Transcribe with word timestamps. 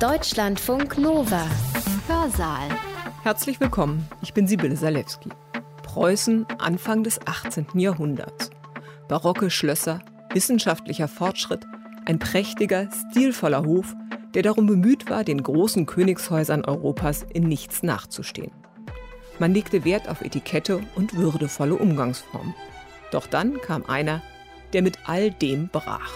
Deutschlandfunk 0.00 0.98
Nova. 0.98 1.46
Hörsaal. 2.08 2.68
Herzlich 3.22 3.60
willkommen, 3.60 4.08
ich 4.22 4.34
bin 4.34 4.48
Sibylle 4.48 4.76
Salewski. 4.76 5.28
Preußen 5.84 6.46
Anfang 6.58 7.04
des 7.04 7.20
18. 7.24 7.66
Jahrhunderts. 7.74 8.50
Barocke 9.06 9.50
Schlösser, 9.50 10.00
wissenschaftlicher 10.32 11.06
Fortschritt, 11.06 11.64
ein 12.06 12.18
prächtiger, 12.18 12.88
stilvoller 13.10 13.64
Hof, 13.64 13.94
der 14.34 14.42
darum 14.42 14.66
bemüht 14.66 15.08
war, 15.08 15.22
den 15.22 15.40
großen 15.40 15.86
Königshäusern 15.86 16.64
Europas 16.64 17.24
in 17.32 17.44
nichts 17.44 17.84
nachzustehen. 17.84 18.52
Man 19.38 19.54
legte 19.54 19.84
Wert 19.84 20.08
auf 20.08 20.22
Etikette 20.22 20.80
und 20.96 21.14
würdevolle 21.14 21.76
Umgangsformen. 21.76 22.54
Doch 23.12 23.28
dann 23.28 23.60
kam 23.60 23.84
einer, 23.86 24.22
der 24.72 24.82
mit 24.82 24.98
all 25.06 25.30
dem 25.30 25.68
brach. 25.68 26.10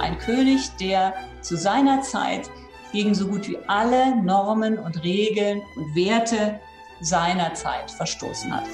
Ein 0.00 0.18
König, 0.18 0.68
der 0.80 1.14
zu 1.42 1.56
seiner 1.56 2.02
Zeit 2.02 2.50
gegen 2.92 3.14
so 3.14 3.26
gut 3.26 3.48
wie 3.48 3.58
alle 3.66 4.16
Normen 4.22 4.78
und 4.78 5.02
Regeln 5.02 5.62
und 5.76 5.94
Werte 5.94 6.60
seiner 7.00 7.54
Zeit 7.54 7.90
verstoßen 7.90 8.54
hat. 8.54 8.68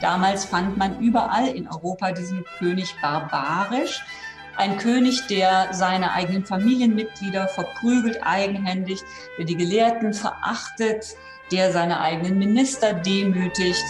Damals 0.00 0.44
fand 0.44 0.76
man 0.76 1.00
überall 1.00 1.48
in 1.48 1.68
Europa 1.68 2.12
diesen 2.12 2.44
König 2.58 2.94
barbarisch. 3.00 4.04
Ein 4.56 4.78
König, 4.78 5.26
der 5.28 5.68
seine 5.72 6.12
eigenen 6.12 6.44
Familienmitglieder 6.44 7.48
verprügelt 7.48 8.20
eigenhändig, 8.22 9.00
der 9.38 9.44
die 9.44 9.56
Gelehrten 9.56 10.14
verachtet, 10.14 11.16
der 11.50 11.72
seine 11.72 12.00
eigenen 12.00 12.38
Minister 12.38 12.94
demütigt. 12.94 13.84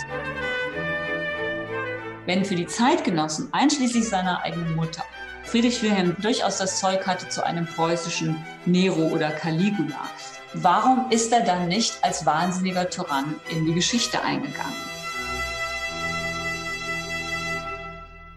Wenn 2.26 2.44
für 2.44 2.56
die 2.56 2.66
Zeitgenossen, 2.66 3.48
einschließlich 3.52 4.08
seiner 4.08 4.42
eigenen 4.42 4.74
Mutter, 4.74 5.04
Friedrich 5.46 5.80
Wilhelm 5.80 6.16
durchaus 6.20 6.58
das 6.58 6.80
Zeug 6.80 7.06
hatte 7.06 7.28
zu 7.28 7.44
einem 7.46 7.66
preußischen 7.66 8.36
Nero 8.66 9.06
oder 9.08 9.30
Caligula, 9.30 10.10
warum 10.54 11.08
ist 11.10 11.32
er 11.32 11.44
dann 11.44 11.68
nicht 11.68 12.02
als 12.02 12.26
wahnsinniger 12.26 12.90
Tyrann 12.90 13.36
in 13.48 13.64
die 13.64 13.72
Geschichte 13.72 14.20
eingegangen? 14.22 14.74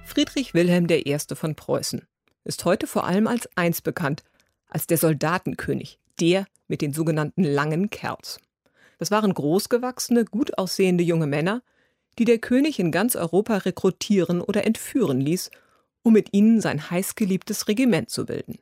Friedrich 0.05 0.53
Wilhelm 0.53 0.87
I. 0.87 1.17
von 1.33 1.55
Preußen 1.55 2.05
ist 2.43 2.63
heute 2.65 2.85
vor 2.85 3.05
allem 3.05 3.25
als 3.25 3.49
eins 3.55 3.81
bekannt, 3.81 4.23
als 4.67 4.85
der 4.85 4.99
Soldatenkönig, 4.99 5.97
der 6.19 6.45
mit 6.67 6.81
den 6.81 6.93
sogenannten 6.93 7.43
langen 7.43 7.89
Kerls. 7.89 8.39
Das 8.99 9.09
waren 9.09 9.33
großgewachsene, 9.33 10.25
gut 10.25 10.59
aussehende 10.59 11.03
junge 11.03 11.27
Männer, 11.27 11.63
die 12.19 12.25
der 12.25 12.37
König 12.37 12.79
in 12.79 12.91
ganz 12.91 13.15
Europa 13.15 13.57
rekrutieren 13.57 14.41
oder 14.41 14.65
entführen 14.65 15.21
ließ, 15.21 15.49
um 16.09 16.13
mit 16.13 16.33
ihnen 16.33 16.59
sein 16.59 16.89
heißgeliebtes 16.89 17.67
Regiment 17.67 18.09
zu 18.09 18.25
bilden. 18.25 18.57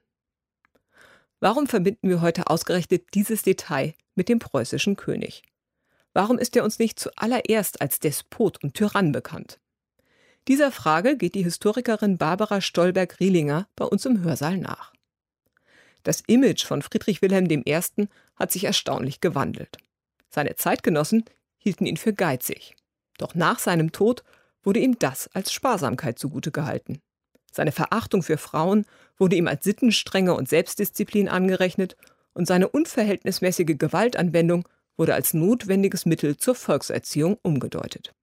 Warum 1.39 1.67
verbinden 1.67 2.09
wir 2.09 2.19
heute 2.19 2.47
ausgerechnet 2.49 3.13
dieses 3.13 3.41
Detail 3.41 3.93
mit 4.15 4.27
dem 4.27 4.39
preußischen 4.39 4.97
König? 4.97 5.43
Warum 6.11 6.39
ist 6.39 6.57
er 6.57 6.65
uns 6.65 6.77
nicht 6.77 6.99
zuallererst 6.99 7.79
als 7.79 8.01
Despot 8.01 8.61
und 8.61 8.73
Tyrann 8.73 9.13
bekannt? 9.13 9.61
Dieser 10.49 10.73
Frage 10.73 11.15
geht 11.15 11.35
die 11.35 11.43
Historikerin 11.43 12.17
Barbara 12.17 12.59
Stolberg-Rielinger 12.59 13.69
bei 13.77 13.85
uns 13.85 14.05
im 14.05 14.25
Hörsaal 14.25 14.57
nach. 14.57 14.91
Das 16.03 16.19
Image 16.27 16.65
von 16.65 16.81
Friedrich 16.81 17.21
Wilhelm 17.21 17.47
I. 17.49 17.81
hat 18.35 18.51
sich 18.51 18.65
erstaunlich 18.65 19.21
gewandelt. 19.21 19.77
Seine 20.27 20.57
Zeitgenossen 20.57 21.23
hielten 21.59 21.85
ihn 21.85 21.95
für 21.95 22.11
geizig. 22.11 22.75
Doch 23.17 23.35
nach 23.35 23.59
seinem 23.59 23.93
Tod 23.93 24.25
wurde 24.63 24.81
ihm 24.81 24.99
das 24.99 25.29
als 25.29 25.53
Sparsamkeit 25.53 26.19
zugute 26.19 26.51
gehalten. 26.51 27.01
Seine 27.57 27.71
Verachtung 27.71 28.21
für 28.21 28.37
Frauen 28.37 28.85
wurde 29.17 29.35
ihm 29.35 29.47
als 29.47 29.63
Sittenstrenge 29.63 30.35
und 30.35 30.47
Selbstdisziplin 30.47 31.27
angerechnet 31.27 31.97
und 32.33 32.45
seine 32.45 32.69
unverhältnismäßige 32.69 33.79
Gewaltanwendung 33.79 34.69
wurde 34.95 35.15
als 35.15 35.33
notwendiges 35.33 36.05
Mittel 36.05 36.37
zur 36.37 36.53
Volkserziehung 36.53 37.39
umgedeutet. 37.41 38.13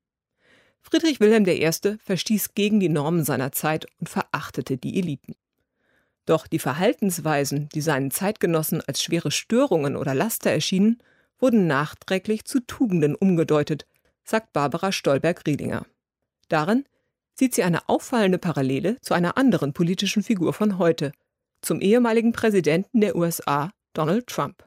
Friedrich 0.83 1.19
Wilhelm 1.19 1.45
I. 1.49 1.69
verstieß 1.99 2.55
gegen 2.55 2.79
die 2.79 2.89
Normen 2.89 3.25
seiner 3.25 3.51
Zeit 3.51 3.87
und 3.99 4.09
verachtete 4.09 4.77
die 4.77 5.01
Eliten. 5.01 5.35
Doch 6.27 6.47
die 6.47 6.61
Verhaltensweisen, 6.61 7.69
die 7.75 7.81
seinen 7.81 8.13
Zeitgenossen 8.13 8.83
als 8.83 9.03
schwere 9.03 9.33
Störungen 9.33 9.97
oder 9.97 10.15
Laster 10.15 10.53
erschienen, 10.53 11.03
wurden 11.41 11.67
nachträglich 11.67 12.45
zu 12.45 12.61
Tugenden 12.61 13.17
umgedeutet, 13.17 13.85
sagt 14.23 14.53
Barbara 14.53 14.93
Stolberg-Riedinger. 14.93 15.87
Darin 16.49 16.85
sieht 17.35 17.55
sie 17.55 17.63
eine 17.63 17.89
auffallende 17.89 18.39
Parallele 18.39 19.01
zu 19.01 19.15
einer 19.15 19.37
anderen 19.37 19.73
politischen 19.73 20.23
Figur 20.23 20.53
von 20.53 20.79
heute, 20.79 21.13
zum 21.63 21.81
ehemaligen 21.81 22.33
Präsidenten 22.33 23.01
der 23.01 23.17
USA, 23.17 23.71
Donald 23.93 24.27
Trump. 24.27 24.65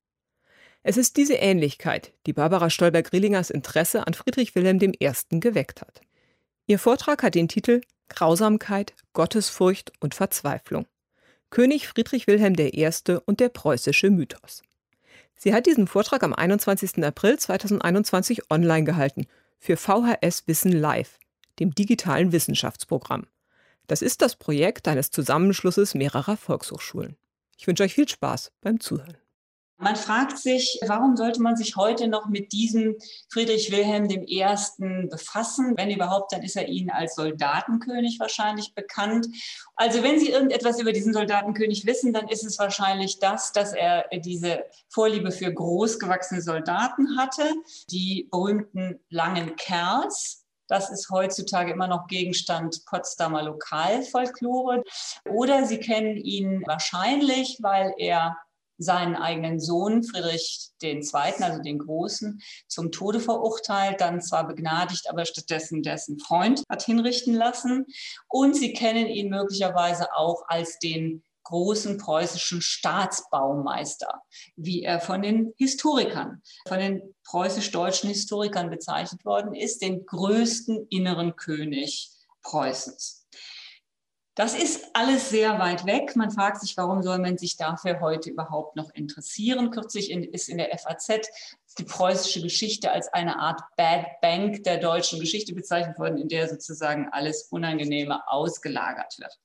Es 0.84 0.98
ist 0.98 1.18
diese 1.18 1.36
Ähnlichkeit, 1.36 2.14
die 2.26 2.34
Barbara 2.34 2.70
Stolberg-Rielingers 2.70 3.50
Interesse 3.50 4.08
an 4.08 4.14
Friedrich 4.14 4.56
Wilhelm 4.56 4.80
I. 4.82 5.12
geweckt 5.40 5.82
hat. 5.82 6.02
Ihr 6.66 6.80
Vortrag 6.80 7.24
hat 7.24 7.36
den 7.36 7.48
Titel 7.48 7.82
Grausamkeit, 8.10 8.94
Gottesfurcht 9.14 9.92
und 10.00 10.16
Verzweiflung. 10.16 10.88
König 11.50 11.88
Friedrich 11.88 12.28
Wilhelm 12.28 12.56
I. 12.58 12.90
und 13.26 13.40
der 13.40 13.50
preußische 13.50 14.10
Mythos. 14.10 14.62
Sie 15.36 15.54
hat 15.54 15.66
diesen 15.66 15.88
Vortrag 15.88 16.24
am 16.24 16.34
21. 16.34 17.04
April 17.04 17.38
2021 17.38 18.50
online 18.50 18.86
gehalten 18.86 19.28
für 19.60 19.78
VHS 19.78 20.48
Wissen 20.48 20.72
Live, 20.72 21.20
dem 21.60 21.74
digitalen 21.74 22.32
Wissenschaftsprogramm. 22.32 23.28
Das 23.88 24.02
ist 24.02 24.22
das 24.22 24.36
Projekt 24.36 24.88
eines 24.88 25.12
Zusammenschlusses 25.12 25.96
mehrerer 25.96 26.38
Volkshochschulen. 26.38 27.16
Ich 27.58 27.68
wünsche 27.68 27.84
euch 27.84 27.94
viel 27.94 28.08
Spaß 28.08 28.52
beim 28.62 28.80
Zuhören. 28.80 29.18
Man 29.80 29.96
fragt 29.96 30.40
sich, 30.40 30.80
warum 30.88 31.16
sollte 31.16 31.40
man 31.40 31.56
sich 31.56 31.76
heute 31.76 32.08
noch 32.08 32.28
mit 32.30 32.52
diesem 32.52 32.96
Friedrich 33.30 33.72
Wilhelm 33.72 34.10
I. 34.10 35.08
befassen? 35.08 35.78
Wenn 35.78 35.92
überhaupt, 35.92 36.34
dann 36.34 36.42
ist 36.42 36.56
er 36.56 36.68
Ihnen 36.68 36.90
als 36.90 37.14
Soldatenkönig 37.14 38.20
wahrscheinlich 38.20 38.74
bekannt. 38.74 39.28
Also 39.76 40.02
wenn 40.02 40.20
Sie 40.20 40.32
irgendetwas 40.32 40.80
über 40.80 40.94
diesen 40.94 41.14
Soldatenkönig 41.14 41.86
wissen, 41.86 42.12
dann 42.12 42.28
ist 42.28 42.44
es 42.44 42.58
wahrscheinlich 42.58 43.20
das, 43.20 43.52
dass 43.52 43.72
er 43.72 44.08
diese 44.18 44.64
Vorliebe 44.90 45.32
für 45.32 45.54
großgewachsene 45.54 46.42
Soldaten 46.42 47.16
hatte, 47.16 47.44
die 47.92 48.28
berühmten 48.32 49.00
langen 49.10 49.56
Kerls, 49.58 50.47
das 50.68 50.90
ist 50.90 51.10
heutzutage 51.10 51.72
immer 51.72 51.88
noch 51.88 52.08
Gegenstand 52.08 52.86
Potsdamer 52.86 53.44
Lokalfolklore. 53.44 54.84
Oder 55.30 55.66
Sie 55.66 55.80
kennen 55.80 56.18
ihn 56.18 56.64
wahrscheinlich, 56.66 57.58
weil 57.62 57.94
er 57.98 58.38
seinen 58.78 59.16
eigenen 59.16 59.60
Sohn 59.60 60.04
Friedrich 60.04 60.70
II., 60.82 61.02
also 61.42 61.62
den 61.62 61.80
Großen, 61.80 62.40
zum 62.68 62.92
Tode 62.92 63.20
verurteilt, 63.20 64.02
dann 64.02 64.22
zwar 64.22 64.48
begnadigt, 64.48 65.10
aber 65.10 65.26
stattdessen 65.26 65.82
dessen 65.82 66.20
Freund 66.20 66.64
hat 66.70 66.84
hinrichten 66.84 67.34
lassen. 67.34 67.86
Und 68.28 68.56
sie 68.56 68.74
kennen 68.74 69.08
ihn 69.08 69.30
möglicherweise 69.30 70.14
auch 70.14 70.44
als 70.48 70.78
den 70.80 71.24
großen 71.48 71.98
preußischen 71.98 72.62
Staatsbaumeister, 72.62 74.22
wie 74.58 74.84
er 74.84 75.00
von 75.00 75.22
den 75.22 75.54
Historikern, 75.58 76.42
von 76.68 76.80
den 76.80 77.16
preußisch-deutschen 77.24 78.10
Historikern 78.10 78.70
bezeichnet 78.70 79.24
worden 79.24 79.56
ist, 79.56 79.82
den 79.82 80.06
größten 80.06 80.88
inneren 80.90 81.38
König 81.38 82.12
Preußens. 82.42 83.28
Das 84.36 84.54
ist 84.54 84.86
alles 84.94 85.30
sehr 85.30 85.58
weit 85.58 85.86
weg. 85.86 86.16
Man 86.16 86.32
fragt 86.32 86.62
sich, 86.62 86.78
warum 86.78 87.02
soll 87.02 87.18
man 87.18 87.38
sich 87.38 87.58
dafür 87.58 88.02
heute 88.02 88.30
überhaupt 88.30 88.76
noch 88.76 88.92
interessieren? 88.94 89.72
Kürzlich 89.72 90.12
ist 90.12 90.50
in 90.50 90.58
der 90.58 90.78
FAZ 90.78 91.28
die 91.80 91.86
preußische 91.86 92.42
Geschichte 92.42 92.92
als 92.92 93.08
eine 93.14 93.40
Art 93.40 93.62
Bad 93.78 94.06
Bank 94.22 94.64
der 94.64 94.78
deutschen 94.78 95.20
Geschichte 95.20 95.56
bezeichnet 95.56 95.98
worden, 95.98 96.18
in 96.18 96.28
der 96.28 96.48
sozusagen 96.50 97.08
alles 97.12 97.48
Unangenehme 97.50 98.28
ausgelagert 98.28 99.18
wird. 99.18 99.40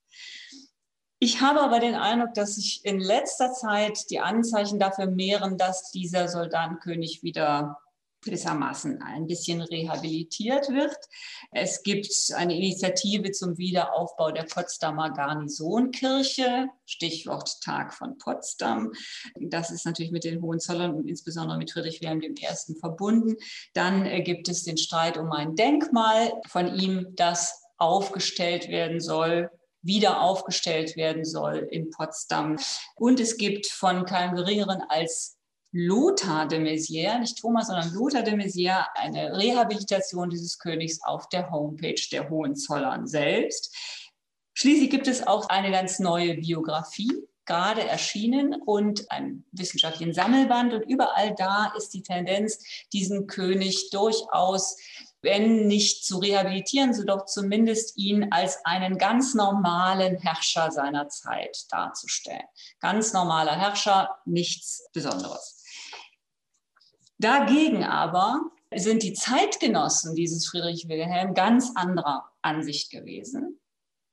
Ich 1.24 1.40
habe 1.40 1.60
aber 1.60 1.78
den 1.78 1.94
Eindruck, 1.94 2.34
dass 2.34 2.56
sich 2.56 2.80
in 2.82 2.98
letzter 2.98 3.52
Zeit 3.52 4.10
die 4.10 4.18
Anzeichen 4.18 4.80
dafür 4.80 5.06
mehren, 5.06 5.56
dass 5.56 5.92
dieser 5.92 6.26
Soldatenkönig 6.26 7.22
wieder 7.22 7.78
gewissermaßen 8.24 9.00
ein 9.02 9.28
bisschen 9.28 9.60
rehabilitiert 9.60 10.68
wird. 10.70 10.96
Es 11.52 11.84
gibt 11.84 12.08
eine 12.34 12.56
Initiative 12.56 13.30
zum 13.30 13.56
Wiederaufbau 13.56 14.32
der 14.32 14.42
Potsdamer 14.52 15.12
Garnisonkirche, 15.12 16.66
Stichwort 16.86 17.60
Tag 17.62 17.94
von 17.94 18.18
Potsdam. 18.18 18.90
Das 19.36 19.70
ist 19.70 19.86
natürlich 19.86 20.10
mit 20.10 20.24
den 20.24 20.42
Hohenzollern 20.42 20.92
und 20.92 21.08
insbesondere 21.08 21.56
mit 21.56 21.70
Friedrich 21.70 22.00
Wilhelm 22.00 22.20
I. 22.20 22.34
verbunden. 22.80 23.36
Dann 23.74 24.06
äh, 24.06 24.22
gibt 24.22 24.48
es 24.48 24.64
den 24.64 24.76
Streit 24.76 25.18
um 25.18 25.30
ein 25.30 25.54
Denkmal 25.54 26.32
von 26.48 26.74
ihm, 26.74 27.14
das 27.14 27.62
aufgestellt 27.78 28.66
werden 28.68 28.98
soll 28.98 29.48
wieder 29.82 30.22
aufgestellt 30.22 30.96
werden 30.96 31.24
soll 31.24 31.68
in 31.70 31.90
Potsdam. 31.90 32.56
Und 32.96 33.20
es 33.20 33.36
gibt 33.36 33.66
von 33.66 34.04
keinem 34.04 34.36
Geringeren 34.36 34.82
als 34.88 35.36
Lothar 35.72 36.46
de 36.46 36.60
Maizière, 36.60 37.18
nicht 37.18 37.38
Thomas, 37.38 37.68
sondern 37.68 37.92
Lothar 37.94 38.22
de 38.22 38.34
Maizière, 38.34 38.86
eine 38.94 39.36
Rehabilitation 39.36 40.28
dieses 40.28 40.58
Königs 40.58 41.02
auf 41.02 41.28
der 41.30 41.50
Homepage 41.50 42.00
der 42.12 42.28
Hohenzollern 42.28 43.06
selbst. 43.06 43.74
Schließlich 44.54 44.90
gibt 44.90 45.08
es 45.08 45.26
auch 45.26 45.48
eine 45.48 45.70
ganz 45.70 45.98
neue 45.98 46.34
Biografie, 46.34 47.10
gerade 47.46 47.88
erschienen 47.88 48.54
und 48.66 49.10
einen 49.10 49.46
wissenschaftlichen 49.52 50.12
Sammelband. 50.12 50.74
Und 50.74 50.82
überall 50.82 51.34
da 51.36 51.72
ist 51.76 51.94
die 51.94 52.02
Tendenz, 52.02 52.62
diesen 52.92 53.26
König 53.26 53.88
durchaus, 53.90 54.76
wenn 55.22 55.68
nicht 55.68 56.04
zu 56.04 56.18
rehabilitieren, 56.18 56.92
so 56.92 57.04
doch 57.04 57.26
zumindest 57.26 57.96
ihn 57.96 58.32
als 58.32 58.64
einen 58.64 58.98
ganz 58.98 59.34
normalen 59.34 60.18
Herrscher 60.18 60.70
seiner 60.70 61.08
Zeit 61.08 61.64
darzustellen. 61.70 62.42
Ganz 62.80 63.12
normaler 63.12 63.56
Herrscher, 63.56 64.18
nichts 64.24 64.88
Besonderes. 64.92 65.64
Dagegen 67.18 67.84
aber 67.84 68.40
sind 68.74 69.04
die 69.04 69.12
Zeitgenossen 69.12 70.16
dieses 70.16 70.48
Friedrich 70.48 70.88
Wilhelm 70.88 71.34
ganz 71.34 71.70
anderer 71.76 72.28
Ansicht 72.42 72.90
gewesen. 72.90 73.60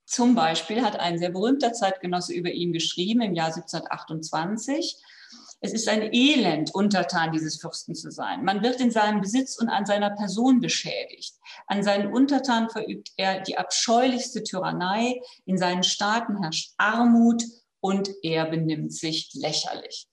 Zum 0.05 0.35
Beispiel 0.35 0.83
hat 0.83 0.99
ein 0.99 1.17
sehr 1.17 1.31
berühmter 1.31 1.73
Zeitgenosse 1.73 2.33
über 2.33 2.51
ihn 2.51 2.71
geschrieben 2.71 3.21
im 3.21 3.33
Jahr 3.33 3.47
1728. 3.47 4.97
Es 5.61 5.73
ist 5.73 5.89
ein 5.89 6.13
Elend, 6.13 6.73
Untertan 6.73 7.33
dieses 7.33 7.59
Fürsten 7.59 7.93
zu 7.93 8.11
sein. 8.11 8.45
Man 8.45 8.63
wird 8.63 8.79
in 8.79 8.91
seinem 8.91 9.19
Besitz 9.19 9.57
und 9.57 9.67
an 9.67 9.85
seiner 9.85 10.11
Person 10.11 10.61
beschädigt. 10.61 11.35
An 11.67 11.83
seinen 11.83 12.13
Untertanen 12.13 12.69
verübt 12.69 13.09
er 13.17 13.41
die 13.41 13.57
abscheulichste 13.57 14.43
Tyrannei. 14.43 15.21
In 15.45 15.57
seinen 15.57 15.83
Staaten 15.83 16.41
herrscht 16.41 16.73
Armut 16.77 17.43
und 17.81 18.09
er 18.23 18.45
benimmt 18.45 18.93
sich 18.93 19.31
lächerlich. 19.33 20.07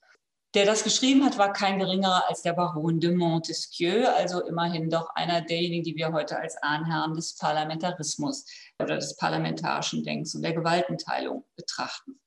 Der 0.54 0.64
das 0.64 0.84
geschrieben 0.84 1.24
hat, 1.24 1.38
war 1.38 1.52
kein 1.52 1.78
geringerer 1.78 2.28
als 2.28 2.42
der 2.42 2.54
Baron 2.54 2.98
de 2.98 3.14
Montesquieu, 3.14 4.08
also 4.08 4.40
immerhin 4.46 4.88
doch 4.88 5.10
einer 5.14 5.42
derjenigen, 5.42 5.84
die 5.84 5.96
wir 5.96 6.12
heute 6.12 6.38
als 6.38 6.56
Ahnherren 6.62 7.14
des 7.14 7.36
Parlamentarismus 7.36 8.46
oder 8.78 8.96
des 8.96 9.16
parlamentarischen 9.16 10.02
Denkens 10.02 10.34
und 10.34 10.42
der 10.42 10.54
Gewaltenteilung 10.54 11.44
betrachten. 11.56 12.18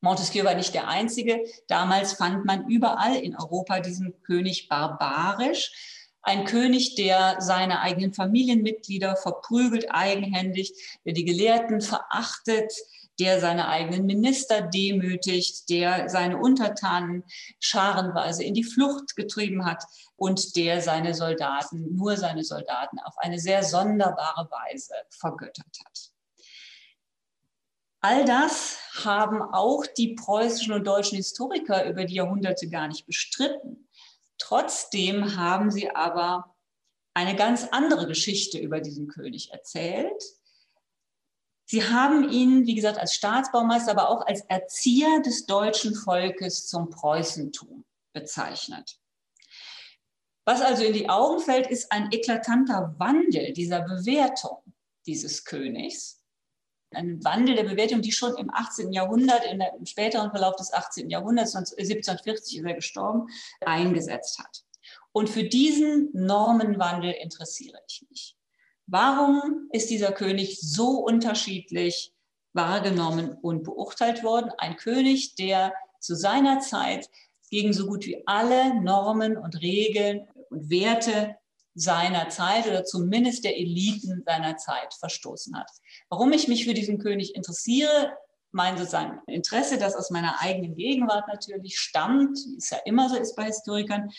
Montesquieu 0.00 0.44
war 0.44 0.54
nicht 0.54 0.74
der 0.74 0.88
Einzige. 0.88 1.44
Damals 1.68 2.14
fand 2.14 2.44
man 2.44 2.68
überall 2.68 3.16
in 3.16 3.36
Europa 3.36 3.80
diesen 3.80 4.22
König 4.22 4.68
barbarisch. 4.68 5.72
Ein 6.22 6.44
König, 6.44 6.96
der 6.96 7.36
seine 7.40 7.80
eigenen 7.80 8.12
Familienmitglieder 8.12 9.16
verprügelt, 9.16 9.86
eigenhändig, 9.90 10.72
der 11.04 11.12
die 11.12 11.24
Gelehrten 11.24 11.80
verachtet, 11.80 12.72
der 13.18 13.40
seine 13.40 13.68
eigenen 13.68 14.06
Minister 14.06 14.62
demütigt, 14.62 15.70
der 15.70 16.08
seine 16.08 16.36
Untertanen 16.36 17.24
scharenweise 17.60 18.44
in 18.44 18.54
die 18.54 18.64
Flucht 18.64 19.16
getrieben 19.16 19.64
hat 19.64 19.84
und 20.16 20.56
der 20.56 20.82
seine 20.82 21.14
Soldaten, 21.14 21.94
nur 21.94 22.16
seine 22.16 22.44
Soldaten, 22.44 22.98
auf 22.98 23.14
eine 23.18 23.38
sehr 23.38 23.62
sonderbare 23.62 24.48
Weise 24.50 24.94
vergöttert 25.10 25.78
hat. 25.84 26.15
All 28.00 28.24
das 28.24 28.78
haben 29.04 29.42
auch 29.42 29.84
die 29.86 30.14
preußischen 30.14 30.72
und 30.72 30.86
deutschen 30.86 31.16
Historiker 31.16 31.88
über 31.88 32.04
die 32.04 32.14
Jahrhunderte 32.14 32.68
gar 32.68 32.88
nicht 32.88 33.06
bestritten. 33.06 33.88
Trotzdem 34.38 35.36
haben 35.36 35.70
sie 35.70 35.90
aber 35.90 36.54
eine 37.14 37.34
ganz 37.34 37.68
andere 37.70 38.06
Geschichte 38.06 38.58
über 38.58 38.80
diesen 38.80 39.08
König 39.08 39.50
erzählt, 39.52 40.22
Sie 41.68 41.82
haben 41.82 42.30
ihn, 42.30 42.64
wie 42.64 42.76
gesagt, 42.76 42.96
als 42.96 43.14
Staatsbaumeister, 43.14 43.90
aber 43.90 44.08
auch 44.08 44.24
als 44.24 44.42
Erzieher 44.42 45.20
des 45.20 45.46
deutschen 45.46 45.96
Volkes 45.96 46.68
zum 46.68 46.90
Preußentum 46.90 47.84
bezeichnet. 48.12 49.00
Was 50.44 50.62
also 50.62 50.84
in 50.84 50.92
die 50.92 51.08
Augen 51.08 51.40
fällt, 51.40 51.66
ist 51.66 51.90
ein 51.90 52.12
eklatanter 52.12 52.94
Wandel 52.98 53.52
dieser 53.52 53.80
Bewertung 53.80 54.62
dieses 55.06 55.44
Königs. 55.44 56.15
Ein 56.90 57.22
Wandel 57.24 57.56
der 57.56 57.64
Bewertung, 57.64 58.00
die 58.00 58.12
schon 58.12 58.36
im 58.36 58.50
18. 58.52 58.92
Jahrhundert, 58.92 59.42
der, 59.44 59.74
im 59.74 59.86
späteren 59.86 60.30
Verlauf 60.30 60.56
des 60.56 60.72
18. 60.72 61.10
Jahrhunderts, 61.10 61.54
1740 61.54 62.58
ist 62.58 62.64
er 62.64 62.74
gestorben, 62.74 63.28
eingesetzt 63.60 64.38
hat. 64.38 64.62
Und 65.12 65.28
für 65.28 65.44
diesen 65.44 66.10
Normenwandel 66.12 67.12
interessiere 67.12 67.78
ich 67.88 68.06
mich. 68.08 68.36
Warum 68.86 69.68
ist 69.72 69.90
dieser 69.90 70.12
König 70.12 70.60
so 70.60 70.98
unterschiedlich 70.98 72.12
wahrgenommen 72.52 73.36
und 73.42 73.64
beurteilt 73.64 74.22
worden? 74.22 74.52
Ein 74.58 74.76
König, 74.76 75.34
der 75.34 75.74
zu 76.00 76.14
seiner 76.14 76.60
Zeit 76.60 77.08
gegen 77.50 77.72
so 77.72 77.86
gut 77.86 78.06
wie 78.06 78.22
alle 78.26 78.80
Normen 78.80 79.36
und 79.36 79.60
Regeln 79.60 80.28
und 80.50 80.70
Werte 80.70 81.36
seiner 81.74 82.28
Zeit 82.30 82.66
oder 82.66 82.84
zumindest 82.84 83.44
der 83.44 83.56
Eliten 83.56 84.22
seiner 84.24 84.56
Zeit 84.56 84.94
verstoßen 84.94 85.56
hat. 85.56 85.70
Warum 86.08 86.32
ich 86.32 86.48
mich 86.48 86.64
für 86.64 86.74
diesen 86.74 86.98
König 86.98 87.34
interessiere, 87.34 88.16
mein 88.52 88.78
sozusagen 88.78 89.20
Interesse, 89.26 89.76
das 89.76 89.94
aus 89.94 90.10
meiner 90.10 90.40
eigenen 90.40 90.74
Gegenwart 90.74 91.28
natürlich 91.28 91.78
stammt, 91.78 92.38
wie 92.38 92.56
es 92.56 92.70
ja 92.70 92.78
immer 92.84 93.08
so 93.08 93.16
ist 93.16 93.36
bei 93.36 93.44
Historikern, 93.44 94.10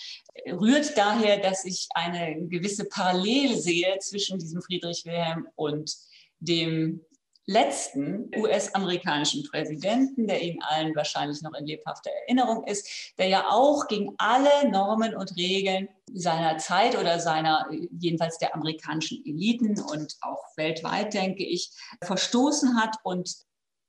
rührt 0.46 0.98
daher, 0.98 1.38
dass 1.40 1.66
ich 1.66 1.88
eine 1.96 2.48
gewisse 2.48 2.86
Parallele 2.86 3.56
sehe 3.56 3.98
zwischen 4.00 4.38
diesem 4.38 4.62
Friedrich 4.62 5.06
Wilhelm 5.06 5.48
und 5.56 5.92
dem 6.40 7.02
letzten 7.48 8.30
US-amerikanischen 8.36 9.44
Präsidenten, 9.44 10.28
der 10.28 10.42
Ihnen 10.42 10.62
allen 10.62 10.94
wahrscheinlich 10.96 11.42
noch 11.42 11.54
in 11.54 11.66
lebhafter 11.66 12.12
Erinnerung 12.28 12.68
ist, 12.68 12.88
der 13.18 13.28
ja 13.28 13.50
auch 13.50 13.88
gegen 13.88 14.14
alle 14.18 14.70
Normen 14.70 15.16
und 15.16 15.36
Regeln 15.38 15.88
seiner 16.14 16.58
Zeit 16.58 16.98
oder 16.98 17.20
seiner, 17.20 17.66
jedenfalls 17.98 18.38
der 18.38 18.54
amerikanischen 18.54 19.26
Eliten 19.26 19.82
und 19.82 20.18
auch 20.22 20.44
weltweit, 20.58 21.14
denke 21.14 21.46
ich, 21.46 21.72
verstoßen 22.04 22.80
hat 22.80 22.98
und 23.04 23.34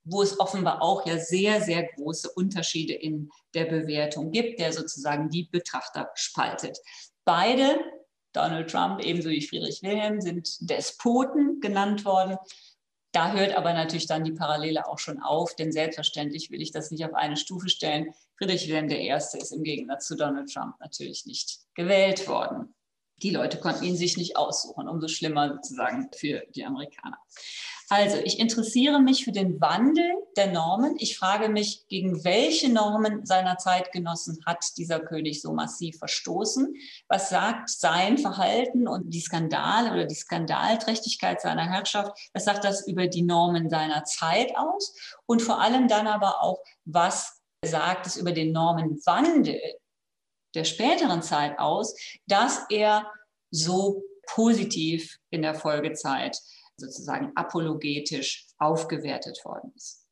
wo 0.04 0.22
es 0.22 0.38
offenbar 0.38 0.81
auch 0.81 1.04
ja 1.04 1.19
sehr, 1.19 1.61
sehr 1.61 1.82
große 1.82 2.31
Unterschiede 2.31 2.94
in 2.94 3.28
der 3.54 3.66
Bewertung 3.66 4.31
gibt, 4.31 4.61
der 4.61 4.72
sozusagen 4.72 5.28
die 5.31 5.44
Betrachter 5.44 6.11
spaltet. 6.14 6.78
Beide, 7.25 7.78
Donald 8.32 8.70
Trump 8.70 9.04
ebenso 9.04 9.28
wie 9.31 9.43
Friedrich 9.43 9.82
Wilhelm, 9.82 10.20
sind 10.20 10.70
Despoten 10.70 11.61
genannt 11.61 12.04
worden. 12.04 12.38
Da 13.12 13.32
hört 13.32 13.55
aber 13.55 13.72
natürlich 13.72 14.06
dann 14.06 14.25
die 14.25 14.32
Parallele 14.32 14.87
auch 14.87 14.99
schon 14.99 15.20
auf, 15.20 15.56
denn 15.56 15.72
selbstverständlich 15.72 16.50
will 16.50 16.60
ich 16.60 16.72
das 16.72 16.90
nicht 16.90 17.05
auf 17.05 17.14
eine 17.14 17.37
Stufe 17.37 17.69
stellen. 17.69 18.12
Friedrich 18.37 18.69
Wilhelm 18.69 18.90
I. 18.90 19.08
ist 19.08 19.52
im 19.52 19.62
Gegensatz 19.62 20.06
zu 20.06 20.16
Donald 20.16 20.52
Trump 20.52 20.75
natürlich 20.81 21.25
nicht 21.25 21.60
gewählt 21.75 22.28
worden. 22.28 22.75
Die 23.22 23.30
Leute 23.30 23.58
konnten 23.58 23.84
ihn 23.84 23.96
sich 23.96 24.16
nicht 24.16 24.36
aussuchen, 24.36 24.88
umso 24.88 25.08
schlimmer 25.08 25.54
sozusagen 25.54 26.08
für 26.14 26.42
die 26.54 26.64
Amerikaner. 26.64 27.18
Also, 27.90 28.18
ich 28.18 28.38
interessiere 28.38 29.00
mich 29.00 29.24
für 29.24 29.32
den 29.32 29.62
Wandel 29.62 30.12
der 30.36 30.52
Normen. 30.52 30.96
Ich 30.98 31.16
frage 31.16 31.48
mich, 31.48 31.87
gegen 31.88 32.22
welche 32.22 32.70
Normen 32.70 33.25
seiner 33.25 33.56
Zeitgenossen 33.56 34.40
hat 34.44 34.76
dieser 34.76 35.00
König 35.00 35.40
so 35.40 35.54
massiv 35.54 35.96
verstoßen? 35.98 36.75
Was 37.08 37.30
sagt 37.30 37.70
sein 37.70 38.18
Verhalten 38.18 38.87
und 38.87 39.08
die 39.14 39.20
Skandale 39.20 39.92
oder 39.92 40.04
die 40.04 40.14
Skandalträchtigkeit 40.14 41.40
seiner 41.40 41.64
Herrschaft? 41.64 42.12
Was 42.34 42.44
sagt 42.44 42.64
das 42.64 42.87
über 42.87 43.06
die 43.06 43.22
Normen 43.22 43.70
seiner 43.70 44.04
Zeit 44.04 44.54
aus? 44.54 44.94
Und 45.25 45.40
vor 45.40 45.58
allem 45.58 45.88
dann 45.88 46.06
aber 46.06 46.42
auch, 46.42 46.58
was 46.84 47.40
sagt 47.64 48.06
es 48.06 48.16
über 48.16 48.32
den 48.32 48.52
Normenwandel 48.52 49.60
der 50.58 50.64
späteren 50.64 51.22
Zeit 51.22 51.58
aus, 51.58 51.94
dass 52.26 52.66
er 52.68 53.10
so 53.50 54.02
positiv 54.26 55.18
in 55.30 55.42
der 55.42 55.54
Folgezeit 55.54 56.36
sozusagen 56.76 57.32
apologetisch 57.36 58.46
aufgewertet 58.58 59.40
worden 59.44 59.72
ist. 59.76 60.04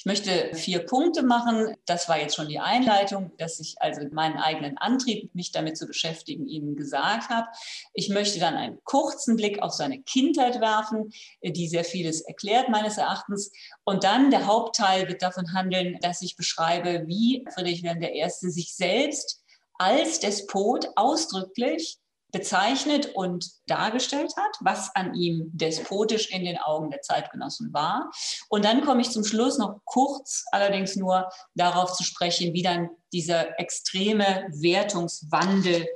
Ich 0.00 0.06
möchte 0.06 0.54
vier 0.54 0.86
Punkte 0.86 1.22
machen. 1.22 1.74
Das 1.84 2.08
war 2.08 2.18
jetzt 2.18 2.34
schon 2.34 2.48
die 2.48 2.58
Einleitung, 2.58 3.32
dass 3.36 3.60
ich 3.60 3.74
also 3.82 4.00
meinen 4.12 4.38
eigenen 4.38 4.78
Antrieb, 4.78 5.34
mich 5.34 5.52
damit 5.52 5.76
zu 5.76 5.86
beschäftigen, 5.86 6.48
Ihnen 6.48 6.74
gesagt 6.74 7.28
habe. 7.28 7.48
Ich 7.92 8.08
möchte 8.08 8.40
dann 8.40 8.54
einen 8.54 8.82
kurzen 8.84 9.36
Blick 9.36 9.60
auf 9.60 9.74
seine 9.74 10.00
Kindheit 10.00 10.58
werfen, 10.62 11.12
die 11.42 11.68
sehr 11.68 11.84
vieles 11.84 12.22
erklärt 12.22 12.70
meines 12.70 12.96
Erachtens. 12.96 13.52
Und 13.84 14.02
dann 14.02 14.30
der 14.30 14.46
Hauptteil 14.46 15.06
wird 15.06 15.20
davon 15.20 15.52
handeln, 15.52 15.98
dass 16.00 16.22
ich 16.22 16.34
beschreibe, 16.34 17.06
wie 17.06 17.44
Friedrich 17.52 17.82
Wilhelm 17.82 18.02
I. 18.02 18.26
sich 18.30 18.74
selbst 18.74 19.42
als 19.80 20.20
Despot 20.20 20.88
ausdrücklich 20.94 21.98
bezeichnet 22.32 23.14
und 23.14 23.50
dargestellt 23.66 24.32
hat, 24.36 24.56
was 24.60 24.94
an 24.94 25.14
ihm 25.14 25.50
despotisch 25.52 26.30
in 26.30 26.44
den 26.44 26.58
Augen 26.58 26.90
der 26.90 27.00
Zeitgenossen 27.00 27.72
war. 27.72 28.10
Und 28.48 28.64
dann 28.64 28.84
komme 28.84 29.00
ich 29.00 29.10
zum 29.10 29.24
Schluss 29.24 29.58
noch 29.58 29.80
kurz, 29.84 30.44
allerdings 30.52 30.96
nur 30.96 31.28
darauf 31.54 31.94
zu 31.94 32.04
sprechen, 32.04 32.52
wie 32.52 32.62
dann 32.62 32.90
dieser 33.12 33.58
extreme 33.58 34.46
Wertungswandel 34.50 35.88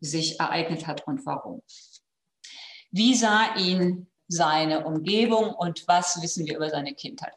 sich 0.00 0.38
ereignet 0.38 0.86
hat 0.86 1.06
und 1.06 1.24
warum. 1.26 1.62
Wie 2.90 3.14
sah 3.14 3.56
ihn 3.56 4.10
seine 4.28 4.84
Umgebung 4.84 5.54
und 5.54 5.88
was 5.88 6.22
wissen 6.22 6.46
wir 6.46 6.56
über 6.56 6.70
seine 6.70 6.94
Kindheit? 6.94 7.34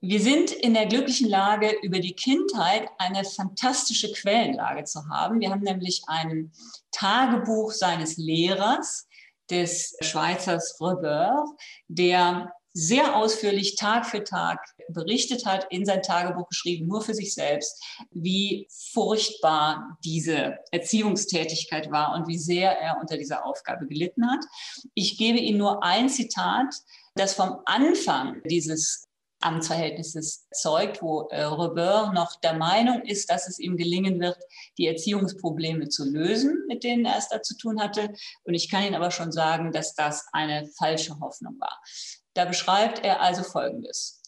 Wir 0.00 0.20
sind 0.20 0.52
in 0.52 0.74
der 0.74 0.86
glücklichen 0.86 1.28
Lage, 1.28 1.74
über 1.82 1.98
die 1.98 2.14
Kindheit 2.14 2.88
eine 2.98 3.24
fantastische 3.24 4.12
Quellenlage 4.12 4.84
zu 4.84 5.08
haben. 5.08 5.40
Wir 5.40 5.50
haben 5.50 5.62
nämlich 5.62 6.02
ein 6.06 6.52
Tagebuch 6.92 7.72
seines 7.72 8.16
Lehrers, 8.16 9.08
des 9.50 9.96
Schweizers 10.00 10.78
Rebeur, 10.80 11.44
der 11.88 12.52
sehr 12.74 13.16
ausführlich 13.16 13.74
Tag 13.74 14.06
für 14.06 14.22
Tag 14.22 14.60
berichtet 14.90 15.46
hat, 15.46 15.66
in 15.70 15.84
sein 15.84 16.02
Tagebuch 16.02 16.48
geschrieben, 16.48 16.86
nur 16.86 17.02
für 17.02 17.14
sich 17.14 17.34
selbst, 17.34 17.82
wie 18.10 18.68
furchtbar 18.70 19.98
diese 20.04 20.58
Erziehungstätigkeit 20.70 21.90
war 21.90 22.14
und 22.14 22.28
wie 22.28 22.38
sehr 22.38 22.78
er 22.78 22.98
unter 23.00 23.16
dieser 23.16 23.44
Aufgabe 23.44 23.86
gelitten 23.86 24.30
hat. 24.30 24.44
Ich 24.94 25.18
gebe 25.18 25.38
Ihnen 25.38 25.58
nur 25.58 25.82
ein 25.82 26.08
Zitat, 26.08 26.72
das 27.14 27.34
vom 27.34 27.58
Anfang 27.64 28.42
dieses 28.44 29.07
Amtsverhältnisses 29.40 30.48
zeugt, 30.52 31.02
wo 31.02 31.28
äh, 31.30 31.42
Rebeur 31.42 32.12
noch 32.12 32.40
der 32.40 32.54
Meinung 32.54 33.02
ist, 33.02 33.30
dass 33.30 33.48
es 33.48 33.58
ihm 33.58 33.76
gelingen 33.76 34.20
wird, 34.20 34.38
die 34.78 34.86
Erziehungsprobleme 34.86 35.88
zu 35.88 36.04
lösen, 36.04 36.64
mit 36.66 36.84
denen 36.84 37.04
er 37.04 37.18
es 37.18 37.28
da 37.28 37.42
zu 37.42 37.56
tun 37.56 37.80
hatte. 37.80 38.12
Und 38.44 38.54
ich 38.54 38.70
kann 38.70 38.84
Ihnen 38.84 38.94
aber 38.94 39.10
schon 39.10 39.32
sagen, 39.32 39.72
dass 39.72 39.94
das 39.94 40.26
eine 40.32 40.68
falsche 40.76 41.18
Hoffnung 41.20 41.58
war. 41.60 41.80
Da 42.34 42.44
beschreibt 42.44 43.04
er 43.04 43.20
also 43.20 43.42
Folgendes. 43.42 44.22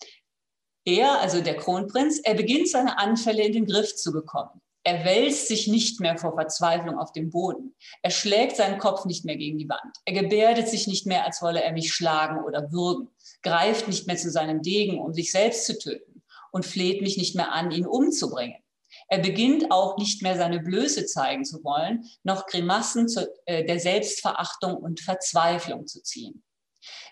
Er, 0.84 1.20
also 1.20 1.40
der 1.40 1.56
Kronprinz, 1.56 2.20
er 2.20 2.34
beginnt 2.34 2.68
seine 2.68 2.98
Anfälle 2.98 3.44
in 3.44 3.52
den 3.52 3.66
Griff 3.66 3.96
zu 3.96 4.12
bekommen. 4.12 4.60
Er 4.82 5.04
wälzt 5.04 5.48
sich 5.48 5.68
nicht 5.68 6.00
mehr 6.00 6.16
vor 6.16 6.34
Verzweiflung 6.34 6.98
auf 6.98 7.12
dem 7.12 7.30
Boden. 7.30 7.74
Er 8.02 8.10
schlägt 8.10 8.56
seinen 8.56 8.78
Kopf 8.78 9.04
nicht 9.04 9.26
mehr 9.26 9.36
gegen 9.36 9.58
die 9.58 9.68
Wand. 9.68 9.98
Er 10.06 10.14
gebärdet 10.22 10.68
sich 10.68 10.86
nicht 10.86 11.06
mehr, 11.06 11.26
als 11.26 11.42
wolle 11.42 11.62
er 11.62 11.72
mich 11.72 11.92
schlagen 11.92 12.42
oder 12.42 12.72
würgen, 12.72 13.10
greift 13.42 13.88
nicht 13.88 14.06
mehr 14.06 14.16
zu 14.16 14.30
seinem 14.30 14.62
Degen, 14.62 15.00
um 15.00 15.12
sich 15.12 15.32
selbst 15.32 15.66
zu 15.66 15.78
töten 15.78 16.22
und 16.52 16.66
fleht 16.66 17.02
mich 17.02 17.16
nicht 17.16 17.34
mehr 17.34 17.52
an, 17.52 17.70
ihn 17.70 17.86
umzubringen. 17.86 18.62
Er 19.08 19.18
beginnt 19.18 19.70
auch 19.70 19.96
nicht 19.98 20.22
mehr 20.22 20.36
seine 20.36 20.60
Blöße 20.60 21.06
zeigen 21.06 21.44
zu 21.44 21.62
wollen, 21.64 22.04
noch 22.22 22.46
Grimassen 22.46 23.08
zu, 23.08 23.28
äh, 23.46 23.64
der 23.64 23.80
Selbstverachtung 23.80 24.76
und 24.76 25.00
Verzweiflung 25.00 25.86
zu 25.86 26.02
ziehen. 26.02 26.42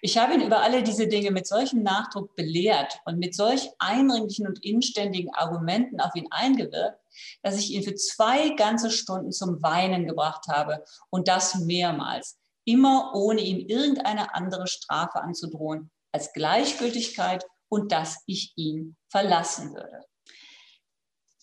Ich 0.01 0.17
habe 0.17 0.35
ihn 0.35 0.41
über 0.41 0.63
alle 0.63 0.83
diese 0.83 1.09
Dinge 1.09 1.31
mit 1.31 1.47
solchem 1.47 1.83
Nachdruck 1.83 2.35
belehrt 2.37 3.01
und 3.05 3.19
mit 3.19 3.35
solch 3.35 3.69
eindringlichen 3.79 4.47
und 4.47 4.65
inständigen 4.65 5.35
Argumenten 5.35 6.01
auf 6.01 6.15
ihn 6.15 6.29
eingewirkt, 6.31 6.99
dass 7.43 7.59
ich 7.59 7.71
ihn 7.71 7.83
für 7.83 7.95
zwei 7.95 8.51
ganze 8.51 8.91
Stunden 8.91 9.33
zum 9.33 9.63
Weinen 9.63 10.07
gebracht 10.07 10.47
habe 10.49 10.85
und 11.11 11.29
das 11.29 11.57
mehrmals, 11.57 12.39
immer 12.65 13.13
ohne 13.15 13.41
ihm 13.41 13.59
irgendeine 13.59 14.35
andere 14.35 14.67
Strafe 14.67 15.21
anzudrohen 15.21 15.91
als 16.13 16.33
Gleichgültigkeit 16.33 17.45
und 17.69 17.93
dass 17.93 18.23
ich 18.27 18.53
ihn 18.57 18.97
verlassen 19.09 19.75
würde. 19.75 20.01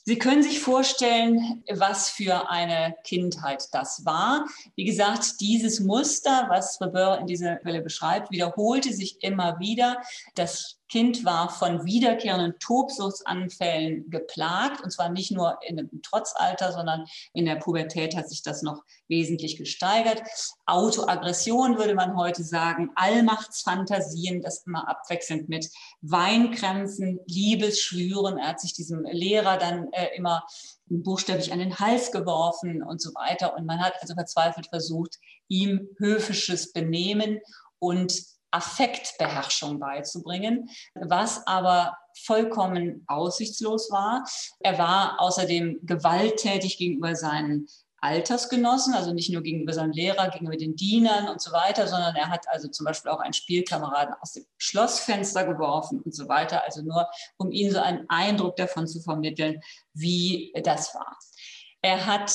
Sie 0.07 0.19
können 0.19 0.43
sich 0.43 0.60
vorstellen, 0.60 1.63
was 1.67 2.12
für 2.12 2.51
eine 2.51 2.95
Kindheit 3.03 3.63
das 3.72 4.05
war. 4.05 4.45
Wie 4.75 4.86
gesagt, 4.86 5.41
dieses 5.41 5.79
Muster, 5.79 6.45
was 6.48 6.79
Rebeur 6.79 7.17
in 7.17 7.25
dieser 7.25 7.55
Quelle 7.55 7.81
beschreibt, 7.81 8.29
wiederholte 8.29 8.93
sich 8.93 9.24
immer 9.24 9.60
wieder. 9.60 10.00
Das 10.36 10.77
Kind 10.89 11.25
war 11.25 11.50
von 11.50 11.86
wiederkehrenden 11.86 12.60
Tobsuchtsanfällen 12.60 14.10
geplagt, 14.10 14.82
und 14.84 14.92
zwar 14.92 15.10
nicht 15.10 15.32
nur 15.32 15.58
einem 15.68 15.89
Trotzalter, 16.04 16.72
sondern 16.72 17.06
in 17.34 17.46
der 17.46 17.56
Pubertät 17.56 18.15
hat 18.15 18.30
sich 18.30 18.44
das 18.44 18.62
noch 18.62 18.84
wesentlich 19.08 19.58
gesteigert. 19.58 20.22
Autoaggression 20.65 21.77
würde 21.77 21.96
man 21.96 22.15
heute 22.15 22.44
sagen, 22.44 22.92
Allmachtsfantasien, 22.96 24.42
das 24.42 24.63
immer 24.65 24.88
abwechselnd 24.88 25.50
mit 25.50 25.70
Weinkrämpfen, 26.01 27.20
Liebesschwüren. 27.25 28.38
Er 28.38 28.50
hat 28.50 28.60
sich 28.60 28.74
diesem 28.74 29.04
Lehrer 29.06 29.58
dann 29.58 29.92
äh, 29.92 30.15
immer 30.15 30.46
buchstäblich 30.88 31.51
an 31.51 31.60
den 31.60 31.80
Hals 31.80 32.12
geworfen 32.12 32.84
und 32.84 33.01
so 33.01 33.10
weiter. 33.15 33.56
Und 33.56 33.65
man 33.65 33.80
hat 33.80 33.94
also 34.01 34.13
verzweifelt 34.13 34.68
versucht, 34.68 35.18
ihm 35.48 35.89
höfisches 35.98 36.74
Benehmen 36.74 37.39
und 37.80 38.35
Affektbeherrschung 38.52 39.80
beizubringen, 39.80 40.70
was 40.94 41.46
aber 41.46 41.98
vollkommen 42.24 43.04
aussichtslos 43.08 43.92
war. 43.92 44.24
Er 44.60 44.78
war 44.78 45.20
außerdem 45.20 45.80
gewalttätig 45.84 46.78
gegenüber 46.78 47.16
seinen 47.16 47.68
Altersgenossen, 48.06 48.94
also 48.94 49.14
nicht 49.14 49.32
nur 49.32 49.42
gegenüber 49.42 49.74
seinem 49.74 49.92
Lehrer, 49.92 50.30
gegenüber 50.30 50.58
den 50.58 50.75
Dienern 50.75 51.28
und 51.28 51.42
so 51.42 51.52
weiter, 51.52 51.88
sondern 51.88 52.16
er 52.16 52.30
hat 52.30 52.48
also 52.50 52.68
zum 52.68 52.86
Beispiel 52.86 53.10
auch 53.10 53.20
einen 53.20 53.34
Spielkameraden 53.34 54.14
aus 54.22 54.34
dem 54.34 54.46
Schlossfenster 54.58 55.46
geworfen 55.46 56.02
und 56.02 56.14
so 56.16 56.28
weiter, 56.28 56.64
also 56.64 56.84
nur 56.84 57.10
um 57.38 57.52
ihnen 57.52 57.72
so 57.72 57.80
einen 57.80 58.06
Eindruck 58.10 58.58
davon 58.58 58.88
zu 58.88 59.02
vermitteln, 59.02 59.60
wie 59.94 60.54
das 60.64 60.94
war. 60.94 61.18
Er 61.82 62.06
hat 62.06 62.32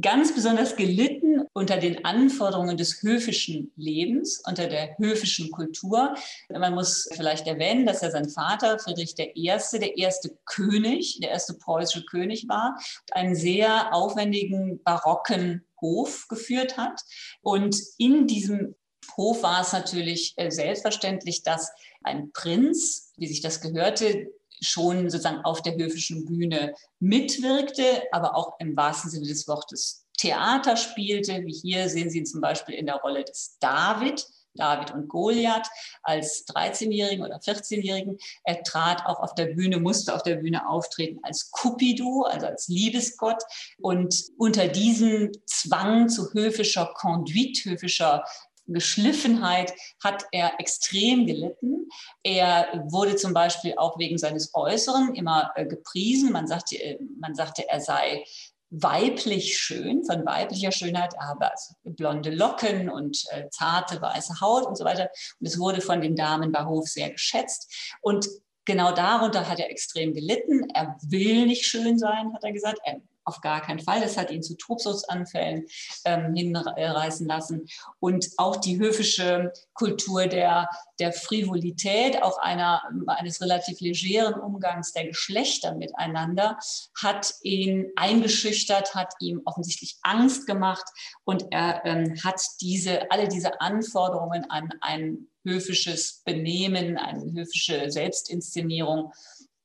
ganz 0.00 0.34
besonders 0.34 0.76
gelitten 0.76 1.42
unter 1.52 1.76
den 1.76 2.04
Anforderungen 2.04 2.76
des 2.76 3.02
höfischen 3.02 3.72
Lebens, 3.76 4.42
unter 4.46 4.66
der 4.66 4.96
höfischen 4.98 5.50
Kultur. 5.50 6.14
Man 6.48 6.74
muss 6.74 7.08
vielleicht 7.12 7.46
erwähnen, 7.46 7.86
dass 7.86 8.02
er 8.02 8.10
sein 8.10 8.28
Vater, 8.28 8.78
Friedrich 8.78 9.14
I., 9.18 9.52
der 9.78 9.96
erste 9.96 10.38
König, 10.46 11.20
der 11.20 11.30
erste 11.30 11.54
preußische 11.54 12.06
König 12.06 12.48
war, 12.48 12.78
einen 13.10 13.34
sehr 13.34 13.94
aufwendigen 13.94 14.82
barocken 14.82 15.64
Hof 15.80 16.28
geführt 16.28 16.78
hat. 16.78 17.02
Und 17.42 17.76
in 17.98 18.26
diesem 18.26 18.74
Hof 19.16 19.42
war 19.42 19.60
es 19.60 19.72
natürlich 19.72 20.32
äh, 20.36 20.50
selbstverständlich, 20.50 21.42
dass 21.42 21.72
ein 22.02 22.32
Prinz, 22.32 23.12
wie 23.16 23.26
sich 23.26 23.42
das 23.42 23.60
gehörte, 23.60 24.30
schon 24.62 25.10
sozusagen 25.10 25.44
auf 25.44 25.62
der 25.62 25.74
höfischen 25.74 26.24
Bühne 26.24 26.74
mitwirkte, 27.00 28.02
aber 28.12 28.36
auch 28.36 28.58
im 28.58 28.76
wahrsten 28.76 29.10
Sinne 29.10 29.26
des 29.26 29.48
Wortes 29.48 30.06
Theater 30.16 30.76
spielte, 30.76 31.42
wie 31.44 31.52
hier 31.52 31.88
sehen 31.88 32.10
Sie 32.10 32.18
ihn 32.18 32.26
zum 32.26 32.40
Beispiel 32.40 32.76
in 32.76 32.86
der 32.86 32.96
Rolle 32.96 33.24
des 33.24 33.56
David, 33.60 34.24
David 34.54 34.92
und 34.92 35.08
Goliath 35.08 35.68
als 36.02 36.46
13-Jährigen 36.46 37.24
oder 37.24 37.38
14-Jährigen. 37.38 38.18
Er 38.44 38.62
trat 38.62 39.06
auch 39.06 39.20
auf 39.20 39.34
der 39.34 39.46
Bühne, 39.46 39.80
musste 39.80 40.14
auf 40.14 40.22
der 40.22 40.36
Bühne 40.36 40.68
auftreten 40.68 41.18
als 41.22 41.50
Cupido, 41.50 42.22
also 42.22 42.46
als 42.46 42.68
Liebesgott. 42.68 43.42
Und 43.78 44.14
unter 44.36 44.68
diesem 44.68 45.32
Zwang 45.46 46.08
zu 46.08 46.32
höfischer 46.32 46.92
Conduite, 46.94 47.70
höfischer 47.70 48.24
Geschliffenheit 48.66 49.72
hat 50.02 50.24
er 50.32 50.58
extrem 50.58 51.26
gelitten. 51.26 51.88
Er 52.22 52.84
wurde 52.88 53.16
zum 53.16 53.34
Beispiel 53.34 53.74
auch 53.76 53.98
wegen 53.98 54.18
seines 54.18 54.54
Äußeren 54.54 55.14
immer 55.14 55.50
äh, 55.56 55.66
gepriesen. 55.66 56.32
Man 56.32 56.46
sagte, 56.46 56.76
äh, 56.76 56.98
man 57.20 57.34
sagte, 57.34 57.68
er 57.68 57.80
sei 57.80 58.24
weiblich 58.70 59.58
schön, 59.58 60.02
von 60.04 60.24
weiblicher 60.24 60.72
Schönheit, 60.72 61.14
aber 61.18 61.50
also 61.50 61.74
blonde 61.84 62.30
Locken 62.30 62.88
und 62.88 63.22
äh, 63.30 63.48
zarte 63.50 64.00
weiße 64.00 64.40
Haut 64.40 64.66
und 64.66 64.78
so 64.78 64.84
weiter. 64.84 65.10
Und 65.40 65.46
es 65.46 65.58
wurde 65.58 65.80
von 65.82 66.00
den 66.00 66.16
Damen 66.16 66.52
bei 66.52 66.64
Hof 66.64 66.88
sehr 66.88 67.10
geschätzt. 67.10 67.94
Und 68.00 68.26
genau 68.64 68.92
darunter 68.92 69.48
hat 69.48 69.58
er 69.58 69.70
extrem 69.70 70.14
gelitten. 70.14 70.70
Er 70.74 70.96
will 71.06 71.46
nicht 71.46 71.66
schön 71.66 71.98
sein, 71.98 72.32
hat 72.32 72.44
er 72.44 72.52
gesagt. 72.52 72.78
Er 72.84 73.00
auf 73.24 73.40
gar 73.40 73.60
keinen 73.60 73.80
Fall. 73.80 74.00
Das 74.00 74.16
hat 74.16 74.30
ihn 74.30 74.42
zu 74.42 74.56
Tobsuchtsanfällen 74.56 75.66
ähm, 76.04 76.34
hinreißen 76.34 77.26
lassen. 77.26 77.66
Und 78.00 78.30
auch 78.36 78.56
die 78.56 78.78
höfische 78.78 79.52
Kultur 79.74 80.26
der, 80.26 80.68
der 80.98 81.12
Frivolität, 81.12 82.22
auch 82.22 82.38
einer, 82.38 82.82
eines 83.06 83.40
relativ 83.40 83.80
legeren 83.80 84.34
Umgangs 84.34 84.92
der 84.92 85.06
Geschlechter 85.06 85.74
miteinander, 85.74 86.58
hat 87.00 87.34
ihn 87.42 87.92
eingeschüchtert, 87.96 88.94
hat 88.94 89.14
ihm 89.20 89.42
offensichtlich 89.44 89.98
Angst 90.02 90.46
gemacht 90.46 90.84
und 91.24 91.46
er 91.50 91.82
ähm, 91.84 92.16
hat 92.24 92.40
diese, 92.60 93.10
alle 93.10 93.28
diese 93.28 93.60
Anforderungen 93.60 94.50
an 94.50 94.70
ein 94.80 95.28
höfisches 95.44 96.22
Benehmen, 96.24 96.96
eine 96.98 97.32
höfische 97.32 97.90
Selbstinszenierung 97.90 99.12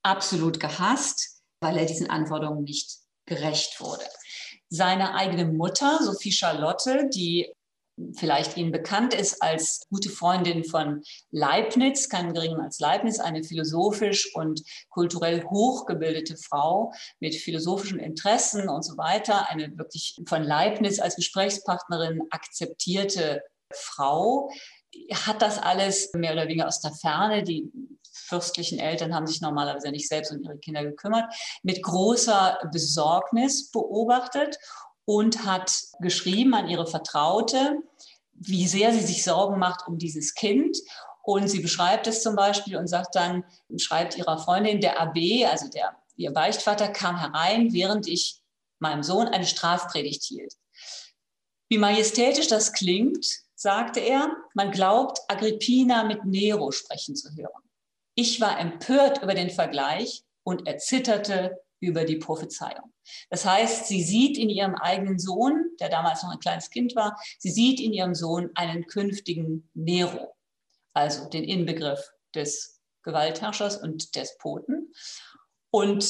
absolut 0.04 0.60
gehasst, 0.60 1.42
weil 1.60 1.78
er 1.78 1.86
diesen 1.86 2.10
Anforderungen 2.10 2.64
nicht 2.64 3.07
gerecht 3.28 3.80
wurde. 3.80 4.06
Seine 4.70 5.14
eigene 5.14 5.46
Mutter, 5.46 6.00
Sophie 6.02 6.32
Charlotte, 6.32 7.08
die 7.14 7.54
vielleicht 8.16 8.58
Ihnen 8.58 8.72
bekannt 8.72 9.14
ist 9.14 9.42
als 9.42 9.88
gute 9.90 10.10
Freundin 10.10 10.64
von 10.64 11.02
Leibniz, 11.32 12.10
keinem 12.10 12.34
geringen 12.34 12.62
als 12.62 12.80
Leibniz, 12.80 13.20
eine 13.20 13.44
philosophisch 13.44 14.36
und 14.36 14.62
kulturell 14.90 15.44
hochgebildete 15.44 16.38
Frau 16.38 16.94
mit 17.20 17.36
philosophischen 17.36 18.00
Interessen 18.00 18.70
und 18.70 18.84
so 18.84 18.98
weiter, 18.98 19.50
eine 19.50 19.76
wirklich 19.78 20.20
von 20.28 20.44
Leibniz 20.44 21.00
als 21.00 21.16
Gesprächspartnerin 21.16 22.22
akzeptierte 22.30 23.42
Frau, 23.74 24.50
hat 25.12 25.42
das 25.42 25.58
alles 25.58 26.12
mehr 26.14 26.34
oder 26.34 26.48
weniger 26.48 26.68
aus 26.68 26.82
der 26.82 26.94
Ferne, 26.94 27.44
die 27.44 27.72
fürstlichen 28.28 28.80
Eltern 28.80 29.16
haben 29.16 29.28
sich 29.28 29.42
normalerweise 29.42 29.92
nicht 29.92 30.08
selbst 30.08 30.32
um 30.32 30.42
ihre 30.42 30.58
Kinder 30.58 30.84
gekümmert, 30.84 31.34
mit 31.64 31.82
großer 31.82 32.60
Besorgnis 32.72 33.72
beobachtet 33.72 34.58
und 35.06 35.46
hat 35.46 35.72
geschrieben 36.00 36.54
an 36.54 36.68
ihre 36.68 36.86
Vertraute, 36.86 37.78
wie 38.34 38.68
sehr 38.68 38.92
sie 38.94 39.06
sich 39.06 39.24
Sorgen 39.24 39.58
macht 39.58 39.88
um 39.88 39.98
dieses 39.98 40.36
Kind. 40.36 40.78
Und 41.24 41.48
sie 41.50 41.60
beschreibt 41.60 42.08
es 42.08 42.22
zum 42.22 42.36
Beispiel 42.36 42.78
und 42.78 42.88
sagt 42.88 43.16
dann, 43.16 43.44
schreibt 43.78 44.18
ihrer 44.18 44.38
Freundin, 44.38 44.80
der 44.80 45.00
AB, 45.00 45.46
also 45.50 45.70
der, 45.70 45.96
ihr 46.16 46.32
Beichtvater, 46.32 46.88
kam 46.90 47.20
herein, 47.20 47.74
während 47.74 48.08
ich 48.08 48.42
meinem 48.80 49.04
Sohn 49.04 49.28
eine 49.28 49.46
Strafpredigt 49.46 50.24
hielt. 50.24 50.54
Wie 51.70 51.78
majestätisch 51.78 52.48
das 52.48 52.72
klingt, 52.72 53.26
sagte 53.56 54.00
er, 54.00 54.30
man 54.54 54.72
glaubt, 54.72 55.20
Agrippina 55.28 56.04
mit 56.04 56.24
Nero 56.24 56.72
sprechen 56.72 57.16
zu 57.16 57.30
hören. 57.36 57.67
Ich 58.20 58.42
war 58.42 58.60
empört 58.60 59.22
über 59.22 59.36
den 59.36 59.52
Vergleich 59.52 60.24
und 60.44 60.68
erzitterte 60.68 61.62
über 61.80 62.04
die 62.04 62.16
Prophezeiung. 62.16 62.92
Das 63.30 63.46
heißt, 63.46 63.86
sie 63.86 64.02
sieht 64.02 64.40
in 64.40 64.50
ihrem 64.50 64.74
eigenen 64.74 65.20
Sohn, 65.20 65.70
der 65.80 65.90
damals 65.90 66.24
noch 66.24 66.32
ein 66.32 66.40
kleines 66.40 66.72
Kind 66.72 66.96
war, 66.96 67.16
sie 67.38 67.52
sieht 67.52 67.80
in 67.80 67.94
ihrem 67.94 68.16
Sohn 68.16 68.50
einen 68.56 68.88
künftigen 68.88 69.70
Nero, 69.76 70.36
also 70.94 71.30
den 71.30 71.44
Inbegriff 71.44 72.12
des 72.34 72.82
Gewaltherrschers 73.04 73.78
und 73.78 74.16
Despoten. 74.16 74.92
Und 75.70 76.04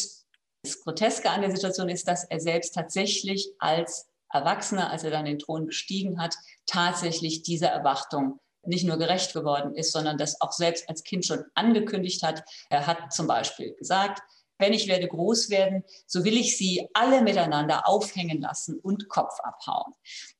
das 0.63 0.79
Groteske 0.79 1.29
an 1.29 1.41
der 1.41 1.51
Situation 1.51 1.89
ist, 1.89 2.07
dass 2.07 2.23
er 2.23 2.39
selbst 2.39 2.73
tatsächlich 2.73 3.51
als 3.59 4.07
Erwachsener, 4.31 4.91
als 4.91 5.03
er 5.03 5.11
dann 5.11 5.25
den 5.25 5.39
Thron 5.39 5.65
bestiegen 5.65 6.21
hat, 6.21 6.35
tatsächlich 6.65 7.43
dieser 7.43 7.67
Erwartung 7.67 8.39
nicht 8.67 8.85
nur 8.85 8.97
gerecht 8.97 9.33
geworden 9.33 9.75
ist, 9.75 9.91
sondern 9.91 10.17
das 10.17 10.41
auch 10.41 10.51
selbst 10.51 10.89
als 10.89 11.03
Kind 11.03 11.25
schon 11.25 11.43
angekündigt 11.55 12.23
hat. 12.23 12.43
Er 12.69 12.87
hat 12.87 13.13
zum 13.13 13.27
Beispiel 13.27 13.73
gesagt, 13.75 14.21
wenn 14.59 14.73
ich 14.73 14.87
werde 14.87 15.07
groß 15.07 15.49
werden, 15.49 15.83
so 16.05 16.23
will 16.23 16.35
ich 16.35 16.57
sie 16.57 16.87
alle 16.93 17.21
miteinander 17.21 17.87
aufhängen 17.87 18.41
lassen 18.41 18.79
und 18.79 19.09
Kopf 19.09 19.39
abhauen. 19.41 19.93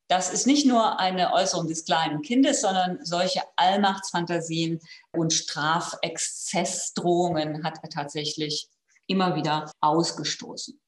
Das 0.08 0.32
ist 0.32 0.48
nicht 0.48 0.66
nur 0.66 1.00
eine 1.00 1.34
Äußerung 1.34 1.68
des 1.68 1.86
kleinen 1.86 2.22
Kindes, 2.22 2.62
sondern 2.62 3.00
solche 3.04 3.42
Allmachtsfantasien 3.58 4.80
und 5.12 5.34
Strafexzessdrohungen 5.34 7.64
hat 7.64 7.80
er 7.84 7.90
tatsächlich 7.90 8.70
immer 9.06 9.36
wieder 9.36 9.70
ausgestoßen. 9.82 10.80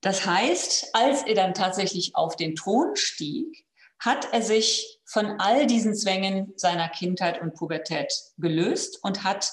Das 0.00 0.24
heißt, 0.26 0.94
als 0.94 1.24
er 1.24 1.34
dann 1.34 1.54
tatsächlich 1.54 2.14
auf 2.14 2.36
den 2.36 2.54
Thron 2.54 2.94
stieg, 2.94 3.66
hat 3.98 4.32
er 4.32 4.42
sich 4.42 4.97
von 5.08 5.40
all 5.40 5.66
diesen 5.66 5.94
Zwängen 5.94 6.52
seiner 6.56 6.88
Kindheit 6.88 7.40
und 7.40 7.54
Pubertät 7.54 8.12
gelöst 8.36 9.02
und 9.02 9.24
hat 9.24 9.50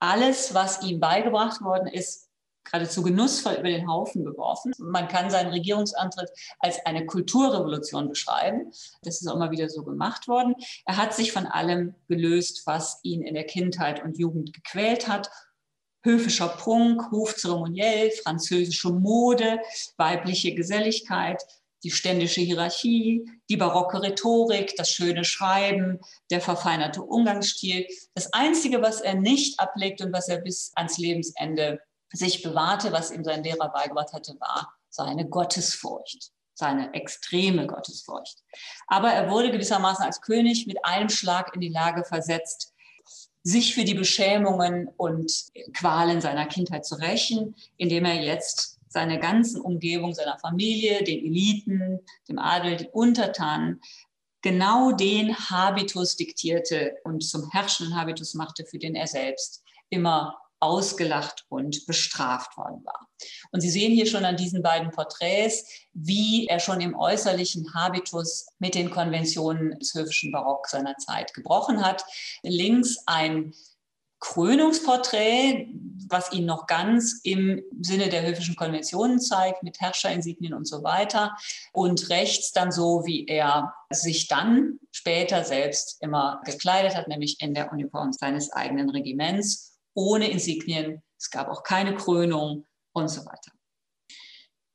alles, 0.00 0.54
was 0.54 0.82
ihm 0.82 0.98
beigebracht 0.98 1.60
worden 1.60 1.88
ist, 1.88 2.30
geradezu 2.64 3.02
genussvoll 3.02 3.54
über 3.54 3.68
den 3.68 3.86
Haufen 3.86 4.24
geworfen. 4.24 4.72
Man 4.78 5.06
kann 5.08 5.28
seinen 5.28 5.50
Regierungsantritt 5.50 6.30
als 6.58 6.84
eine 6.86 7.04
Kulturrevolution 7.04 8.08
beschreiben. 8.08 8.72
Das 9.02 9.20
ist 9.20 9.28
auch 9.28 9.36
immer 9.36 9.50
wieder 9.50 9.68
so 9.68 9.84
gemacht 9.84 10.26
worden. 10.28 10.54
Er 10.86 10.96
hat 10.96 11.14
sich 11.14 11.32
von 11.32 11.46
allem 11.46 11.94
gelöst, 12.08 12.62
was 12.64 13.00
ihn 13.02 13.22
in 13.22 13.34
der 13.34 13.44
Kindheit 13.44 14.02
und 14.02 14.18
Jugend 14.18 14.54
gequält 14.54 15.06
hat 15.06 15.30
höfischer 16.04 16.48
Prunk, 16.48 17.10
Hofzeremoniell, 17.10 18.10
französische 18.10 18.90
Mode, 18.90 19.58
weibliche 19.96 20.54
Geselligkeit, 20.54 21.42
die 21.84 21.90
ständische 21.90 22.40
Hierarchie, 22.40 23.30
die 23.48 23.56
barocke 23.56 24.02
Rhetorik, 24.02 24.74
das 24.76 24.90
schöne 24.90 25.24
Schreiben, 25.24 26.00
der 26.30 26.40
verfeinerte 26.40 27.02
Umgangsstil. 27.02 27.86
Das 28.14 28.32
Einzige, 28.32 28.82
was 28.82 29.02
er 29.02 29.14
nicht 29.14 29.60
ablegt 29.60 30.00
und 30.00 30.12
was 30.12 30.28
er 30.28 30.38
bis 30.38 30.72
ans 30.74 30.98
Lebensende 30.98 31.80
sich 32.10 32.42
bewahrte, 32.42 32.90
was 32.90 33.10
ihm 33.10 33.22
sein 33.22 33.44
Lehrer 33.44 33.70
beigebracht 33.70 34.12
hatte, 34.12 34.34
war 34.40 34.72
seine 34.88 35.28
Gottesfurcht, 35.28 36.30
seine 36.54 36.94
extreme 36.94 37.66
Gottesfurcht. 37.66 38.38
Aber 38.86 39.10
er 39.10 39.30
wurde 39.30 39.50
gewissermaßen 39.50 40.04
als 40.04 40.20
König 40.20 40.66
mit 40.66 40.84
einem 40.84 41.10
Schlag 41.10 41.54
in 41.54 41.60
die 41.60 41.68
Lage 41.68 42.04
versetzt, 42.04 42.72
sich 43.42 43.74
für 43.74 43.84
die 43.84 43.94
Beschämungen 43.94 44.88
und 44.96 45.30
Qualen 45.74 46.22
seiner 46.22 46.46
Kindheit 46.46 46.86
zu 46.86 46.94
rächen, 46.94 47.54
indem 47.76 48.06
er 48.06 48.22
jetzt 48.22 48.73
seine 48.94 49.18
ganzen 49.18 49.60
Umgebung, 49.60 50.14
seiner 50.14 50.38
Familie, 50.38 51.02
den 51.02 51.18
Eliten, 51.18 51.98
dem 52.28 52.38
Adel, 52.38 52.76
den 52.76 52.86
Untertanen, 52.92 53.80
genau 54.40 54.92
den 54.92 55.36
Habitus 55.36 56.14
diktierte 56.16 56.94
und 57.02 57.24
zum 57.24 57.50
herrschenden 57.50 57.96
Habitus 57.96 58.34
machte, 58.34 58.64
für 58.64 58.78
den 58.78 58.94
er 58.94 59.08
selbst 59.08 59.64
immer 59.90 60.38
ausgelacht 60.60 61.44
und 61.48 61.84
bestraft 61.86 62.56
worden 62.56 62.84
war. 62.84 63.08
Und 63.50 63.62
Sie 63.62 63.70
sehen 63.70 63.92
hier 63.92 64.06
schon 64.06 64.24
an 64.24 64.36
diesen 64.36 64.62
beiden 64.62 64.92
Porträts, 64.92 65.68
wie 65.92 66.46
er 66.46 66.60
schon 66.60 66.80
im 66.80 66.94
äußerlichen 66.94 67.74
Habitus 67.74 68.46
mit 68.60 68.76
den 68.76 68.90
Konventionen 68.90 69.76
des 69.80 69.92
höfischen 69.94 70.30
Barock 70.30 70.68
seiner 70.68 70.96
Zeit 70.98 71.34
gebrochen 71.34 71.84
hat. 71.84 72.04
Links 72.44 72.98
ein 73.06 73.52
Krönungsporträt, 74.24 75.68
was 76.08 76.32
ihn 76.32 76.46
noch 76.46 76.66
ganz 76.66 77.20
im 77.24 77.62
Sinne 77.82 78.08
der 78.08 78.26
höfischen 78.26 78.56
Konventionen 78.56 79.20
zeigt, 79.20 79.62
mit 79.62 79.80
Herrscherinsignien 79.80 80.54
und 80.54 80.66
so 80.66 80.82
weiter. 80.82 81.36
Und 81.72 82.08
rechts 82.08 82.52
dann 82.52 82.72
so, 82.72 83.02
wie 83.04 83.26
er 83.26 83.74
sich 83.90 84.26
dann 84.26 84.80
später 84.92 85.44
selbst 85.44 86.02
immer 86.02 86.40
gekleidet 86.46 86.96
hat, 86.96 87.06
nämlich 87.06 87.40
in 87.42 87.52
der 87.52 87.70
Uniform 87.70 88.12
seines 88.12 88.50
eigenen 88.50 88.88
Regiments 88.88 89.78
ohne 89.92 90.30
Insignien. 90.30 91.02
Es 91.18 91.30
gab 91.30 91.48
auch 91.48 91.62
keine 91.62 91.94
Krönung 91.94 92.66
und 92.94 93.08
so 93.08 93.26
weiter. 93.26 93.53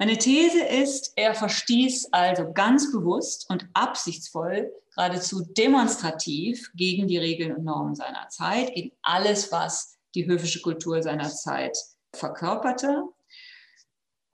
Meine 0.01 0.17
These 0.17 0.63
ist, 0.63 1.11
er 1.17 1.35
verstieß 1.35 2.13
also 2.13 2.53
ganz 2.53 2.89
bewusst 2.89 3.49
und 3.49 3.67
absichtsvoll, 3.73 4.71
geradezu 4.95 5.43
demonstrativ 5.43 6.71
gegen 6.73 7.09
die 7.09 7.17
Regeln 7.17 7.53
und 7.53 7.65
Normen 7.65 7.95
seiner 7.95 8.29
Zeit, 8.29 8.73
gegen 8.73 8.95
alles, 9.01 9.51
was 9.51 9.97
die 10.15 10.25
höfische 10.25 10.61
Kultur 10.61 11.03
seiner 11.03 11.29
Zeit 11.29 11.77
verkörperte. 12.15 13.03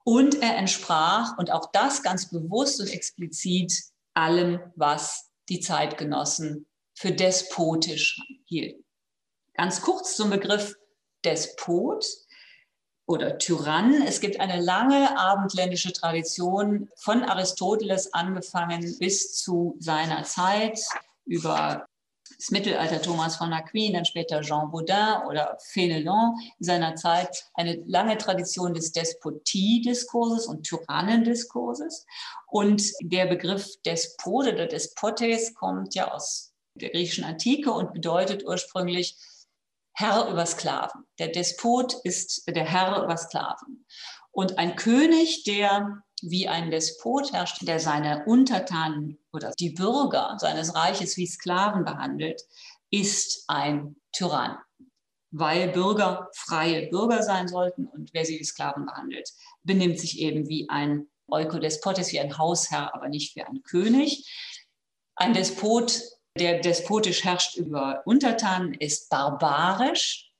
Und 0.04 0.40
er 0.40 0.56
entsprach, 0.56 1.36
und 1.36 1.50
auch 1.50 1.72
das 1.72 2.00
ganz 2.04 2.30
bewusst 2.30 2.80
und 2.80 2.88
explizit, 2.88 3.72
allem, 4.14 4.60
was 4.76 5.32
die 5.48 5.58
Zeitgenossen 5.58 6.66
für 6.94 7.10
despotisch 7.10 8.22
hielten. 8.44 8.84
Ganz 9.54 9.80
kurz 9.82 10.14
zum 10.14 10.30
Begriff 10.30 10.76
Despot 11.24 12.06
oder 13.06 13.38
Tyrann. 13.38 14.02
Es 14.02 14.20
gibt 14.20 14.40
eine 14.40 14.60
lange 14.60 15.16
abendländische 15.18 15.92
Tradition 15.92 16.90
von 16.96 17.22
Aristoteles 17.22 18.12
angefangen 18.12 18.96
bis 18.98 19.34
zu 19.34 19.76
seiner 19.78 20.24
Zeit 20.24 20.80
über 21.24 21.86
das 22.36 22.50
Mittelalter 22.50 23.00
Thomas 23.00 23.36
von 23.36 23.52
Aquin, 23.52 23.94
dann 23.94 24.04
später 24.04 24.40
Jean 24.42 24.70
Baudin 24.70 25.26
oder 25.28 25.56
Fénelon 25.72 26.34
in 26.58 26.64
seiner 26.64 26.96
Zeit 26.96 27.46
eine 27.54 27.76
lange 27.86 28.18
Tradition 28.18 28.74
des 28.74 28.92
Despotie-Diskurses 28.92 30.46
und 30.46 30.64
Tyrannendiskurses. 30.64 32.04
Und 32.48 32.82
der 33.00 33.26
Begriff 33.26 33.80
Despot 33.84 34.48
oder 34.48 34.66
Despotes 34.66 35.54
kommt 35.54 35.94
ja 35.94 36.12
aus 36.12 36.52
der 36.74 36.90
griechischen 36.90 37.24
Antike 37.24 37.72
und 37.72 37.94
bedeutet 37.94 38.44
ursprünglich 38.44 39.16
Herr 39.98 40.28
über 40.28 40.44
Sklaven. 40.44 41.06
Der 41.18 41.28
Despot 41.28 41.94
ist 42.04 42.44
der 42.48 42.64
Herr 42.64 43.02
über 43.02 43.16
Sklaven. 43.16 43.86
Und 44.30 44.58
ein 44.58 44.76
König, 44.76 45.44
der 45.44 46.02
wie 46.22 46.48
ein 46.48 46.70
Despot 46.70 47.32
herrscht, 47.32 47.66
der 47.66 47.80
seine 47.80 48.24
Untertanen 48.26 49.18
oder 49.32 49.52
die 49.58 49.70
Bürger 49.70 50.36
seines 50.38 50.74
Reiches 50.74 51.16
wie 51.16 51.26
Sklaven 51.26 51.84
behandelt, 51.84 52.42
ist 52.90 53.44
ein 53.48 53.96
Tyrann, 54.12 54.58
weil 55.30 55.68
Bürger 55.68 56.28
freie 56.34 56.88
Bürger 56.88 57.22
sein 57.22 57.48
sollten 57.48 57.86
und 57.86 58.10
wer 58.12 58.26
sie 58.26 58.38
wie 58.38 58.44
Sklaven 58.44 58.84
behandelt, 58.84 59.30
benimmt 59.62 59.98
sich 59.98 60.18
eben 60.18 60.46
wie 60.48 60.68
ein 60.68 61.08
Eukodespotes, 61.28 62.12
wie 62.12 62.20
ein 62.20 62.36
Hausherr, 62.36 62.94
aber 62.94 63.08
nicht 63.08 63.34
wie 63.34 63.42
ein 63.42 63.62
König. 63.62 64.30
Ein 65.16 65.32
Despot 65.32 66.02
der 66.36 66.60
despotisch 66.60 67.24
herrscht 67.24 67.56
über 67.56 68.02
Untertanen, 68.04 68.74
ist 68.74 69.08
barbarisch, 69.10 70.30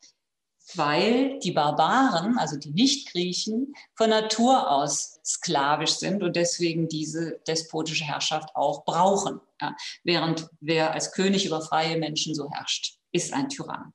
weil 0.74 1.38
die 1.38 1.52
Barbaren, 1.52 2.38
also 2.38 2.58
die 2.58 2.70
Nicht-Griechen, 2.70 3.74
von 3.94 4.10
Natur 4.10 4.70
aus 4.70 5.20
sklavisch 5.24 5.92
sind 5.92 6.22
und 6.22 6.36
deswegen 6.36 6.88
diese 6.88 7.40
despotische 7.46 8.04
Herrschaft 8.04 8.54
auch 8.54 8.84
brauchen. 8.84 9.40
Ja, 9.60 9.74
während 10.04 10.48
wer 10.60 10.92
als 10.92 11.12
König 11.12 11.46
über 11.46 11.60
freie 11.62 11.96
Menschen 11.98 12.34
so 12.34 12.50
herrscht, 12.50 12.98
ist 13.12 13.32
ein 13.32 13.48
Tyrann. 13.48 13.92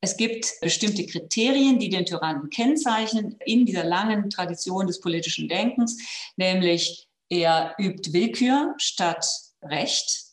Es 0.00 0.16
gibt 0.16 0.60
bestimmte 0.60 1.06
Kriterien, 1.06 1.78
die 1.78 1.88
den 1.88 2.04
Tyrannen 2.04 2.50
kennzeichnen 2.50 3.38
in 3.44 3.64
dieser 3.64 3.84
langen 3.84 4.28
Tradition 4.28 4.86
des 4.86 5.00
politischen 5.00 5.48
Denkens, 5.48 5.98
nämlich 6.36 7.08
er 7.30 7.74
übt 7.78 8.12
Willkür 8.12 8.74
statt 8.76 9.26
Recht, 9.62 10.23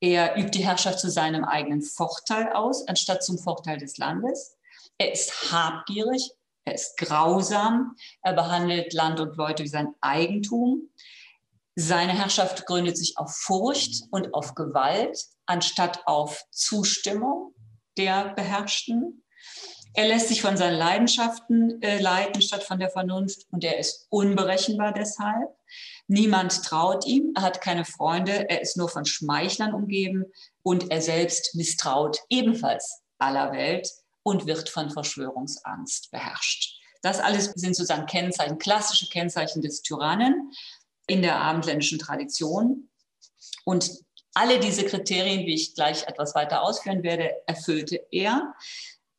er 0.00 0.36
übt 0.36 0.58
die 0.58 0.64
Herrschaft 0.64 0.98
zu 0.98 1.10
seinem 1.10 1.44
eigenen 1.44 1.82
Vorteil 1.82 2.52
aus, 2.52 2.88
anstatt 2.88 3.22
zum 3.22 3.38
Vorteil 3.38 3.78
des 3.78 3.98
Landes. 3.98 4.56
Er 4.98 5.12
ist 5.12 5.52
habgierig, 5.52 6.30
er 6.64 6.74
ist 6.74 6.96
grausam, 6.96 7.96
er 8.22 8.32
behandelt 8.32 8.92
Land 8.92 9.20
und 9.20 9.36
Leute 9.36 9.62
wie 9.62 9.68
sein 9.68 9.94
Eigentum. 10.00 10.90
Seine 11.76 12.12
Herrschaft 12.12 12.66
gründet 12.66 12.96
sich 12.96 13.18
auf 13.18 13.34
Furcht 13.34 14.04
und 14.10 14.34
auf 14.34 14.54
Gewalt, 14.54 15.18
anstatt 15.46 16.06
auf 16.06 16.44
Zustimmung 16.50 17.54
der 17.96 18.34
Beherrschten. 18.34 19.24
Er 19.94 20.08
lässt 20.08 20.28
sich 20.28 20.40
von 20.40 20.56
seinen 20.56 20.78
Leidenschaften 20.78 21.82
äh, 21.82 22.00
leiten, 22.00 22.40
statt 22.42 22.62
von 22.62 22.78
der 22.78 22.90
Vernunft, 22.90 23.46
und 23.50 23.64
er 23.64 23.78
ist 23.78 24.06
unberechenbar 24.08 24.92
deshalb 24.92 25.59
Niemand 26.12 26.64
traut 26.64 27.06
ihm, 27.06 27.34
er 27.36 27.42
hat 27.42 27.60
keine 27.60 27.84
Freunde, 27.84 28.50
er 28.50 28.60
ist 28.60 28.76
nur 28.76 28.88
von 28.88 29.04
Schmeichlern 29.04 29.72
umgeben 29.72 30.24
und 30.64 30.90
er 30.90 31.00
selbst 31.00 31.54
misstraut 31.54 32.18
ebenfalls 32.28 33.02
aller 33.18 33.52
Welt 33.52 33.88
und 34.24 34.44
wird 34.46 34.68
von 34.68 34.90
Verschwörungsangst 34.90 36.10
beherrscht. 36.10 36.80
Das 37.00 37.20
alles 37.20 37.52
sind 37.54 37.76
sozusagen 37.76 38.06
Kennzeichen, 38.06 38.58
klassische 38.58 39.08
Kennzeichen 39.08 39.62
des 39.62 39.82
Tyrannen 39.82 40.50
in 41.06 41.22
der 41.22 41.36
abendländischen 41.36 42.00
Tradition. 42.00 42.88
Und 43.64 43.92
alle 44.34 44.58
diese 44.58 44.84
Kriterien, 44.84 45.46
wie 45.46 45.54
ich 45.54 45.76
gleich 45.76 46.08
etwas 46.08 46.34
weiter 46.34 46.62
ausführen 46.62 47.04
werde, 47.04 47.30
erfüllte 47.46 48.04
er. 48.10 48.56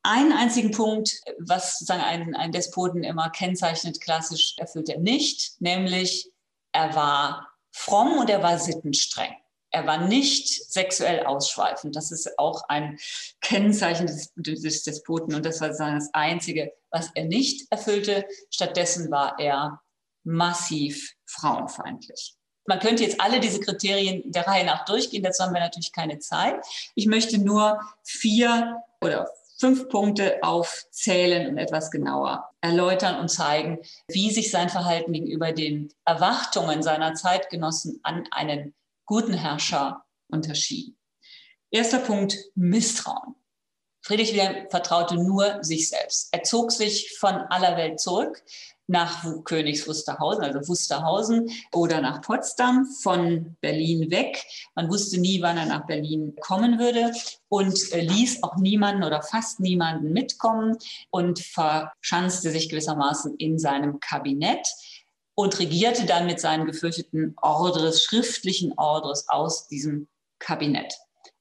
Einen 0.03 0.33
einzigen 0.33 0.71
Punkt, 0.71 1.21
was 1.39 1.79
sozusagen 1.79 2.03
einen, 2.03 2.35
einen 2.35 2.51
Despoten 2.51 3.05
immer 3.05 3.29
kennzeichnet, 3.29 4.01
klassisch 4.01 4.55
erfüllt 4.57 4.89
er 4.89 4.99
nicht, 4.99 5.61
nämlich 5.61 6.31
er 6.71 6.95
war 6.95 7.47
fromm 7.71 8.17
und 8.17 8.29
er 8.29 8.43
war 8.43 8.59
sittenstreng. 8.59 9.33
Er 9.73 9.87
war 9.87 10.05
nicht 10.05 10.49
sexuell 10.49 11.25
ausschweifend. 11.25 11.95
Das 11.95 12.11
ist 12.11 12.37
auch 12.37 12.67
ein 12.67 12.99
Kennzeichen 13.39 14.05
des, 14.05 14.33
des 14.35 14.83
Despoten 14.83 15.33
und 15.33 15.45
das 15.45 15.61
war 15.61 15.69
das 15.69 16.09
Einzige, 16.13 16.73
was 16.89 17.09
er 17.15 17.25
nicht 17.25 17.71
erfüllte. 17.71 18.25
Stattdessen 18.49 19.09
war 19.11 19.39
er 19.39 19.81
massiv 20.23 21.13
frauenfeindlich. 21.25 22.35
Man 22.67 22.79
könnte 22.79 23.03
jetzt 23.03 23.19
alle 23.19 23.39
diese 23.39 23.59
Kriterien 23.59 24.29
der 24.31 24.45
Reihe 24.45 24.65
nach 24.65 24.85
durchgehen, 24.85 25.23
dazu 25.23 25.43
haben 25.43 25.53
wir 25.53 25.61
natürlich 25.61 25.93
keine 25.93 26.19
Zeit. 26.19 26.63
Ich 26.95 27.07
möchte 27.07 27.39
nur 27.39 27.79
vier 28.03 28.77
oder 29.01 29.27
fünf 29.61 29.89
Punkte 29.89 30.39
aufzählen 30.41 31.47
und 31.47 31.59
etwas 31.59 31.91
genauer 31.91 32.49
erläutern 32.61 33.19
und 33.19 33.29
zeigen, 33.29 33.77
wie 34.07 34.31
sich 34.31 34.49
sein 34.49 34.69
Verhalten 34.69 35.13
gegenüber 35.13 35.51
den 35.51 35.93
Erwartungen 36.03 36.81
seiner 36.81 37.13
Zeitgenossen 37.13 37.99
an 38.01 38.27
einen 38.31 38.73
guten 39.05 39.33
Herrscher 39.33 40.03
unterschied. 40.29 40.95
Erster 41.69 41.99
Punkt, 41.99 42.37
Misstrauen. 42.55 43.35
Friedrich 44.01 44.33
Wilhelm 44.33 44.67
vertraute 44.71 45.15
nur 45.15 45.63
sich 45.63 45.89
selbst. 45.89 46.29
Er 46.31 46.41
zog 46.41 46.71
sich 46.71 47.15
von 47.19 47.35
aller 47.35 47.77
Welt 47.77 47.99
zurück 47.99 48.43
nach 48.91 49.25
Königs 49.45 49.87
Wusterhausen, 49.87 50.43
also 50.43 50.67
Wusterhausen 50.67 51.49
oder 51.73 52.01
nach 52.01 52.21
Potsdam, 52.21 52.85
von 53.01 53.55
Berlin 53.61 54.11
weg. 54.11 54.43
Man 54.75 54.89
wusste 54.89 55.19
nie, 55.19 55.41
wann 55.41 55.57
er 55.57 55.65
nach 55.65 55.87
Berlin 55.87 56.35
kommen 56.41 56.77
würde 56.77 57.11
und 57.47 57.91
äh, 57.93 58.01
ließ 58.01 58.43
auch 58.43 58.57
niemanden 58.57 59.03
oder 59.03 59.21
fast 59.21 59.59
niemanden 59.59 60.11
mitkommen 60.11 60.77
und 61.09 61.39
verschanzte 61.39 62.51
sich 62.51 62.69
gewissermaßen 62.69 63.35
in 63.37 63.57
seinem 63.57 63.99
Kabinett 63.99 64.67
und 65.35 65.57
regierte 65.59 66.05
dann 66.05 66.25
mit 66.25 66.39
seinen 66.39 66.65
gefürchteten 66.65 67.35
Ordres, 67.41 68.03
schriftlichen 68.03 68.73
Ordres 68.77 69.29
aus 69.29 69.67
diesem 69.67 70.07
Kabinett. 70.39 70.93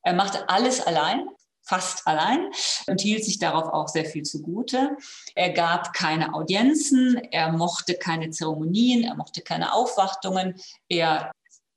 Er 0.02 0.14
machte 0.14 0.48
alles 0.48 0.80
allein, 0.80 1.28
fast 1.70 2.06
allein 2.06 2.50
und 2.88 3.00
hielt 3.00 3.24
sich 3.24 3.38
darauf 3.38 3.72
auch 3.72 3.86
sehr 3.86 4.04
viel 4.04 4.24
zugute. 4.24 4.96
Er 5.36 5.50
gab 5.50 5.92
keine 5.92 6.34
Audienzen, 6.34 7.16
er 7.30 7.52
mochte 7.52 7.94
keine 7.94 8.30
Zeremonien, 8.30 9.04
er 9.04 9.14
mochte 9.14 9.40
keine 9.40 9.72
Aufwartungen. 9.72 10.60
Er 10.88 11.30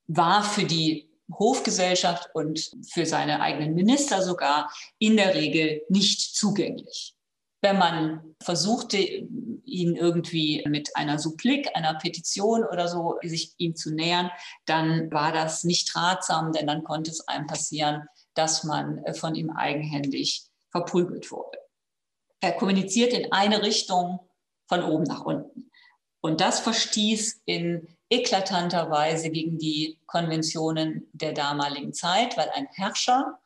war 0.08 0.42
für 0.42 0.64
die 0.64 1.08
Hofgesellschaft 1.32 2.28
und 2.34 2.72
für 2.90 3.06
seine 3.06 3.40
eigenen 3.40 3.74
Minister 3.74 4.20
sogar 4.20 4.70
in 4.98 5.16
der 5.16 5.34
Regel 5.34 5.82
nicht 5.88 6.20
zugänglich. 6.20 7.14
Wenn 7.62 7.78
man 7.78 8.34
versuchte, 8.42 8.98
ihn 8.98 9.96
irgendwie 9.96 10.62
mit 10.68 10.94
einer 10.96 11.18
Supplik, 11.18 11.70
einer 11.74 11.94
Petition 11.94 12.64
oder 12.64 12.88
so, 12.88 13.16
sich 13.22 13.54
ihm 13.56 13.74
zu 13.74 13.94
nähern, 13.94 14.30
dann 14.66 15.10
war 15.12 15.32
das 15.32 15.64
nicht 15.64 15.96
ratsam, 15.96 16.52
denn 16.52 16.66
dann 16.66 16.84
konnte 16.84 17.10
es 17.10 17.26
einem 17.26 17.46
passieren, 17.46 18.02
dass 18.34 18.64
man 18.64 18.98
äh, 19.04 19.14
von 19.14 19.34
ihm 19.34 19.50
eigenhändig 19.50 20.46
verprügelt 20.70 21.30
wurde. 21.30 21.58
Er 22.40 22.52
kommuniziert 22.52 23.12
in 23.12 23.32
eine 23.32 23.62
Richtung 23.62 24.20
von 24.68 24.82
oben 24.82 25.04
nach 25.04 25.24
unten. 25.24 25.70
Und 26.20 26.40
das 26.40 26.60
verstieß 26.60 27.42
in 27.44 27.86
eklatanter 28.10 28.90
Weise 28.90 29.30
gegen 29.30 29.58
die 29.58 30.00
Konventionen 30.06 31.08
der 31.12 31.32
damaligen 31.32 31.92
Zeit, 31.92 32.36
weil 32.36 32.50
ein 32.54 32.66
Herrscher 32.72 33.38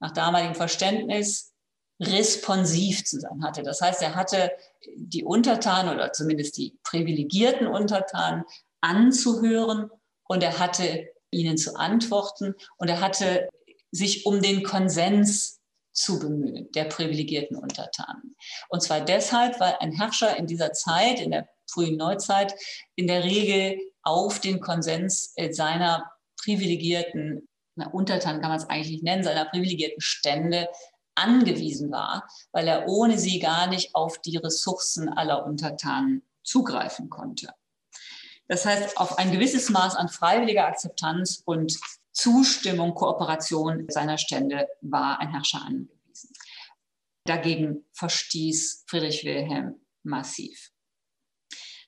nach 0.00 0.12
damaligem 0.12 0.54
Verständnis 0.54 1.52
responsiv 2.00 3.04
zu 3.04 3.20
sein 3.20 3.42
hatte. 3.42 3.62
Das 3.62 3.80
heißt, 3.80 4.02
er 4.02 4.14
hatte 4.14 4.52
die 4.96 5.24
Untertanen 5.24 5.94
oder 5.94 6.12
zumindest 6.12 6.56
die 6.58 6.78
privilegierten 6.82 7.66
Untertanen 7.66 8.44
anzuhören 8.80 9.90
und 10.28 10.42
er 10.42 10.58
hatte 10.58 11.08
ihnen 11.30 11.56
zu 11.56 11.74
antworten 11.76 12.54
und 12.76 12.88
er 12.88 13.00
hatte 13.00 13.48
sich 13.96 14.26
um 14.26 14.40
den 14.40 14.62
Konsens 14.62 15.60
zu 15.92 16.18
bemühen, 16.18 16.70
der 16.72 16.84
privilegierten 16.84 17.56
Untertanen. 17.56 18.36
Und 18.68 18.82
zwar 18.82 19.00
deshalb, 19.00 19.58
weil 19.60 19.76
ein 19.80 19.92
Herrscher 19.92 20.36
in 20.36 20.46
dieser 20.46 20.72
Zeit, 20.72 21.20
in 21.20 21.30
der 21.30 21.48
frühen 21.68 21.96
Neuzeit, 21.96 22.54
in 22.94 23.06
der 23.06 23.24
Regel 23.24 23.78
auf 24.02 24.38
den 24.40 24.60
Konsens 24.60 25.32
äh, 25.36 25.52
seiner 25.52 26.10
privilegierten, 26.36 27.48
na, 27.74 27.88
Untertanen 27.88 28.40
kann 28.40 28.50
man 28.50 28.60
es 28.60 28.68
eigentlich 28.68 28.90
nicht 28.90 29.04
nennen, 29.04 29.24
seiner 29.24 29.46
privilegierten 29.46 30.00
Stände 30.00 30.68
angewiesen 31.14 31.90
war, 31.90 32.28
weil 32.52 32.68
er 32.68 32.86
ohne 32.88 33.18
sie 33.18 33.38
gar 33.38 33.66
nicht 33.66 33.94
auf 33.94 34.18
die 34.18 34.36
Ressourcen 34.36 35.08
aller 35.08 35.46
Untertanen 35.46 36.22
zugreifen 36.44 37.08
konnte. 37.10 37.48
Das 38.48 38.64
heißt, 38.64 38.98
auf 38.98 39.18
ein 39.18 39.32
gewisses 39.32 39.70
Maß 39.70 39.96
an 39.96 40.08
freiwilliger 40.08 40.66
Akzeptanz 40.66 41.42
und 41.44 41.78
Zustimmung, 42.16 42.94
Kooperation 42.94 43.84
seiner 43.88 44.16
Stände 44.16 44.66
war 44.80 45.20
ein 45.20 45.30
Herrscher 45.30 45.60
angewiesen. 45.60 46.32
Dagegen 47.26 47.84
verstieß 47.92 48.84
Friedrich 48.86 49.22
Wilhelm 49.24 49.74
massiv. 50.02 50.70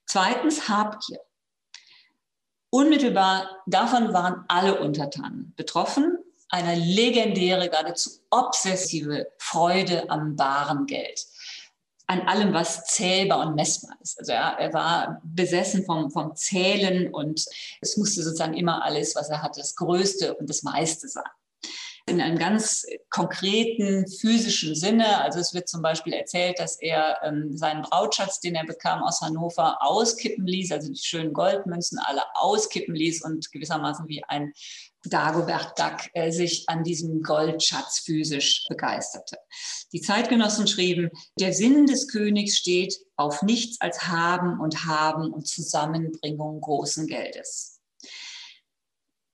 Zweitens 0.04 0.68
Habgier. 0.68 1.20
Unmittelbar 2.70 3.62
davon 3.66 4.12
waren 4.12 4.44
alle 4.48 4.80
Untertanen 4.80 5.54
betroffen. 5.56 6.18
Eine 6.50 6.74
legendäre, 6.74 7.70
geradezu 7.70 8.10
obsessive 8.28 9.32
Freude 9.38 10.10
am 10.10 10.36
baren 10.36 10.84
Geld 10.84 11.26
an 12.08 12.22
allem, 12.22 12.54
was 12.54 12.86
zählbar 12.86 13.46
und 13.46 13.54
messbar 13.54 13.96
ist. 14.02 14.18
Also 14.18 14.32
er, 14.32 14.58
er 14.58 14.72
war 14.72 15.20
besessen 15.24 15.84
vom, 15.84 16.10
vom 16.10 16.34
Zählen 16.34 17.12
und 17.12 17.44
es 17.80 17.96
musste 17.96 18.22
sozusagen 18.22 18.54
immer 18.54 18.82
alles, 18.82 19.14
was 19.14 19.28
er 19.28 19.42
hatte, 19.42 19.60
das 19.60 19.76
Größte 19.76 20.34
und 20.34 20.48
das 20.48 20.62
meiste 20.62 21.06
sein 21.08 21.24
in 22.08 22.20
einem 22.20 22.38
ganz 22.38 22.86
konkreten 23.10 24.06
physischen 24.08 24.74
Sinne. 24.74 25.20
Also 25.22 25.38
es 25.40 25.54
wird 25.54 25.68
zum 25.68 25.82
Beispiel 25.82 26.14
erzählt, 26.14 26.58
dass 26.58 26.80
er 26.80 27.18
ähm, 27.22 27.56
seinen 27.56 27.82
Brautschatz, 27.82 28.40
den 28.40 28.54
er 28.54 28.64
bekam 28.64 29.02
aus 29.02 29.20
Hannover, 29.20 29.78
auskippen 29.80 30.46
ließ, 30.46 30.72
also 30.72 30.90
die 30.90 30.98
schönen 30.98 31.32
Goldmünzen 31.32 31.98
alle 31.98 32.22
auskippen 32.34 32.94
ließ 32.94 33.22
und 33.24 33.52
gewissermaßen 33.52 34.08
wie 34.08 34.24
ein 34.24 34.52
Dagobert 35.04 35.78
Duck 35.78 36.10
äh, 36.14 36.30
sich 36.30 36.64
an 36.68 36.84
diesem 36.84 37.22
Goldschatz 37.22 38.00
physisch 38.00 38.66
begeisterte. 38.68 39.38
Die 39.92 40.00
Zeitgenossen 40.00 40.66
schrieben, 40.66 41.10
der 41.38 41.52
Sinn 41.52 41.86
des 41.86 42.08
Königs 42.08 42.56
steht 42.56 42.98
auf 43.16 43.42
nichts 43.42 43.80
als 43.80 44.08
Haben 44.08 44.60
und 44.60 44.86
Haben 44.86 45.32
und 45.32 45.46
Zusammenbringung 45.46 46.60
großen 46.60 47.06
Geldes. 47.06 47.80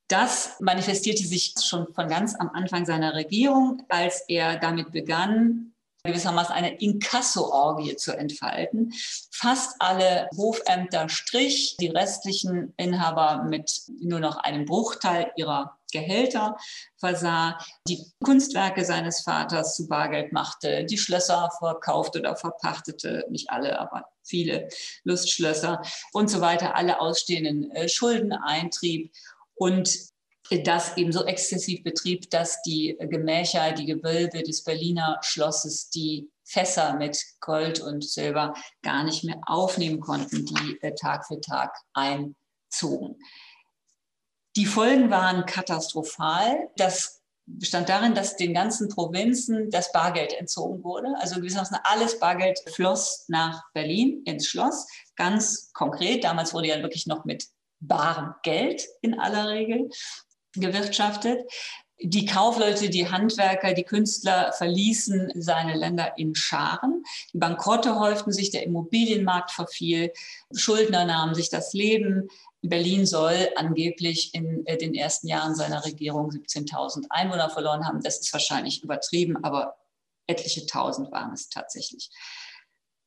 Das 0.08 0.56
manifestierte 0.60 1.26
sich 1.26 1.54
schon 1.62 1.92
von 1.94 2.08
ganz 2.08 2.34
am 2.38 2.50
Anfang 2.50 2.84
seiner 2.84 3.14
Regierung, 3.14 3.82
als 3.88 4.22
er 4.28 4.58
damit 4.58 4.92
begann, 4.92 5.73
gewissermaßen 6.04 6.54
eine 6.54 6.76
Inkasso-Orgie 6.76 7.96
zu 7.96 8.16
entfalten. 8.16 8.92
Fast 9.30 9.76
alle 9.78 10.28
Hofämter 10.36 11.08
strich, 11.08 11.76
die 11.80 11.88
restlichen 11.88 12.74
Inhaber 12.76 13.44
mit 13.44 13.82
nur 14.00 14.20
noch 14.20 14.36
einem 14.36 14.66
Bruchteil 14.66 15.32
ihrer 15.36 15.78
Gehälter 15.92 16.56
versah, 16.98 17.56
die 17.88 18.04
Kunstwerke 18.22 18.84
seines 18.84 19.22
Vaters 19.22 19.76
zu 19.76 19.88
Bargeld 19.88 20.32
machte, 20.32 20.84
die 20.84 20.98
Schlösser 20.98 21.50
verkaufte 21.58 22.18
oder 22.18 22.36
verpachtete, 22.36 23.24
nicht 23.30 23.48
alle, 23.50 23.78
aber 23.78 24.04
viele 24.24 24.68
Lustschlösser 25.04 25.80
und 26.12 26.28
so 26.28 26.40
weiter, 26.40 26.74
alle 26.74 27.00
ausstehenden 27.00 27.70
äh, 27.70 27.88
Schulden 27.88 28.32
eintrieb 28.32 29.12
und 29.54 30.13
das 30.62 30.96
eben 30.96 31.12
so 31.12 31.24
exzessiv 31.24 31.82
betrieb, 31.82 32.30
dass 32.30 32.62
die 32.62 32.96
Gemächer, 32.98 33.72
die 33.72 33.86
Gewölbe 33.86 34.42
des 34.42 34.62
Berliner 34.62 35.18
Schlosses, 35.22 35.90
die 35.90 36.30
Fässer 36.44 36.94
mit 36.96 37.18
Gold 37.40 37.80
und 37.80 38.04
Silber 38.04 38.54
gar 38.82 39.04
nicht 39.04 39.24
mehr 39.24 39.40
aufnehmen 39.46 40.00
konnten, 40.00 40.44
die 40.44 40.78
äh, 40.82 40.94
Tag 40.94 41.26
für 41.26 41.40
Tag 41.40 41.74
einzogen. 41.94 43.16
Die 44.56 44.66
Folgen 44.66 45.10
waren 45.10 45.46
katastrophal. 45.46 46.68
Das 46.76 47.22
bestand 47.46 47.88
darin, 47.88 48.14
dass 48.14 48.36
den 48.36 48.54
ganzen 48.54 48.88
Provinzen 48.88 49.70
das 49.70 49.90
Bargeld 49.92 50.32
entzogen 50.34 50.84
wurde. 50.84 51.14
Also 51.18 51.36
gewissermaßen 51.36 51.78
alles 51.82 52.18
Bargeld 52.18 52.60
floss 52.74 53.24
nach 53.28 53.62
Berlin 53.72 54.22
ins 54.24 54.46
Schloss. 54.46 54.86
Ganz 55.16 55.72
konkret, 55.72 56.24
damals 56.24 56.54
wurde 56.54 56.68
ja 56.68 56.80
wirklich 56.82 57.06
noch 57.06 57.24
mit 57.24 57.48
barem 57.80 58.34
Geld 58.42 58.86
in 59.02 59.18
aller 59.18 59.48
Regel 59.48 59.90
gewirtschaftet. 60.54 61.40
Die 62.00 62.26
Kaufleute, 62.26 62.90
die 62.90 63.08
Handwerker, 63.08 63.72
die 63.72 63.84
Künstler 63.84 64.52
verließen 64.52 65.30
seine 65.36 65.76
Länder 65.76 66.18
in 66.18 66.34
Scharen. 66.34 67.04
Die 67.32 67.38
Bankrotte 67.38 67.98
häuften 67.98 68.32
sich, 68.32 68.50
der 68.50 68.64
Immobilienmarkt 68.64 69.52
verfiel, 69.52 70.12
Schuldner 70.54 71.04
nahmen 71.04 71.34
sich 71.34 71.50
das 71.50 71.72
Leben. 71.72 72.28
Berlin 72.62 73.06
soll 73.06 73.48
angeblich 73.56 74.34
in 74.34 74.66
äh, 74.66 74.76
den 74.76 74.94
ersten 74.94 75.28
Jahren 75.28 75.54
seiner 75.54 75.84
Regierung 75.84 76.30
17.000 76.30 77.04
Einwohner 77.10 77.50
verloren 77.50 77.86
haben. 77.86 78.02
Das 78.02 78.18
ist 78.18 78.32
wahrscheinlich 78.32 78.82
übertrieben, 78.82 79.42
aber 79.44 79.76
etliche 80.26 80.66
Tausend 80.66 81.12
waren 81.12 81.32
es 81.32 81.48
tatsächlich. 81.48 82.10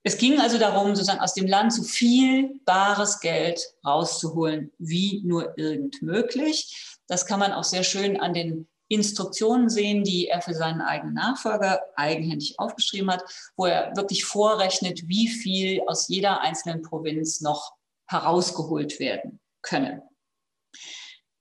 Es 0.08 0.18
ging 0.18 0.40
also 0.40 0.58
darum, 0.58 0.96
sozusagen 0.96 1.20
aus 1.20 1.34
dem 1.34 1.48
Land 1.48 1.74
so 1.74 1.84
viel 1.84 2.62
bares 2.64 3.20
Geld 3.20 3.60
rauszuholen, 3.86 4.72
wie 4.78 5.22
nur 5.26 5.58
irgend 5.58 6.02
möglich. 6.02 6.98
Das 7.08 7.26
kann 7.26 7.42
man 7.42 7.52
auch 7.52 7.66
sehr 7.66 7.84
schön 7.84 8.18
an 8.18 8.34
den 8.34 8.70
Instruktionen 8.88 9.70
sehen, 9.70 10.06
die 10.06 10.30
er 10.30 10.42
für 10.42 10.54
seinen 10.54 10.80
eigenen 10.80 11.16
Nachfolger 11.16 11.82
eigenhändig 11.98 12.58
aufgeschrieben 12.58 13.12
hat, 13.12 13.22
wo 13.58 13.66
er 13.66 13.98
wirklich 13.98 14.24
vorrechnet, 14.24 15.10
wie 15.10 15.28
viel 15.28 15.82
aus 15.88 16.08
jeder 16.08 16.40
einzelnen 16.40 16.84
Provinz 16.84 17.42
noch 17.42 17.74
herausgeholt 18.06 19.02
werden 19.02 19.42
können. 19.62 20.02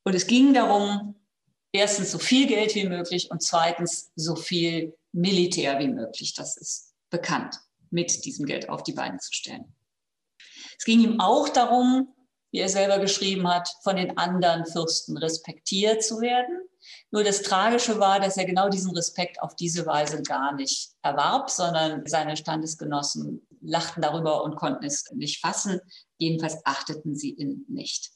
Und 0.02 0.16
es 0.16 0.26
ging 0.26 0.54
darum, 0.54 1.14
erstens 1.70 2.10
so 2.10 2.18
viel 2.18 2.48
Geld 2.48 2.74
wie 2.74 2.88
möglich 2.88 3.30
und 3.30 3.44
zweitens 3.44 4.10
so 4.16 4.34
viel 4.34 4.98
Militär 5.12 5.78
wie 5.78 5.86
möglich. 5.86 6.34
Das 6.34 6.56
ist 6.56 6.94
bekannt, 7.10 7.60
mit 7.90 8.24
diesem 8.24 8.46
Geld 8.46 8.68
auf 8.68 8.82
die 8.82 8.92
Beine 8.92 9.18
zu 9.18 9.32
stellen. 9.32 9.74
Es 10.78 10.84
ging 10.84 11.00
ihm 11.00 11.20
auch 11.20 11.48
darum, 11.48 12.14
wie 12.50 12.60
er 12.60 12.68
selber 12.68 12.98
geschrieben 12.98 13.48
hat, 13.48 13.68
von 13.82 13.96
den 13.96 14.16
anderen 14.16 14.66
Fürsten 14.66 15.16
respektiert 15.16 16.02
zu 16.02 16.20
werden. 16.20 16.60
Nur 17.10 17.24
das 17.24 17.42
Tragische 17.42 17.98
war, 17.98 18.20
dass 18.20 18.36
er 18.36 18.44
genau 18.44 18.68
diesen 18.68 18.94
Respekt 18.94 19.42
auf 19.42 19.56
diese 19.56 19.86
Weise 19.86 20.22
gar 20.22 20.54
nicht 20.54 20.90
erwarb, 21.02 21.50
sondern 21.50 22.06
seine 22.06 22.36
Standesgenossen 22.36 23.46
lachten 23.60 24.02
darüber 24.02 24.44
und 24.44 24.56
konnten 24.56 24.84
es 24.84 25.10
nicht 25.12 25.40
fassen. 25.40 25.80
Jedenfalls 26.18 26.64
achteten 26.64 27.16
sie 27.16 27.32
ihn 27.32 27.64
nicht. 27.68 28.10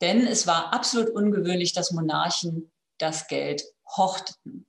Denn 0.00 0.26
es 0.26 0.46
war 0.46 0.72
absolut 0.72 1.10
ungewöhnlich, 1.10 1.72
dass 1.72 1.92
Monarchen 1.92 2.72
das 2.98 3.26
Geld 3.28 3.62
horteten. 3.96 4.66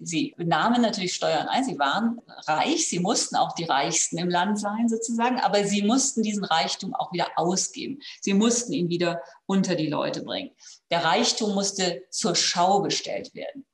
Sie 0.00 0.34
nahmen 0.36 0.82
natürlich 0.82 1.14
Steuern 1.14 1.46
ein, 1.48 1.64
sie 1.64 1.78
waren 1.78 2.20
reich, 2.46 2.88
sie 2.88 2.98
mussten 2.98 3.36
auch 3.36 3.54
die 3.54 3.64
Reichsten 3.64 4.18
im 4.18 4.28
Land 4.28 4.58
sein 4.58 4.88
sozusagen, 4.88 5.38
aber 5.38 5.64
sie 5.64 5.82
mussten 5.82 6.22
diesen 6.22 6.44
Reichtum 6.44 6.94
auch 6.94 7.12
wieder 7.12 7.28
ausgeben. 7.36 8.00
Sie 8.20 8.34
mussten 8.34 8.72
ihn 8.72 8.88
wieder 8.88 9.22
unter 9.46 9.76
die 9.76 9.86
Leute 9.86 10.22
bringen. 10.22 10.50
Der 10.90 11.04
Reichtum 11.04 11.54
musste 11.54 12.02
zur 12.10 12.34
Schau 12.34 12.82
gestellt 12.82 13.34
werden. 13.34 13.64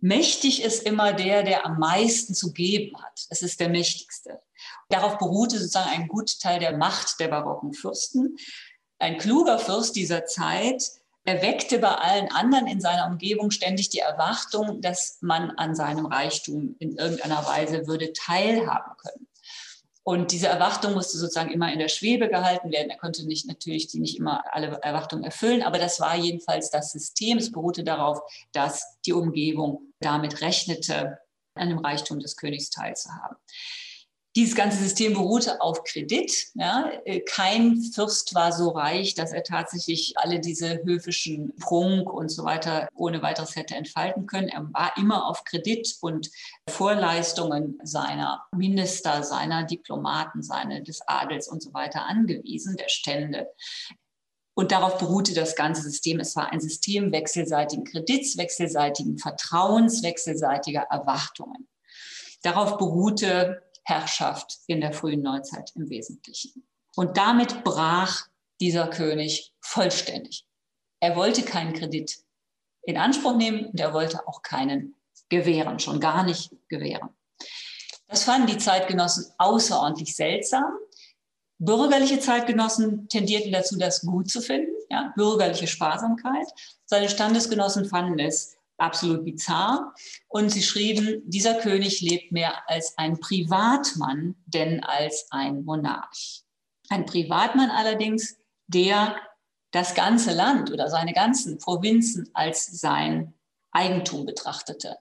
Mächtig 0.00 0.64
ist 0.64 0.82
immer 0.82 1.12
der, 1.12 1.44
der 1.44 1.64
am 1.64 1.78
meisten 1.78 2.34
zu 2.34 2.52
geben 2.52 3.00
hat. 3.00 3.26
Es 3.30 3.42
ist 3.42 3.60
der 3.60 3.68
Mächtigste. 3.68 4.40
Darauf 4.88 5.18
beruhte 5.18 5.58
sozusagen 5.58 5.90
ein 5.90 6.08
Gutteil 6.08 6.58
der 6.58 6.76
Macht 6.76 7.20
der 7.20 7.28
barocken 7.28 7.72
Fürsten. 7.72 8.36
Ein 8.98 9.18
kluger 9.18 9.60
Fürst 9.60 9.94
dieser 9.94 10.24
Zeit 10.24 10.82
erweckte 11.24 11.78
bei 11.78 11.88
allen 11.88 12.30
anderen 12.32 12.66
in 12.66 12.80
seiner 12.80 13.06
Umgebung 13.06 13.50
ständig 13.50 13.90
die 13.90 14.00
Erwartung, 14.00 14.80
dass 14.80 15.18
man 15.20 15.50
an 15.52 15.74
seinem 15.74 16.06
Reichtum 16.06 16.76
in 16.78 16.96
irgendeiner 16.96 17.46
Weise 17.46 17.86
würde 17.86 18.12
teilhaben 18.12 18.96
können. 18.96 19.28
Und 20.04 20.32
diese 20.32 20.48
Erwartung 20.48 20.94
musste 20.94 21.16
sozusagen 21.16 21.52
immer 21.52 21.72
in 21.72 21.78
der 21.78 21.88
Schwebe 21.88 22.28
gehalten 22.28 22.72
werden. 22.72 22.90
Er 22.90 22.98
konnte 22.98 23.24
nicht 23.24 23.46
natürlich 23.46 23.86
die 23.86 24.00
nicht 24.00 24.18
immer 24.18 24.42
alle 24.52 24.80
Erwartungen 24.82 25.22
erfüllen, 25.22 25.62
aber 25.62 25.78
das 25.78 26.00
war 26.00 26.16
jedenfalls 26.16 26.70
das 26.70 26.90
System. 26.90 27.38
Es 27.38 27.52
beruhte 27.52 27.84
darauf, 27.84 28.18
dass 28.50 28.98
die 29.06 29.12
Umgebung 29.12 29.92
damit 30.00 30.40
rechnete, 30.40 31.18
an 31.54 31.68
dem 31.68 31.78
Reichtum 31.78 32.18
des 32.18 32.36
Königs 32.36 32.70
teilzuhaben. 32.70 33.36
Dieses 34.34 34.54
ganze 34.54 34.78
System 34.78 35.12
beruhte 35.12 35.60
auf 35.60 35.84
Kredit. 35.84 36.32
Ja. 36.54 36.90
Äh, 37.04 37.20
kein 37.20 37.82
Fürst 37.82 38.34
war 38.34 38.52
so 38.52 38.70
reich, 38.70 39.14
dass 39.14 39.32
er 39.32 39.42
tatsächlich 39.42 40.14
alle 40.16 40.40
diese 40.40 40.82
höfischen 40.84 41.54
Prunk 41.56 42.10
und 42.10 42.30
so 42.30 42.44
weiter 42.44 42.88
ohne 42.94 43.22
weiteres 43.22 43.56
hätte 43.56 43.74
entfalten 43.74 44.26
können. 44.26 44.48
Er 44.48 44.72
war 44.72 44.96
immer 44.96 45.26
auf 45.28 45.44
Kredit 45.44 45.96
und 46.00 46.30
Vorleistungen 46.70 47.78
seiner 47.82 48.42
Minister, 48.56 49.22
seiner 49.22 49.64
Diplomaten, 49.64 50.42
seine 50.42 50.82
des 50.82 51.00
Adels 51.06 51.48
und 51.48 51.62
so 51.62 51.74
weiter 51.74 52.06
angewiesen, 52.06 52.76
der 52.76 52.88
Stände. 52.88 53.48
Und 54.54 54.72
darauf 54.72 54.98
beruhte 54.98 55.34
das 55.34 55.56
ganze 55.56 55.82
System. 55.82 56.20
Es 56.20 56.36
war 56.36 56.52
ein 56.52 56.60
System 56.60 57.12
wechselseitigen 57.12 57.84
Kredits, 57.84 58.36
wechselseitigen 58.36 59.18
Vertrauens, 59.18 60.02
wechselseitiger 60.02 60.86
Erwartungen. 60.90 61.68
Darauf 62.42 62.76
beruhte 62.76 63.62
Herrschaft 63.84 64.58
in 64.66 64.80
der 64.80 64.92
frühen 64.92 65.22
Neuzeit 65.22 65.72
im 65.74 65.88
Wesentlichen. 65.90 66.66
Und 66.96 67.16
damit 67.16 67.64
brach 67.64 68.26
dieser 68.60 68.88
König 68.88 69.52
vollständig. 69.60 70.46
Er 71.00 71.16
wollte 71.16 71.42
keinen 71.42 71.72
Kredit 71.72 72.22
in 72.82 72.96
Anspruch 72.96 73.36
nehmen 73.36 73.66
und 73.66 73.80
er 73.80 73.92
wollte 73.92 74.26
auch 74.28 74.42
keinen 74.42 74.94
gewähren, 75.28 75.78
schon 75.78 75.98
gar 75.98 76.22
nicht 76.24 76.50
gewähren. 76.68 77.08
Das 78.06 78.24
fanden 78.24 78.46
die 78.46 78.58
Zeitgenossen 78.58 79.32
außerordentlich 79.38 80.14
seltsam. 80.14 80.64
Bürgerliche 81.58 82.20
Zeitgenossen 82.20 83.08
tendierten 83.08 83.52
dazu, 83.52 83.78
das 83.78 84.02
gut 84.02 84.30
zu 84.30 84.40
finden, 84.40 84.72
ja, 84.90 85.12
bürgerliche 85.16 85.66
Sparsamkeit. 85.66 86.46
Seine 86.84 87.08
Standesgenossen 87.08 87.86
fanden 87.86 88.18
es 88.18 88.56
absolut 88.82 89.24
bizarr. 89.24 89.94
Und 90.28 90.50
sie 90.50 90.62
schrieben, 90.62 91.22
dieser 91.24 91.54
König 91.54 92.00
lebt 92.00 92.32
mehr 92.32 92.68
als 92.68 92.94
ein 92.98 93.20
Privatmann, 93.20 94.34
denn 94.46 94.82
als 94.84 95.26
ein 95.30 95.64
Monarch. 95.64 96.42
Ein 96.88 97.06
Privatmann 97.06 97.70
allerdings, 97.70 98.36
der 98.66 99.16
das 99.70 99.94
ganze 99.94 100.32
Land 100.32 100.70
oder 100.70 100.88
seine 100.88 101.14
ganzen 101.14 101.58
Provinzen 101.58 102.28
als 102.34 102.66
sein 102.66 103.34
Eigentum 103.70 104.26
betrachtete. 104.26 104.98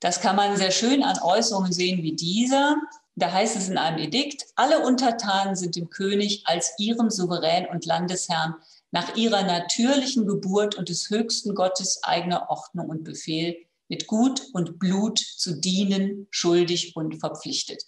Das 0.00 0.20
kann 0.20 0.36
man 0.36 0.56
sehr 0.56 0.72
schön 0.72 1.02
an 1.02 1.18
Äußerungen 1.22 1.72
sehen 1.72 2.02
wie 2.02 2.14
dieser. 2.14 2.76
Da 3.14 3.32
heißt 3.32 3.56
es 3.56 3.68
in 3.68 3.78
einem 3.78 3.98
Edikt, 3.98 4.44
alle 4.56 4.80
Untertanen 4.80 5.54
sind 5.54 5.76
dem 5.76 5.88
König 5.88 6.42
als 6.46 6.74
ihrem 6.78 7.10
Souverän 7.10 7.66
und 7.66 7.86
Landesherrn 7.86 8.56
nach 8.94 9.16
ihrer 9.16 9.42
natürlichen 9.42 10.24
Geburt 10.24 10.76
und 10.76 10.88
des 10.88 11.10
höchsten 11.10 11.56
Gottes 11.56 12.04
eigener 12.04 12.48
Ordnung 12.48 12.90
und 12.90 13.02
Befehl 13.02 13.56
mit 13.88 14.06
Gut 14.06 14.40
und 14.52 14.78
Blut 14.78 15.18
zu 15.18 15.60
dienen, 15.60 16.28
schuldig 16.30 16.94
und 16.94 17.18
verpflichtet. 17.18 17.82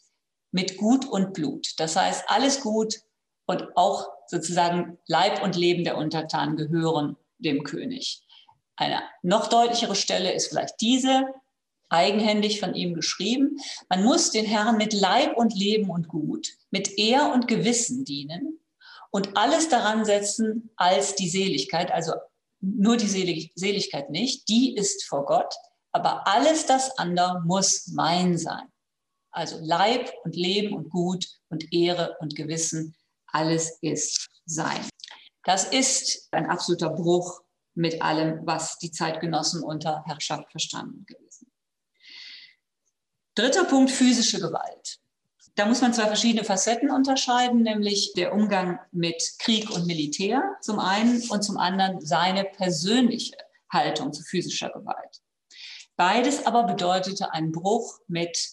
Mit 0.50 0.76
Gut 0.76 1.06
und 1.06 1.32
Blut. 1.32 1.68
Das 1.76 1.94
heißt, 1.94 2.24
alles 2.26 2.60
Gut 2.60 2.96
und 3.46 3.76
auch 3.76 4.08
sozusagen 4.26 4.98
Leib 5.06 5.44
und 5.44 5.54
Leben 5.54 5.84
der 5.84 5.96
Untertanen 5.96 6.56
gehören 6.56 7.16
dem 7.38 7.62
König. 7.62 8.26
Eine 8.74 9.00
noch 9.22 9.46
deutlichere 9.46 9.94
Stelle 9.94 10.32
ist 10.32 10.48
vielleicht 10.48 10.80
diese, 10.80 11.24
eigenhändig 11.88 12.58
von 12.58 12.74
ihm 12.74 12.94
geschrieben. 12.94 13.58
Man 13.88 14.02
muss 14.02 14.32
den 14.32 14.44
Herrn 14.44 14.76
mit 14.76 14.92
Leib 14.92 15.36
und 15.36 15.54
Leben 15.54 15.88
und 15.88 16.08
Gut, 16.08 16.48
mit 16.72 16.98
Ehr 16.98 17.32
und 17.32 17.46
Gewissen 17.46 18.04
dienen, 18.04 18.58
und 19.10 19.36
alles 19.36 19.68
daran 19.68 20.04
setzen 20.04 20.70
als 20.76 21.14
die 21.14 21.28
Seligkeit, 21.28 21.90
also 21.90 22.12
nur 22.60 22.96
die 22.96 23.06
Selig 23.06 23.52
Seligkeit 23.54 24.10
nicht, 24.10 24.48
die 24.48 24.74
ist 24.74 25.04
vor 25.04 25.24
Gott, 25.26 25.54
aber 25.92 26.26
alles 26.26 26.66
das 26.66 26.98
andere 26.98 27.42
muss 27.44 27.88
mein 27.88 28.38
sein. 28.38 28.72
Also 29.30 29.58
Leib 29.60 30.10
und 30.24 30.34
Leben 30.34 30.74
und 30.74 30.90
Gut 30.90 31.26
und 31.48 31.72
Ehre 31.72 32.16
und 32.20 32.34
Gewissen, 32.34 32.96
alles 33.26 33.78
ist 33.82 34.28
sein. 34.46 34.88
Das 35.44 35.64
ist 35.64 36.28
ein 36.32 36.46
absoluter 36.50 36.90
Bruch 36.90 37.42
mit 37.74 38.00
allem, 38.02 38.46
was 38.46 38.78
die 38.78 38.90
Zeitgenossen 38.90 39.62
unter 39.62 40.02
Herrschaft 40.06 40.50
verstanden 40.50 41.04
gewesen. 41.06 41.52
Dritter 43.34 43.64
Punkt, 43.64 43.90
physische 43.90 44.40
Gewalt. 44.40 44.98
Da 45.56 45.64
muss 45.64 45.80
man 45.80 45.94
zwei 45.94 46.06
verschiedene 46.06 46.44
Facetten 46.44 46.90
unterscheiden, 46.90 47.62
nämlich 47.62 48.12
der 48.14 48.34
Umgang 48.34 48.78
mit 48.92 49.36
Krieg 49.38 49.70
und 49.70 49.86
Militär 49.86 50.56
zum 50.60 50.78
einen 50.78 51.22
und 51.30 51.42
zum 51.42 51.56
anderen 51.56 52.04
seine 52.04 52.44
persönliche 52.44 53.36
Haltung 53.72 54.12
zu 54.12 54.22
physischer 54.22 54.68
Gewalt. 54.68 55.22
Beides 55.96 56.44
aber 56.44 56.64
bedeutete 56.64 57.32
einen 57.32 57.52
Bruch 57.52 58.00
mit 58.06 58.50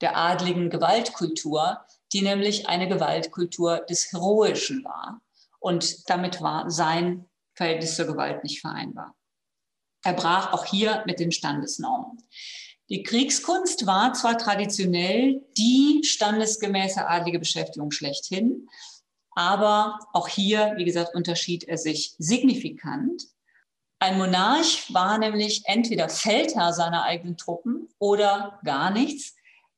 der 0.00 0.16
adligen 0.16 0.68
Gewaltkultur, 0.68 1.86
die 2.12 2.22
nämlich 2.22 2.68
eine 2.68 2.88
Gewaltkultur 2.88 3.78
des 3.88 4.10
Heroischen 4.10 4.84
war. 4.84 5.22
Und 5.60 6.10
damit 6.10 6.42
war 6.42 6.68
sein 6.72 7.30
Verhältnis 7.54 7.94
zur 7.94 8.06
Gewalt 8.06 8.42
nicht 8.42 8.60
vereinbar. 8.60 9.14
Er 10.02 10.14
brach 10.14 10.52
auch 10.52 10.64
hier 10.64 11.04
mit 11.06 11.20
den 11.20 11.30
Standesnormen. 11.30 12.18
Die 12.92 13.02
Kriegskunst 13.02 13.86
war 13.86 14.12
zwar 14.12 14.36
traditionell 14.36 15.42
die 15.56 16.02
standesgemäße 16.04 17.08
adlige 17.08 17.38
Beschäftigung 17.38 17.90
schlechthin, 17.90 18.68
Aber 19.34 19.98
auch 20.12 20.28
hier, 20.28 20.74
wie 20.76 20.84
gesagt, 20.84 21.14
unterschied 21.14 21.64
er 21.64 21.78
sich 21.78 22.14
signifikant. 22.18 23.22
Ein 23.98 24.18
Monarch 24.18 24.92
war 24.92 25.16
nämlich 25.16 25.62
entweder 25.64 26.10
Feldherr 26.10 26.74
seiner 26.74 27.04
eigenen 27.04 27.38
Truppen 27.38 27.88
oder 27.98 28.60
gar 28.62 28.90
nichts. 28.90 29.36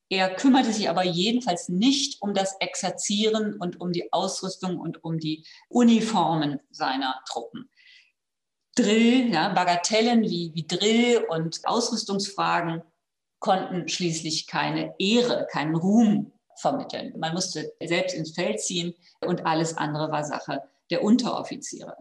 Er 0.09 0.35
kümmerte 0.35 0.73
sich 0.73 0.91
aber 0.91 1.05
jedenfalls 1.05 1.69
nicht 1.69 2.21
um 2.21 2.35
das 2.35 2.57
Exerzieren 2.59 3.55
und 3.61 3.81
um 3.81 3.93
die 3.93 4.13
Ausrüstung 4.13 4.81
und 4.81 5.05
um 5.05 5.21
die 5.21 5.47
Uniformen 5.69 6.59
seiner 6.73 7.23
Truppen. 7.29 7.71
Drill, 8.75 9.33
ja, 9.33 9.51
Bagatellen 9.51 10.23
wie, 10.23 10.51
wie 10.53 10.67
Drill 10.67 11.25
und 11.29 11.61
Ausrüstungsfragen 11.63 12.83
konnten 13.45 13.91
schließlich 13.91 14.47
keine 14.47 14.95
Ehre, 14.99 15.47
keinen 15.53 15.75
Ruhm 15.75 16.33
vermitteln. 16.57 17.13
Man 17.19 17.35
musste 17.35 17.75
selbst 17.85 18.17
ins 18.17 18.35
Feld 18.35 18.59
ziehen 18.59 18.95
und 19.21 19.45
alles 19.45 19.77
andere 19.77 20.11
war 20.11 20.25
Sache 20.25 20.63
der 20.91 21.03
Unteroffiziere. 21.03 21.95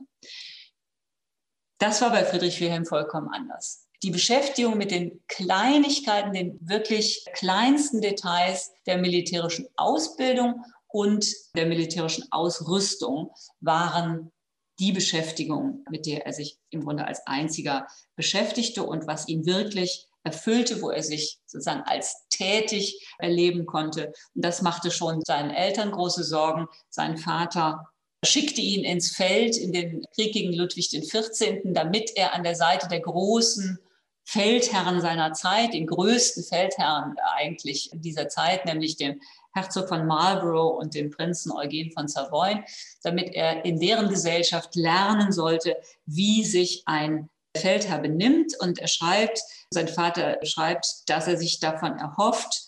Das 1.79 2.01
war 2.01 2.11
bei 2.11 2.23
Friedrich 2.23 2.61
Wilhelm 2.61 2.85
vollkommen 2.85 3.27
anders. 3.33 3.89
Die 4.03 4.11
Beschäftigung 4.11 4.77
mit 4.77 4.91
den 4.91 5.21
Kleinigkeiten, 5.27 6.31
den 6.31 6.57
wirklich 6.61 7.25
kleinsten 7.33 7.99
Details 7.99 8.71
der 8.85 8.97
militärischen 8.99 9.67
Ausbildung 9.75 10.63
und 10.87 11.25
der 11.57 11.65
militärischen 11.65 12.25
Ausrüstung 12.31 13.31
waren 13.59 14.31
die 14.79 14.93
Beschäftigung, 14.93 15.83
mit 15.89 16.05
der 16.05 16.25
er 16.25 16.31
sich 16.31 16.57
im 16.69 16.85
Grunde 16.85 17.05
als 17.05 17.27
einziger 17.27 17.85
beschäftigte 18.15 18.83
und 18.83 19.07
was 19.07 19.27
ihn 19.27 19.45
wirklich 19.45 20.07
erfüllte, 20.23 20.81
wo 20.81 20.89
er 20.89 21.03
sich 21.03 21.39
sozusagen 21.45 21.83
als 21.85 22.27
tätig 22.29 23.07
erleben 23.19 23.65
konnte. 23.65 24.13
Und 24.35 24.45
das 24.45 24.61
machte 24.61 24.91
schon 24.91 25.21
seinen 25.25 25.51
Eltern 25.51 25.91
große 25.91 26.23
Sorgen. 26.23 26.67
Sein 26.89 27.17
Vater 27.17 27.87
schickte 28.25 28.61
ihn 28.61 28.83
ins 28.83 29.15
Feld 29.15 29.57
in 29.57 29.73
den 29.73 30.05
Krieg 30.15 30.33
gegen 30.33 30.53
Ludwig 30.53 30.89
XIV., 30.89 31.61
damit 31.65 32.11
er 32.15 32.33
an 32.33 32.43
der 32.43 32.55
Seite 32.55 32.87
der 32.87 33.01
großen 33.01 33.79
Feldherren 34.25 35.01
seiner 35.01 35.33
Zeit, 35.33 35.73
den 35.73 35.87
größten 35.87 36.43
Feldherren 36.43 37.15
eigentlich 37.35 37.91
dieser 37.93 38.29
Zeit, 38.29 38.65
nämlich 38.65 38.95
dem 38.95 39.19
Herzog 39.53 39.89
von 39.89 40.07
Marlborough 40.07 40.79
und 40.79 40.95
dem 40.95 41.11
Prinzen 41.11 41.51
Eugen 41.51 41.91
von 41.91 42.07
Savoyen, 42.07 42.63
damit 43.03 43.35
er 43.35 43.65
in 43.65 43.79
deren 43.79 44.09
Gesellschaft 44.09 44.75
lernen 44.75 45.31
sollte, 45.31 45.75
wie 46.05 46.43
sich 46.43 46.83
ein 46.85 47.29
Feldherr 47.57 47.99
benimmt. 47.99 48.53
Und 48.59 48.79
er 48.79 48.87
schreibt, 48.87 49.41
sein 49.69 49.87
Vater 49.87 50.39
schreibt, 50.43 50.87
dass 51.07 51.27
er 51.27 51.37
sich 51.37 51.59
davon 51.59 51.97
erhofft, 51.97 52.63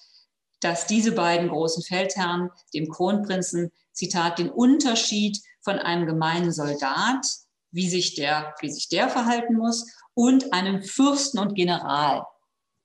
dass 0.62 0.88
diese 0.88 1.12
beiden 1.12 1.50
großen 1.50 1.84
Feldherren 1.84 2.50
dem 2.74 2.90
Kronprinzen, 2.90 3.72
Zitat, 3.92 4.40
den 4.40 4.50
Unterschied 4.50 5.40
von 5.62 5.80
einem 5.80 6.06
gemeinen 6.06 6.52
Soldat, 6.52 7.26
wie 7.72 7.90
sich 7.90 8.16
der, 8.16 8.56
wie 8.62 8.72
sich 8.72 8.90
der 8.90 9.10
verhalten 9.10 9.56
muss, 9.56 9.86
und 10.14 10.54
einem 10.54 10.82
Fürsten 10.82 11.40
und 11.40 11.56
General 11.56 12.26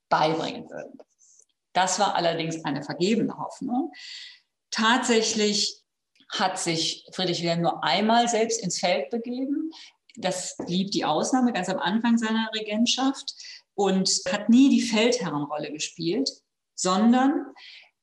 beibringen 0.08 0.68
würden. 0.68 0.98
Das 1.72 1.98
war 2.00 2.16
allerdings 2.16 2.64
eine 2.64 2.82
vergebene 2.82 3.38
Hoffnung. 3.38 3.92
Tatsächlich 4.70 5.80
hat 6.32 6.58
sich 6.58 7.06
Friedrich 7.12 7.42
Wilhelm 7.42 7.62
nur 7.62 7.84
einmal 7.84 8.28
selbst 8.28 8.62
ins 8.62 8.78
Feld 8.78 9.10
begeben 9.10 9.70
das 10.16 10.56
blieb 10.66 10.90
die 10.90 11.04
Ausnahme 11.04 11.52
ganz 11.52 11.68
am 11.68 11.78
Anfang 11.78 12.18
seiner 12.18 12.50
Regentschaft 12.54 13.34
und 13.74 14.08
hat 14.30 14.48
nie 14.48 14.68
die 14.68 14.82
Feldherrenrolle 14.82 15.72
gespielt, 15.72 16.30
sondern 16.74 17.46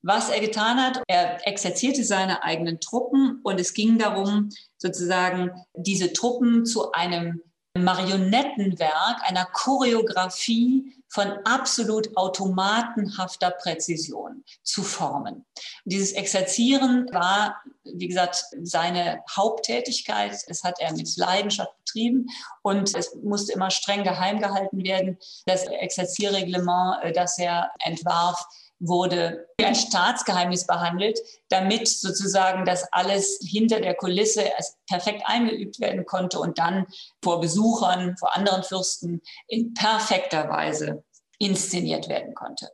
was 0.02 0.30
er 0.30 0.39
getan 0.39 0.78
hat, 0.78 1.02
er 1.08 1.46
exerzierte 1.48 2.04
seine 2.04 2.43
eigenen 2.43 2.80
Truppen 2.80 3.41
und 3.43 3.60
es 3.60 3.74
ging 3.74 3.98
darum, 3.98 4.50
sozusagen 4.78 5.52
diese 5.76 6.13
Truppen 6.13 6.65
zu 6.65 6.91
einem 6.91 7.41
Marionettenwerk, 7.78 9.22
einer 9.24 9.46
Choreografie 9.46 10.96
von 11.10 11.32
absolut 11.46 12.15
automatenhafter 12.17 13.52
Präzision 13.52 14.43
zu 14.63 14.84
formen. 14.84 15.46
Dieses 15.86 16.12
Exerzieren 16.12 17.08
war, 17.12 17.62
wie 17.84 18.08
gesagt, 18.08 18.43
seine 18.62 19.22
Haupttätigkeit. 19.36 20.38
Das 20.48 20.63
hat 20.63 20.80
er 20.80 20.93
mit 20.93 21.15
Leidenschaft 21.17 21.72
betrieben 21.78 22.28
und 22.62 22.93
es 22.96 23.15
musste 23.24 23.54
immer 23.54 23.72
streng 23.72 24.04
geheim 24.04 24.39
gehalten 24.39 24.84
werden. 24.84 25.17
Das 25.46 25.63
Exerzierreglement, 25.65 27.04
äh, 27.04 27.12
das 27.13 27.38
er 27.38 27.72
entwarf, 27.80 28.43
wurde 28.79 29.47
wie 29.57 29.65
ein 29.65 29.75
Staatsgeheimnis 29.75 30.67
behandelt, 30.67 31.19
damit 31.49 31.87
sozusagen 31.87 32.65
das 32.65 32.91
alles 32.91 33.39
hinter 33.41 33.81
der 33.81 33.95
Kulisse 33.95 34.43
perfekt 34.87 35.23
eingeübt 35.25 35.79
werden 35.79 36.05
konnte 36.05 36.39
und 36.39 36.59
dann 36.59 36.85
vor 37.23 37.39
Besuchern, 37.39 38.15
vor 38.17 38.35
anderen 38.35 38.63
Fürsten 38.63 39.21
in 39.47 39.73
perfekter 39.73 40.49
Weise 40.49 41.03
inszeniert 41.39 42.07
werden 42.07 42.33
konnte. 42.35 42.69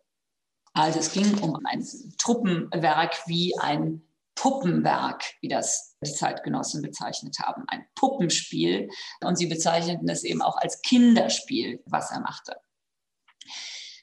Also 0.74 1.00
es 1.00 1.12
ging 1.12 1.38
um 1.40 1.58
ein 1.66 1.88
Truppenwerk 2.18 3.28
wie 3.28 3.58
ein 3.60 4.02
Puppenwerk, 4.36 5.24
wie 5.42 5.48
das 5.48 5.96
die 6.04 6.12
Zeitgenossen 6.12 6.82
bezeichnet 6.82 7.38
haben, 7.40 7.64
ein 7.68 7.86
Puppenspiel. 7.96 8.90
Und 9.22 9.38
sie 9.38 9.46
bezeichneten 9.46 10.10
es 10.10 10.24
eben 10.24 10.42
auch 10.42 10.58
als 10.58 10.82
Kinderspiel, 10.82 11.82
was 11.86 12.12
er 12.12 12.22
machte. 12.22 12.56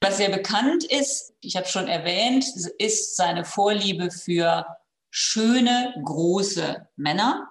Was 0.03 0.17
sehr 0.17 0.31
bekannt 0.31 0.85
ist, 0.85 1.35
ich 1.41 1.57
habe 1.57 1.67
schon 1.67 1.87
erwähnt, 1.87 2.45
ist 2.79 3.17
seine 3.17 3.45
Vorliebe 3.45 4.11
für 4.11 4.65
schöne, 5.11 5.95
große 6.05 6.89
Männer. 6.97 7.49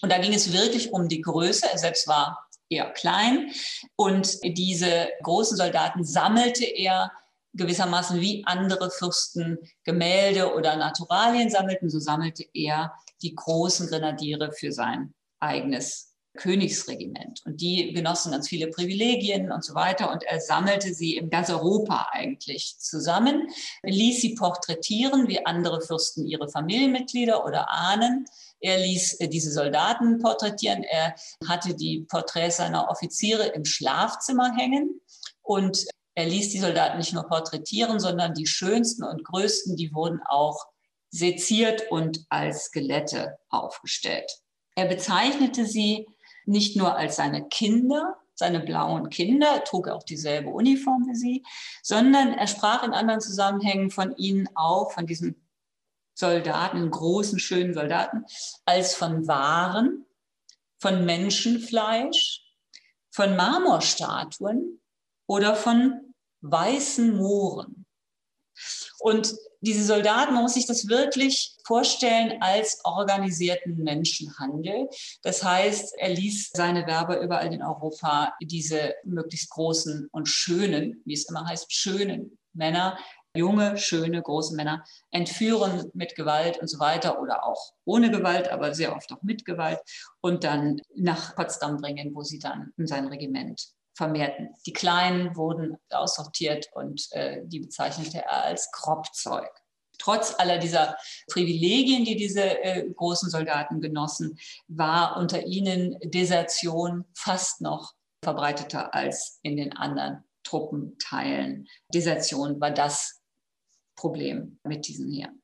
Und 0.00 0.12
da 0.12 0.18
ging 0.18 0.32
es 0.32 0.52
wirklich 0.52 0.92
um 0.92 1.08
die 1.08 1.20
Größe. 1.20 1.66
Er 1.70 1.78
selbst 1.78 2.06
war 2.06 2.48
eher 2.68 2.90
klein. 2.92 3.50
Und 3.96 4.38
diese 4.44 5.08
großen 5.22 5.56
Soldaten 5.56 6.04
sammelte 6.04 6.64
er 6.64 7.10
gewissermaßen 7.54 8.20
wie 8.20 8.44
andere 8.46 8.90
Fürsten 8.90 9.58
Gemälde 9.82 10.54
oder 10.54 10.76
Naturalien 10.76 11.50
sammelten. 11.50 11.90
So 11.90 11.98
sammelte 11.98 12.44
er 12.54 12.94
die 13.22 13.34
großen 13.34 13.88
Grenadiere 13.88 14.52
für 14.52 14.70
sein 14.70 15.14
eigenes 15.40 16.07
Königsregiment. 16.38 17.42
Und 17.44 17.60
die 17.60 17.92
genossen 17.92 18.32
ganz 18.32 18.48
viele 18.48 18.68
Privilegien 18.68 19.52
und 19.52 19.64
so 19.64 19.74
weiter. 19.74 20.10
Und 20.10 20.22
er 20.22 20.40
sammelte 20.40 20.94
sie 20.94 21.16
in 21.16 21.28
ganz 21.28 21.50
Europa 21.50 22.08
eigentlich 22.12 22.76
zusammen, 22.78 23.48
ließ 23.82 24.20
sie 24.20 24.34
porträtieren, 24.34 25.28
wie 25.28 25.44
andere 25.44 25.80
Fürsten 25.80 26.26
ihre 26.26 26.48
Familienmitglieder 26.48 27.44
oder 27.44 27.70
Ahnen. 27.70 28.24
Er 28.60 28.78
ließ 28.78 29.20
äh, 29.20 29.28
diese 29.28 29.50
Soldaten 29.50 30.18
porträtieren. 30.18 30.82
Er 30.82 31.14
hatte 31.46 31.74
die 31.74 32.06
Porträts 32.08 32.56
seiner 32.56 32.88
Offiziere 32.88 33.46
im 33.48 33.64
Schlafzimmer 33.64 34.54
hängen. 34.56 35.00
Und 35.42 35.84
er 36.14 36.26
ließ 36.26 36.50
die 36.50 36.58
Soldaten 36.58 36.98
nicht 36.98 37.12
nur 37.12 37.28
porträtieren, 37.28 38.00
sondern 38.00 38.34
die 38.34 38.46
schönsten 38.46 39.04
und 39.04 39.24
größten, 39.24 39.76
die 39.76 39.92
wurden 39.92 40.20
auch 40.28 40.66
seziert 41.10 41.90
und 41.90 42.24
als 42.28 42.66
Skelette 42.66 43.38
aufgestellt. 43.48 44.30
Er 44.76 44.86
bezeichnete 44.86 45.66
sie 45.66 46.06
nicht 46.48 46.76
nur 46.76 46.96
als 46.96 47.16
seine 47.16 47.46
Kinder, 47.48 48.16
seine 48.34 48.60
blauen 48.60 49.10
Kinder, 49.10 49.64
trug 49.64 49.88
auch 49.88 50.02
dieselbe 50.02 50.48
Uniform 50.48 51.06
wie 51.08 51.14
sie, 51.14 51.44
sondern 51.82 52.32
er 52.32 52.46
sprach 52.46 52.82
in 52.82 52.92
anderen 52.92 53.20
Zusammenhängen 53.20 53.90
von 53.90 54.16
ihnen 54.16 54.48
auch, 54.54 54.92
von 54.92 55.06
diesen 55.06 55.36
Soldaten, 56.14 56.90
großen, 56.90 57.38
schönen 57.38 57.74
Soldaten, 57.74 58.24
als 58.64 58.94
von 58.94 59.28
Waren, 59.28 60.06
von 60.78 61.04
Menschenfleisch, 61.04 62.42
von 63.10 63.36
Marmorstatuen 63.36 64.80
oder 65.26 65.54
von 65.54 66.14
weißen 66.40 67.16
Mooren. 67.16 67.84
Und 69.00 69.34
diese 69.60 69.84
Soldaten, 69.84 70.34
man 70.34 70.42
muss 70.42 70.54
sich 70.54 70.66
das 70.66 70.88
wirklich 70.88 71.56
vorstellen 71.64 72.40
als 72.40 72.80
organisierten 72.84 73.76
Menschenhandel. 73.78 74.88
Das 75.22 75.42
heißt, 75.42 75.94
er 75.98 76.10
ließ 76.10 76.50
seine 76.54 76.86
Werber 76.86 77.20
überall 77.20 77.52
in 77.52 77.62
Europa 77.62 78.34
diese 78.40 78.94
möglichst 79.04 79.50
großen 79.50 80.08
und 80.12 80.28
schönen, 80.28 81.02
wie 81.04 81.14
es 81.14 81.28
immer 81.28 81.46
heißt, 81.46 81.72
schönen 81.72 82.38
Männer, 82.52 82.98
junge, 83.34 83.76
schöne, 83.76 84.22
große 84.22 84.54
Männer 84.54 84.84
entführen 85.10 85.90
mit 85.94 86.14
Gewalt 86.14 86.58
und 86.58 86.68
so 86.68 86.78
weiter 86.78 87.20
oder 87.20 87.44
auch 87.44 87.72
ohne 87.84 88.10
Gewalt, 88.10 88.48
aber 88.48 88.74
sehr 88.74 88.94
oft 88.94 89.12
auch 89.12 89.22
mit 89.22 89.44
Gewalt 89.44 89.80
und 90.20 90.44
dann 90.44 90.80
nach 90.94 91.36
Potsdam 91.36 91.76
bringen, 91.76 92.14
wo 92.14 92.22
sie 92.22 92.38
dann 92.38 92.72
in 92.76 92.86
sein 92.86 93.06
Regiment 93.06 93.77
vermehrten. 93.98 94.54
Die 94.64 94.72
Kleinen 94.72 95.36
wurden 95.36 95.76
aussortiert 95.90 96.70
und 96.72 97.08
äh, 97.10 97.40
die 97.44 97.58
bezeichnete 97.58 98.18
er 98.18 98.44
als 98.44 98.70
Kropfzeug. 98.70 99.50
Trotz 99.98 100.36
aller 100.38 100.58
dieser 100.58 100.96
Privilegien, 101.28 102.04
die 102.04 102.14
diese 102.14 102.62
äh, 102.62 102.88
großen 102.88 103.28
Soldaten 103.28 103.80
genossen, 103.80 104.38
war 104.68 105.16
unter 105.16 105.44
ihnen 105.44 105.98
Desertion 106.04 107.04
fast 107.14 107.60
noch 107.60 107.94
verbreiteter 108.22 108.94
als 108.94 109.40
in 109.42 109.56
den 109.56 109.76
anderen 109.76 110.22
Truppenteilen. 110.44 111.66
Desertion 111.92 112.60
war 112.60 112.70
das 112.70 113.20
Problem 113.96 114.60
mit 114.62 114.86
diesen 114.86 115.10
Heeren. 115.10 115.42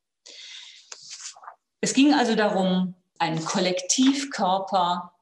Es 1.81 1.93
ging 1.93 2.15
also 2.15 2.37
darum, 2.37 2.95
einen 3.19 3.45
Kollektivkörper 3.45 5.14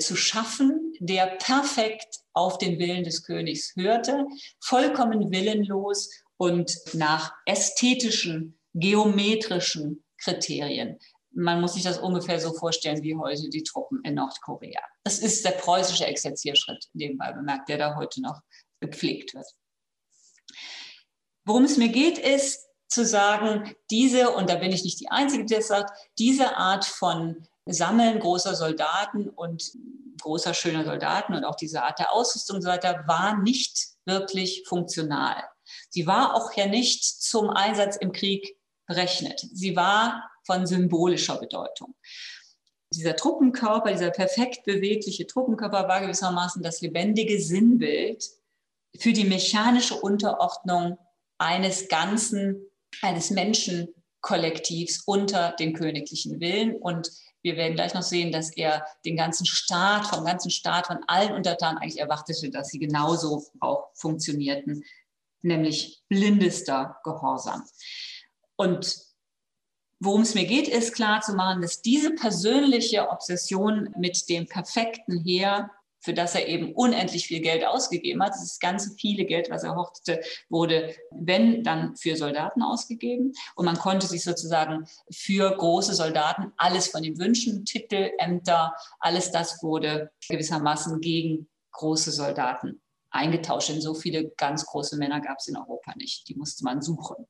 zu 0.00 0.16
schaffen, 0.16 0.94
der 1.00 1.26
perfekt 1.26 2.20
auf 2.32 2.58
den 2.58 2.78
Willen 2.78 3.04
des 3.04 3.24
Königs 3.24 3.74
hörte, 3.76 4.26
vollkommen 4.60 5.30
willenlos 5.30 6.10
und 6.36 6.76
nach 6.94 7.32
ästhetischen, 7.46 8.58
geometrischen 8.74 10.04
Kriterien. 10.18 10.98
Man 11.32 11.60
muss 11.60 11.74
sich 11.74 11.82
das 11.82 11.98
ungefähr 11.98 12.40
so 12.40 12.52
vorstellen 12.54 13.02
wie 13.02 13.16
heute 13.16 13.48
die 13.48 13.62
Truppen 13.62 14.00
in 14.04 14.14
Nordkorea. 14.14 14.80
Das 15.04 15.18
ist 15.18 15.44
der 15.44 15.52
preußische 15.52 16.06
Exerzierschritt, 16.06 16.86
nebenbei 16.92 17.32
bemerkt, 17.32 17.68
der 17.68 17.78
da 17.78 17.96
heute 17.96 18.22
noch 18.22 18.40
gepflegt 18.80 19.34
wird. 19.34 19.46
Worum 21.44 21.64
es 21.64 21.76
mir 21.76 21.88
geht, 21.88 22.18
ist 22.18 22.68
zu 22.88 23.04
sagen, 23.04 23.74
diese, 23.90 24.30
und 24.30 24.48
da 24.48 24.56
bin 24.56 24.72
ich 24.72 24.84
nicht 24.84 25.00
die 25.00 25.10
Einzige, 25.10 25.44
die 25.44 25.54
das 25.54 25.68
sagt, 25.68 25.90
diese 26.18 26.56
Art 26.56 26.84
von 26.84 27.46
Sammeln 27.72 28.18
großer 28.18 28.54
Soldaten 28.54 29.28
und 29.28 29.72
großer 30.20 30.54
schöner 30.54 30.84
Soldaten 30.84 31.34
und 31.34 31.44
auch 31.44 31.56
diese 31.56 31.82
Art 31.82 31.98
der 31.98 32.12
Ausrüstung 32.12 32.56
und 32.56 32.62
so 32.62 32.68
weiter 32.68 33.04
war 33.06 33.38
nicht 33.38 33.88
wirklich 34.04 34.64
funktional. 34.66 35.42
Sie 35.90 36.06
war 36.06 36.34
auch 36.34 36.52
ja 36.54 36.66
nicht 36.66 37.04
zum 37.04 37.50
Einsatz 37.50 37.96
im 37.96 38.12
Krieg 38.12 38.56
berechnet. 38.86 39.46
Sie 39.52 39.76
war 39.76 40.30
von 40.44 40.66
symbolischer 40.66 41.36
Bedeutung. 41.36 41.94
Dieser 42.92 43.14
Truppenkörper, 43.14 43.92
dieser 43.92 44.10
perfekt 44.10 44.64
bewegliche 44.64 45.26
Truppenkörper 45.26 45.86
war 45.88 46.00
gewissermaßen 46.00 46.62
das 46.62 46.80
lebendige 46.80 47.38
Sinnbild 47.40 48.24
für 48.98 49.12
die 49.12 49.24
mechanische 49.24 49.94
Unterordnung 49.94 50.96
eines 51.36 51.88
ganzen, 51.88 52.64
eines 53.02 53.30
Menschenkollektivs 53.30 55.02
unter 55.04 55.52
den 55.52 55.74
königlichen 55.74 56.40
Willen. 56.40 56.76
Und 56.76 57.10
wir 57.42 57.56
werden 57.56 57.74
gleich 57.74 57.94
noch 57.94 58.02
sehen, 58.02 58.32
dass 58.32 58.50
er 58.50 58.86
den 59.04 59.16
ganzen 59.16 59.46
Staat, 59.46 60.06
vom 60.06 60.24
ganzen 60.24 60.50
Staat, 60.50 60.88
von 60.88 60.98
allen 61.06 61.32
Untertanen 61.32 61.78
eigentlich 61.78 62.00
erwartete, 62.00 62.50
dass 62.50 62.68
sie 62.68 62.78
genauso 62.78 63.44
auch 63.60 63.90
funktionierten, 63.94 64.84
nämlich 65.42 66.02
blindester 66.08 67.00
Gehorsam. 67.04 67.62
Und 68.56 68.96
worum 70.00 70.22
es 70.22 70.34
mir 70.34 70.46
geht, 70.46 70.68
ist 70.68 70.94
klar 70.94 71.20
zu 71.20 71.34
machen, 71.34 71.62
dass 71.62 71.80
diese 71.80 72.14
persönliche 72.14 73.08
Obsession 73.08 73.94
mit 73.96 74.28
dem 74.28 74.48
perfekten 74.48 75.22
Heer 75.24 75.70
für 76.08 76.14
das 76.14 76.34
er 76.34 76.48
eben 76.48 76.72
unendlich 76.72 77.26
viel 77.26 77.40
Geld 77.40 77.66
ausgegeben 77.66 78.22
hat. 78.22 78.30
Das 78.30 78.58
ganze 78.60 78.94
viele 78.94 79.26
Geld, 79.26 79.50
was 79.50 79.62
er 79.62 79.76
hortete, 79.76 80.22
wurde, 80.48 80.94
wenn, 81.10 81.62
dann 81.62 81.96
für 81.96 82.16
Soldaten 82.16 82.62
ausgegeben. 82.62 83.34
Und 83.56 83.66
man 83.66 83.76
konnte 83.76 84.06
sich 84.06 84.24
sozusagen 84.24 84.86
für 85.10 85.54
große 85.54 85.92
Soldaten 85.92 86.50
alles 86.56 86.88
von 86.88 87.04
ihm 87.04 87.18
wünschen, 87.18 87.66
Titel, 87.66 88.10
Ämter, 88.16 88.74
alles 89.00 89.32
das 89.32 89.62
wurde 89.62 90.10
gewissermaßen 90.30 90.98
gegen 91.02 91.46
große 91.72 92.10
Soldaten 92.10 92.80
eingetauscht. 93.10 93.68
Denn 93.68 93.82
so 93.82 93.92
viele 93.92 94.30
ganz 94.30 94.64
große 94.64 94.96
Männer 94.96 95.20
gab 95.20 95.40
es 95.40 95.48
in 95.48 95.58
Europa 95.58 95.92
nicht. 95.96 96.26
Die 96.30 96.36
musste 96.36 96.64
man 96.64 96.80
suchen. 96.80 97.26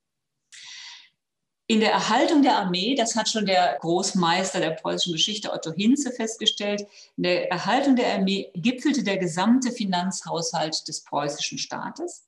In 1.71 1.81
der 1.81 1.93
Erhaltung 1.93 2.43
der 2.43 2.57
Armee, 2.57 2.95
das 2.95 3.15
hat 3.15 3.29
schon 3.29 3.45
der 3.45 3.77
Großmeister 3.83 4.59
der 4.59 4.71
preußischen 4.71 5.13
Geschichte 5.13 5.53
Otto 5.53 5.71
Hinze 5.75 6.11
festgestellt, 6.13 6.87
in 7.19 7.25
der 7.25 7.51
Erhaltung 7.51 7.95
der 7.95 8.15
Armee 8.15 8.51
gipfelte 8.55 9.03
der 9.03 9.19
gesamte 9.19 9.71
Finanzhaushalt 9.71 10.89
des 10.89 11.05
preußischen 11.05 11.59
Staates. 11.59 12.27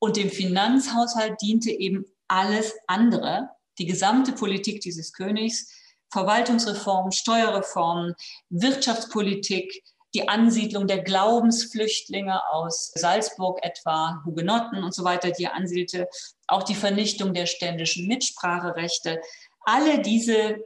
Und 0.00 0.16
dem 0.16 0.28
Finanzhaushalt 0.28 1.40
diente 1.40 1.70
eben 1.70 2.04
alles 2.26 2.74
andere, 2.88 3.50
die 3.78 3.86
gesamte 3.86 4.32
Politik 4.32 4.80
dieses 4.80 5.12
Königs, 5.12 5.70
Verwaltungsreformen, 6.10 7.12
Steuerreformen, 7.12 8.16
Wirtschaftspolitik, 8.50 9.84
die 10.14 10.28
Ansiedlung 10.28 10.88
der 10.88 11.02
Glaubensflüchtlinge 11.02 12.40
aus 12.50 12.90
Salzburg 12.96 13.60
etwa, 13.62 14.20
Hugenotten 14.24 14.82
und 14.82 14.94
so 14.94 15.04
weiter, 15.04 15.30
die 15.30 15.44
er 15.44 15.54
ansiedelte, 15.54 16.08
auch 16.46 16.62
die 16.62 16.74
Vernichtung 16.74 17.34
der 17.34 17.46
ständischen 17.46 18.06
Mitspracherechte. 18.06 19.20
Alle 19.60 20.02
diese 20.02 20.56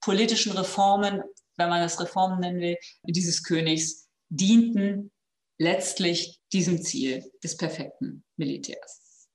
politischen 0.00 0.52
Reformen, 0.52 1.22
wenn 1.56 1.68
man 1.68 1.82
das 1.82 2.00
Reformen 2.00 2.40
nennen 2.40 2.60
will, 2.60 2.76
dieses 3.04 3.42
Königs, 3.42 4.08
dienten 4.28 5.10
letztlich 5.58 6.40
diesem 6.52 6.82
Ziel 6.82 7.30
des 7.44 7.56
perfekten 7.56 8.24
Militärs. 8.36 9.28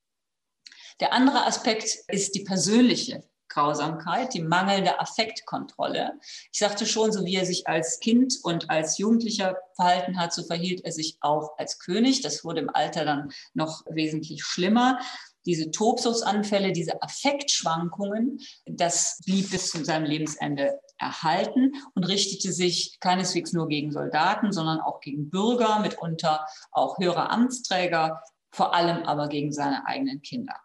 Der 1.00 1.14
andere 1.14 1.46
Aspekt 1.46 1.96
ist 2.08 2.36
die 2.36 2.44
persönliche 2.44 3.24
Grausamkeit, 3.50 4.34
die 4.34 4.42
mangelnde 4.42 5.00
Affektkontrolle. 5.00 6.20
Ich 6.52 6.60
sagte 6.60 6.86
schon, 6.86 7.12
so 7.12 7.26
wie 7.26 7.36
er 7.36 7.46
sich 7.46 7.68
als 7.68 8.00
Kind 8.00 8.40
und 8.44 8.70
als 8.70 8.98
Jugendlicher 8.98 9.58
verhalten 9.76 10.20
hat, 10.20 10.34
so 10.34 10.44
verhielt 10.44 10.84
er 10.84 10.92
sich 10.92 11.18
auch 11.22 11.58
als 11.58 11.80
König. 11.80 12.22
Das 12.22 12.44
wurde 12.44 12.62
im 12.62 12.70
Alter 12.70 13.06
dann 13.06 13.32
noch 13.54 13.84
wesentlich 13.90 14.44
schlimmer. 14.44 15.00
Diese 15.46 15.72
Tobsuchtsanfälle, 15.72 16.72
diese 16.72 17.02
Affektschwankungen, 17.02 18.40
das 18.66 19.20
blieb 19.26 19.52
bis 19.52 19.70
zu 19.70 19.84
seinem 19.84 20.06
Lebensende 20.06 20.80
erhalten 20.98 21.74
und 21.94 22.04
richtete 22.06 22.52
sich 22.52 22.98
keineswegs 23.00 23.54
nur 23.54 23.68
gegen 23.68 23.92
Soldaten, 23.92 24.52
sondern 24.52 24.80
auch 24.80 25.02
gegen 25.02 25.30
Bürger, 25.30 25.80
mitunter 25.80 26.46
auch 26.72 26.98
höhere 26.98 27.30
Amtsträger, 27.30 28.22
vor 28.52 28.74
allem 28.74 29.04
aber 29.04 29.28
gegen 29.28 29.52
seine 29.52 29.86
eigenen 29.86 30.22
Kinder. 30.22 30.56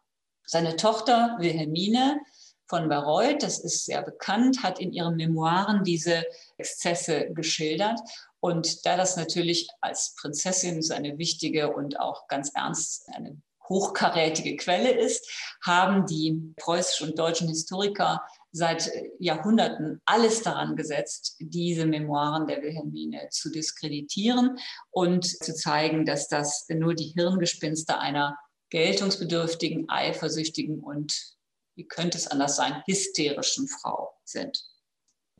Seine 0.46 0.76
Tochter 0.76 1.36
Wilhelmine 1.38 2.20
von 2.68 2.88
Bayreuth, 2.88 3.42
das 3.42 3.58
ist 3.58 3.84
sehr 3.84 4.02
bekannt, 4.02 4.62
hat 4.62 4.78
in 4.78 4.92
ihren 4.92 5.16
Memoiren 5.16 5.82
diese 5.82 6.24
Exzesse 6.56 7.30
geschildert. 7.32 8.00
Und 8.38 8.86
da 8.86 8.96
das 8.96 9.16
natürlich 9.16 9.68
als 9.80 10.14
Prinzessin 10.14 10.80
so 10.80 10.94
eine 10.94 11.18
wichtige 11.18 11.74
und 11.74 11.98
auch 11.98 12.28
ganz 12.28 12.52
ernst 12.54 13.08
eine 13.12 13.42
hochkarätige 13.70 14.56
Quelle 14.56 14.90
ist, 14.90 15.26
haben 15.64 16.04
die 16.04 16.52
preußischen 16.56 17.10
und 17.10 17.18
deutschen 17.18 17.48
Historiker 17.48 18.22
seit 18.52 18.90
Jahrhunderten 19.18 20.02
alles 20.04 20.42
daran 20.42 20.76
gesetzt, 20.76 21.36
diese 21.38 21.86
Memoiren 21.86 22.46
der 22.46 22.60
Wilhelmine 22.62 23.28
zu 23.30 23.50
diskreditieren 23.50 24.58
und 24.90 25.24
zu 25.24 25.54
zeigen, 25.54 26.04
dass 26.04 26.28
das 26.28 26.66
nur 26.68 26.94
die 26.94 27.14
Hirngespinste 27.16 27.98
einer 27.98 28.36
geltungsbedürftigen, 28.70 29.88
eifersüchtigen 29.88 30.80
und 30.80 31.36
wie 31.76 31.86
könnte 31.86 32.18
es 32.18 32.26
anders 32.26 32.56
sein, 32.56 32.82
hysterischen 32.86 33.68
Frau 33.68 34.12
sind. 34.24 34.62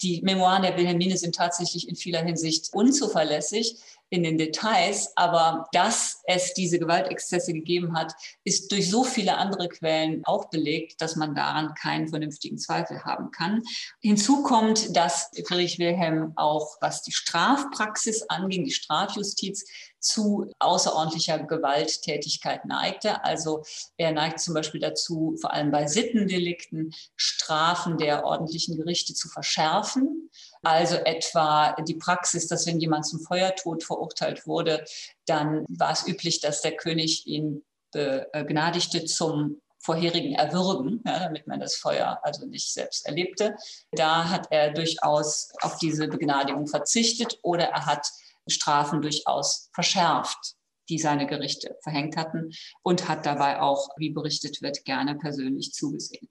Die 0.03 0.23
Memoiren 0.23 0.63
der 0.63 0.77
Wilhelmine 0.77 1.19
sind 1.19 1.35
tatsächlich 1.35 1.89
in 1.89 1.97
vieler 1.97 2.23
Hinsicht 2.23 2.73
unzuverlässig 2.73 3.77
in 4.11 4.25
den 4.25 4.39
Details, 4.39 5.13
aber 5.17 5.67
dass 5.73 6.21
es 6.25 6.53
diese 6.55 6.79
Gewaltexzesse 6.79 7.53
gegeben 7.53 7.97
hat, 7.97 8.13
ist 8.45 8.71
durch 8.73 8.91
so 8.91 9.05
viele 9.05 9.37
andere 9.37 9.69
Quellen 9.69 10.23
auch 10.25 10.51
belegt, 10.51 11.01
dass 11.01 11.17
man 11.17 11.35
daran 11.35 11.75
keinen 11.75 12.09
vernünftigen 12.09 12.59
Zweifel 12.59 13.05
haben 13.05 13.31
kann. 13.31 13.63
Hinzu 14.01 14.43
kommt, 14.43 14.97
dass 14.97 15.31
Friedrich 15.47 15.79
Wilhelm 15.79 16.33
auch, 16.37 16.77
was 16.81 17.03
die 17.03 17.13
Strafpraxis 17.13 18.29
anging, 18.29 18.65
die 18.65 18.73
Strafjustiz, 18.73 19.65
zu 20.01 20.51
außerordentlicher 20.59 21.39
Gewalttätigkeit 21.41 22.65
neigte. 22.65 23.23
Also 23.23 23.63
er 23.97 24.13
neigt 24.13 24.41
zum 24.41 24.55
Beispiel 24.55 24.81
dazu, 24.81 25.37
vor 25.41 25.53
allem 25.53 25.71
bei 25.71 25.87
Sittendelikten 25.87 26.93
Strafen 27.17 27.99
der 27.99 28.25
ordentlichen 28.25 28.77
Gerichte 28.77 29.15
zu 29.15 29.29
verschärfen. 29.29 30.31
Also 30.63 30.97
etwa 30.97 31.73
die 31.89 31.95
Praxis, 31.95 32.47
dass 32.47 32.67
wenn 32.67 32.81
jemand 32.81 33.07
zum 33.07 33.21
Feuertod 33.21 33.83
verurteilt 33.83 34.47
wurde, 34.47 34.85
dann 35.27 35.65
war 35.69 35.93
es 35.93 36.07
üblich, 36.07 36.41
dass 36.41 36.61
der 36.61 36.77
König 36.77 37.27
ihn 37.27 37.65
begnadigte 37.93 39.05
zum 39.05 39.61
vorherigen 39.83 40.35
Erwürgen, 40.35 41.03
ja, 41.07 41.19
damit 41.21 41.47
man 41.47 41.59
das 41.59 41.77
Feuer 41.77 42.21
also 42.23 42.45
nicht 42.47 42.73
selbst 42.73 43.07
erlebte. 43.07 43.57
Da 43.93 44.29
hat 44.29 44.49
er 44.51 44.73
durchaus 44.73 45.49
auf 45.63 45.79
diese 45.79 46.07
Begnadigung 46.07 46.67
verzichtet 46.67 47.39
oder 47.43 47.65
er 47.65 47.87
hat 47.87 48.07
Strafen 48.47 49.01
durchaus 49.01 49.71
verschärft, 49.73 50.57
die 50.91 50.99
seine 50.99 51.27
Gerichte 51.27 51.79
verhängt 51.83 52.17
hatten 52.19 52.51
und 52.83 53.09
hat 53.09 53.25
dabei 53.25 53.61
auch, 53.61 53.89
wie 53.97 54.11
berichtet 54.11 54.61
wird, 54.61 54.85
gerne 54.85 55.15
persönlich 55.15 55.73
zugesehen. 55.73 56.29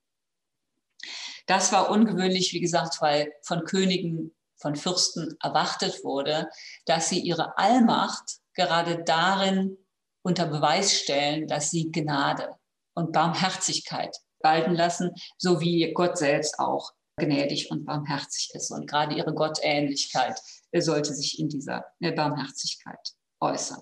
Das 1.50 1.72
war 1.72 1.89
ungewöhnlich, 1.89 2.54
wie 2.54 2.60
gesagt, 2.60 3.02
weil 3.02 3.34
von 3.41 3.66
Königen, 3.66 4.36
von 4.58 4.76
Fürsten 4.76 5.36
erwartet 5.41 6.04
wurde, 6.04 6.47
dass 6.86 7.10
sie 7.10 7.22
ihre 7.22 7.58
Allmacht 7.58 8.38
gerade 8.54 9.04
darin 9.04 9.76
unter 10.22 10.45
Beweis 10.45 10.93
stellen, 10.93 11.47
dass 11.47 11.72
sie 11.72 11.91
Gnade 11.91 12.56
und 12.93 13.14
Barmherzigkeit 13.14 14.16
walten 14.41 14.76
lassen, 14.76 15.10
so 15.39 15.60
wie 15.60 15.91
Gott 15.91 16.20
selbst 16.20 16.60
auch 16.60 16.91
gnädig 17.18 17.72
und 17.72 17.84
barmherzig 17.84 18.52
ist. 18.54 18.70
Und 18.70 18.86
gerade 18.86 19.16
ihre 19.16 19.34
Gottähnlichkeit 19.34 20.39
sollte 20.72 21.16
sich 21.16 21.39
in 21.39 21.50
dieser 21.50 21.84
Barmherzigkeit 22.00 23.16
äußern. 23.39 23.82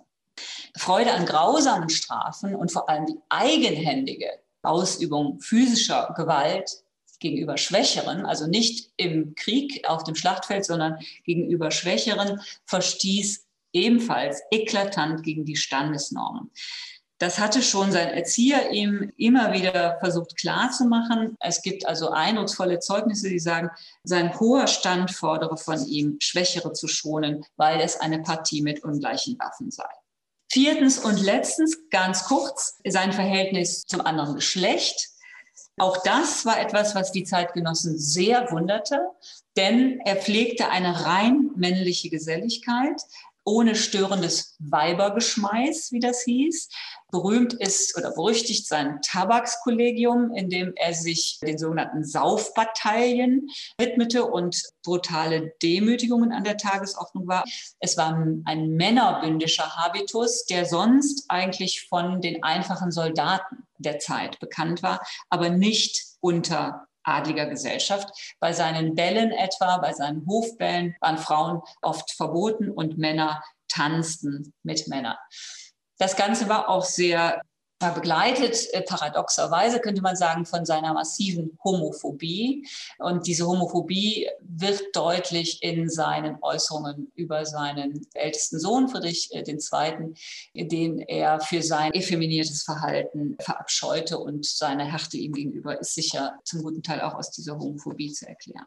Freude 0.78 1.11
an 1.11 1.26
grausamen 1.26 1.89
Strafen 1.89 2.55
und 2.55 2.72
vor 2.72 2.88
allem 2.88 3.07
die 3.07 3.20
eigenhändige 3.28 4.30
Ausübung 4.61 5.41
physischer 5.41 6.13
Gewalt 6.15 6.86
gegenüber 7.20 7.57
Schwächeren, 7.57 8.26
also 8.26 8.47
nicht 8.47 8.91
im 8.97 9.36
Krieg 9.36 9.88
auf 9.88 10.03
dem 10.03 10.15
Schlachtfeld, 10.15 10.65
sondern 10.65 10.99
gegenüber 11.24 11.72
Schwächeren, 11.72 12.41
verstieß 12.65 13.45
ebenfalls 13.74 14.41
eklatant 14.51 15.24
gegen 15.24 15.45
die 15.45 15.55
Standesnormen. 15.55 16.51
Das 17.20 17.39
hatte 17.39 17.63
schon 17.63 17.91
sein 17.91 18.09
Erzieher 18.09 18.70
ihm 18.72 19.11
immer 19.18 19.51
wieder 19.51 19.97
versucht 19.99 20.38
klarzumachen. 20.38 21.36
Es 21.39 21.63
gibt 21.63 21.88
also 21.88 22.11
eindrucksvolle 22.11 22.80
Zeugnisse, 22.80 23.30
die 23.30 23.39
sagen, 23.39 23.72
sein 24.03 24.39
hoher 24.39 24.68
Stand 24.68 25.09
fordere 25.11 25.57
von 25.57 25.84
ihm, 25.88 26.18
Schwächere 26.20 26.74
zu 26.74 26.88
schonen, 26.88 27.43
weil 27.55 27.82
es 27.82 27.99
eine 27.99 28.22
Partie 28.22 28.61
mit 28.61 28.84
ungleichen 28.84 29.38
Waffen 29.39 29.72
sei. 29.72 29.89
Viertens 30.51 30.99
und 30.99 31.20
letztens, 31.20 31.89
ganz 31.89 32.26
kurz, 32.26 32.80
sein 32.88 33.11
Verhältnis 33.11 33.84
zum 33.84 34.01
anderen 34.01 34.36
Geschlecht. 34.36 35.09
Auch 35.78 35.97
das 35.97 36.45
war 36.45 36.59
etwas, 36.59 36.95
was 36.95 37.11
die 37.11 37.23
Zeitgenossen 37.23 37.99
sehr 37.99 38.51
wunderte, 38.51 38.99
denn 39.55 39.99
er 40.05 40.15
pflegte 40.15 40.69
eine 40.69 41.05
rein 41.05 41.51
männliche 41.55 42.09
Geselligkeit 42.09 43.01
ohne 43.47 43.75
störendes 43.75 44.57
Weibergeschmeiß, 44.59 45.93
wie 45.93 46.01
das 46.01 46.23
hieß. 46.23 46.67
Berühmt 47.11 47.53
ist 47.53 47.97
oder 47.97 48.11
berüchtigt 48.11 48.67
sein 48.67 48.99
Tabakskollegium, 49.01 50.35
in 50.35 50.49
dem 50.49 50.73
er 50.75 50.93
sich 50.93 51.39
den 51.41 51.57
sogenannten 51.57 52.03
Saufbataillen 52.03 53.47
widmete 53.79 54.25
und 54.25 54.61
brutale 54.83 55.53
Demütigungen 55.63 56.33
an 56.33 56.43
der 56.43 56.57
Tagesordnung 56.57 57.25
war. 57.27 57.45
Es 57.79 57.95
war 57.95 58.13
ein 58.43 58.69
männerbündischer 58.71 59.77
Habitus, 59.77 60.43
der 60.45 60.65
sonst 60.65 61.23
eigentlich 61.29 61.87
von 61.87 62.19
den 62.19 62.43
einfachen 62.43 62.91
Soldaten 62.91 63.63
der 63.77 63.99
Zeit 63.99 64.39
bekannt 64.41 64.83
war, 64.83 64.99
aber 65.29 65.49
nicht 65.49 66.03
unter 66.19 66.86
adliger 67.08 67.45
Gesellschaft. 67.47 68.36
Bei 68.39 68.53
seinen 68.53 68.95
Bällen 68.95 69.32
etwa, 69.32 69.78
bei 69.78 69.93
seinen 69.93 70.26
Hofbällen 70.28 70.95
waren 70.99 71.18
Frauen 71.18 71.62
oft 71.82 72.12
verboten 72.12 72.70
und 72.70 72.97
Männer 72.97 73.43
tanzten 73.68 74.53
mit 74.64 74.88
Männern. 74.88 75.18
Das 75.97 76.16
Ganze 76.16 76.47
war 76.49 76.70
auch 76.70 76.84
sehr 76.84 77.41
war 77.80 77.93
begleitet, 77.93 78.73
äh, 78.73 78.82
paradoxerweise 78.82 79.80
könnte 79.80 80.01
man 80.01 80.15
sagen, 80.15 80.45
von 80.45 80.65
seiner 80.65 80.93
massiven 80.93 81.57
Homophobie. 81.63 82.67
Und 82.97 83.28
diese 83.28 83.45
Homophobie 83.45 84.28
wird 84.41 84.84
deutlich 84.93 85.61
in 85.61 85.89
seinen 85.89 86.38
Äußerungen 86.41 87.11
über 87.13 87.45
seinen 87.45 88.07
ältesten 88.13 88.59
Sohn, 88.59 88.89
Friedrich 88.89 89.30
II., 89.32 90.15
äh, 90.53 90.65
den 90.65 90.99
er 90.99 91.39
für 91.39 91.61
sein 91.61 91.93
effeminiertes 91.93 92.63
Verhalten 92.63 93.38
verabscheute. 93.39 94.17
Und 94.17 94.45
seine 94.45 94.86
Härte 94.86 95.17
ihm 95.17 95.34
gegenüber 95.34 95.80
ist 95.80 95.93
sicher 95.93 96.39
zum 96.43 96.63
guten 96.63 96.82
Teil 96.82 97.01
auch 97.01 97.13
aus 97.13 97.30
dieser 97.30 97.59
Homophobie 97.59 98.11
zu 98.11 98.28
erklären. 98.28 98.65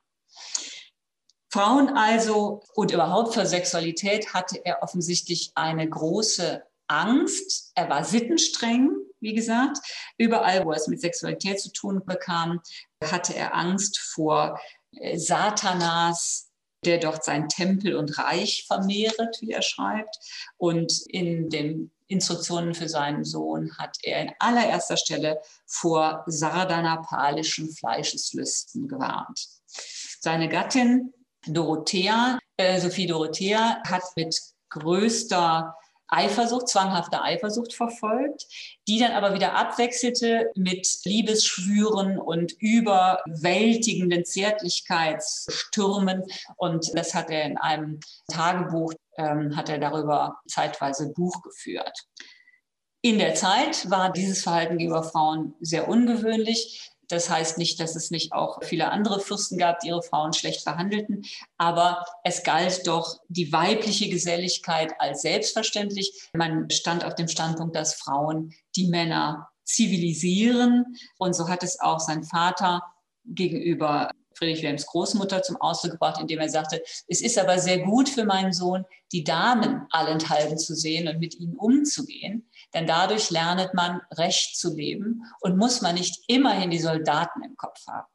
Frauen 1.52 1.88
also 1.96 2.62
und 2.74 2.92
überhaupt 2.92 3.34
für 3.34 3.44
Sexualität 3.44 4.32
hatte 4.32 4.60
er 4.64 4.84
offensichtlich 4.84 5.50
eine 5.56 5.88
große 5.88 6.62
Angst. 6.90 7.72
Er 7.74 7.88
war 7.88 8.04
sittenstreng, 8.04 8.90
wie 9.20 9.34
gesagt. 9.34 9.78
Überall, 10.18 10.64
wo 10.64 10.72
es 10.72 10.88
mit 10.88 11.00
Sexualität 11.00 11.60
zu 11.60 11.72
tun 11.72 12.02
bekam, 12.04 12.60
hatte 13.04 13.34
er 13.34 13.54
Angst 13.54 13.98
vor 13.98 14.60
äh, 14.92 15.16
Satanas, 15.18 16.48
der 16.84 16.98
dort 16.98 17.24
sein 17.24 17.48
Tempel 17.48 17.94
und 17.94 18.18
Reich 18.18 18.64
vermehret, 18.66 19.38
wie 19.40 19.52
er 19.52 19.62
schreibt. 19.62 20.16
Und 20.56 21.02
in 21.08 21.50
den 21.50 21.90
Instruktionen 22.08 22.74
für 22.74 22.88
seinen 22.88 23.24
Sohn 23.24 23.76
hat 23.78 23.98
er 24.02 24.22
in 24.22 24.32
allererster 24.38 24.96
Stelle 24.96 25.40
vor 25.66 26.24
sardanapalischen 26.26 27.70
Fleischeslüsten 27.70 28.88
gewarnt. 28.88 29.46
Seine 30.20 30.48
Gattin 30.48 31.12
Dorothea, 31.46 32.38
äh, 32.56 32.80
Sophie 32.80 33.06
Dorothea, 33.06 33.80
hat 33.86 34.02
mit 34.16 34.38
größter 34.70 35.74
Eifersucht, 36.10 36.68
zwanghafte 36.68 37.22
Eifersucht 37.22 37.72
verfolgt, 37.72 38.46
die 38.88 38.98
dann 38.98 39.12
aber 39.12 39.34
wieder 39.34 39.54
abwechselte 39.54 40.50
mit 40.54 40.86
Liebesschwüren 41.04 42.18
und 42.18 42.52
überwältigenden 42.58 44.24
Zärtlichkeitsstürmen. 44.24 46.24
Und 46.56 46.90
das 46.94 47.14
hat 47.14 47.30
er 47.30 47.44
in 47.44 47.56
einem 47.56 48.00
Tagebuch, 48.30 48.92
ähm, 49.16 49.56
hat 49.56 49.68
er 49.68 49.78
darüber 49.78 50.40
zeitweise 50.46 51.12
Buch 51.12 51.42
geführt. 51.42 52.06
In 53.02 53.18
der 53.18 53.34
Zeit 53.34 53.90
war 53.90 54.12
dieses 54.12 54.42
Verhalten 54.42 54.76
gegenüber 54.76 55.02
Frauen 55.02 55.54
sehr 55.60 55.88
ungewöhnlich. 55.88 56.89
Das 57.10 57.28
heißt 57.28 57.58
nicht, 57.58 57.80
dass 57.80 57.96
es 57.96 58.10
nicht 58.10 58.32
auch 58.32 58.62
viele 58.62 58.90
andere 58.90 59.20
Fürsten 59.20 59.58
gab, 59.58 59.80
die 59.80 59.88
ihre 59.88 60.02
Frauen 60.02 60.32
schlecht 60.32 60.64
behandelten, 60.64 61.24
aber 61.58 62.04
es 62.24 62.44
galt 62.44 62.86
doch 62.86 63.20
die 63.28 63.52
weibliche 63.52 64.08
Geselligkeit 64.08 64.94
als 64.98 65.22
selbstverständlich. 65.22 66.30
Man 66.32 66.70
stand 66.70 67.04
auf 67.04 67.16
dem 67.16 67.28
Standpunkt, 67.28 67.74
dass 67.74 67.94
Frauen 67.94 68.54
die 68.76 68.86
Männer 68.88 69.48
zivilisieren 69.64 70.96
und 71.18 71.34
so 71.34 71.48
hat 71.48 71.62
es 71.62 71.80
auch 71.80 71.98
sein 71.98 72.22
Vater 72.22 72.82
gegenüber 73.24 74.10
Friedrich 74.34 74.62
Wilhelms 74.62 74.86
Großmutter 74.86 75.42
zum 75.42 75.60
Ausdruck 75.60 75.92
gebracht, 75.92 76.20
indem 76.20 76.38
er 76.38 76.48
sagte, 76.48 76.82
es 77.08 77.20
ist 77.20 77.38
aber 77.38 77.58
sehr 77.58 77.80
gut 77.80 78.08
für 78.08 78.24
meinen 78.24 78.52
Sohn, 78.52 78.86
die 79.12 79.22
Damen 79.22 79.86
allenthalben 79.90 80.56
zu 80.58 80.74
sehen 80.74 81.08
und 81.08 81.18
mit 81.18 81.38
ihnen 81.38 81.56
umzugehen. 81.56 82.49
Denn 82.74 82.86
dadurch 82.86 83.30
lernet 83.30 83.74
man 83.74 84.00
Recht 84.12 84.56
zu 84.56 84.74
leben 84.74 85.24
und 85.40 85.56
muss 85.56 85.80
man 85.80 85.94
nicht 85.94 86.24
immerhin 86.28 86.70
die 86.70 86.78
Soldaten 86.78 87.42
im 87.42 87.56
Kopf 87.56 87.86
haben. 87.88 88.08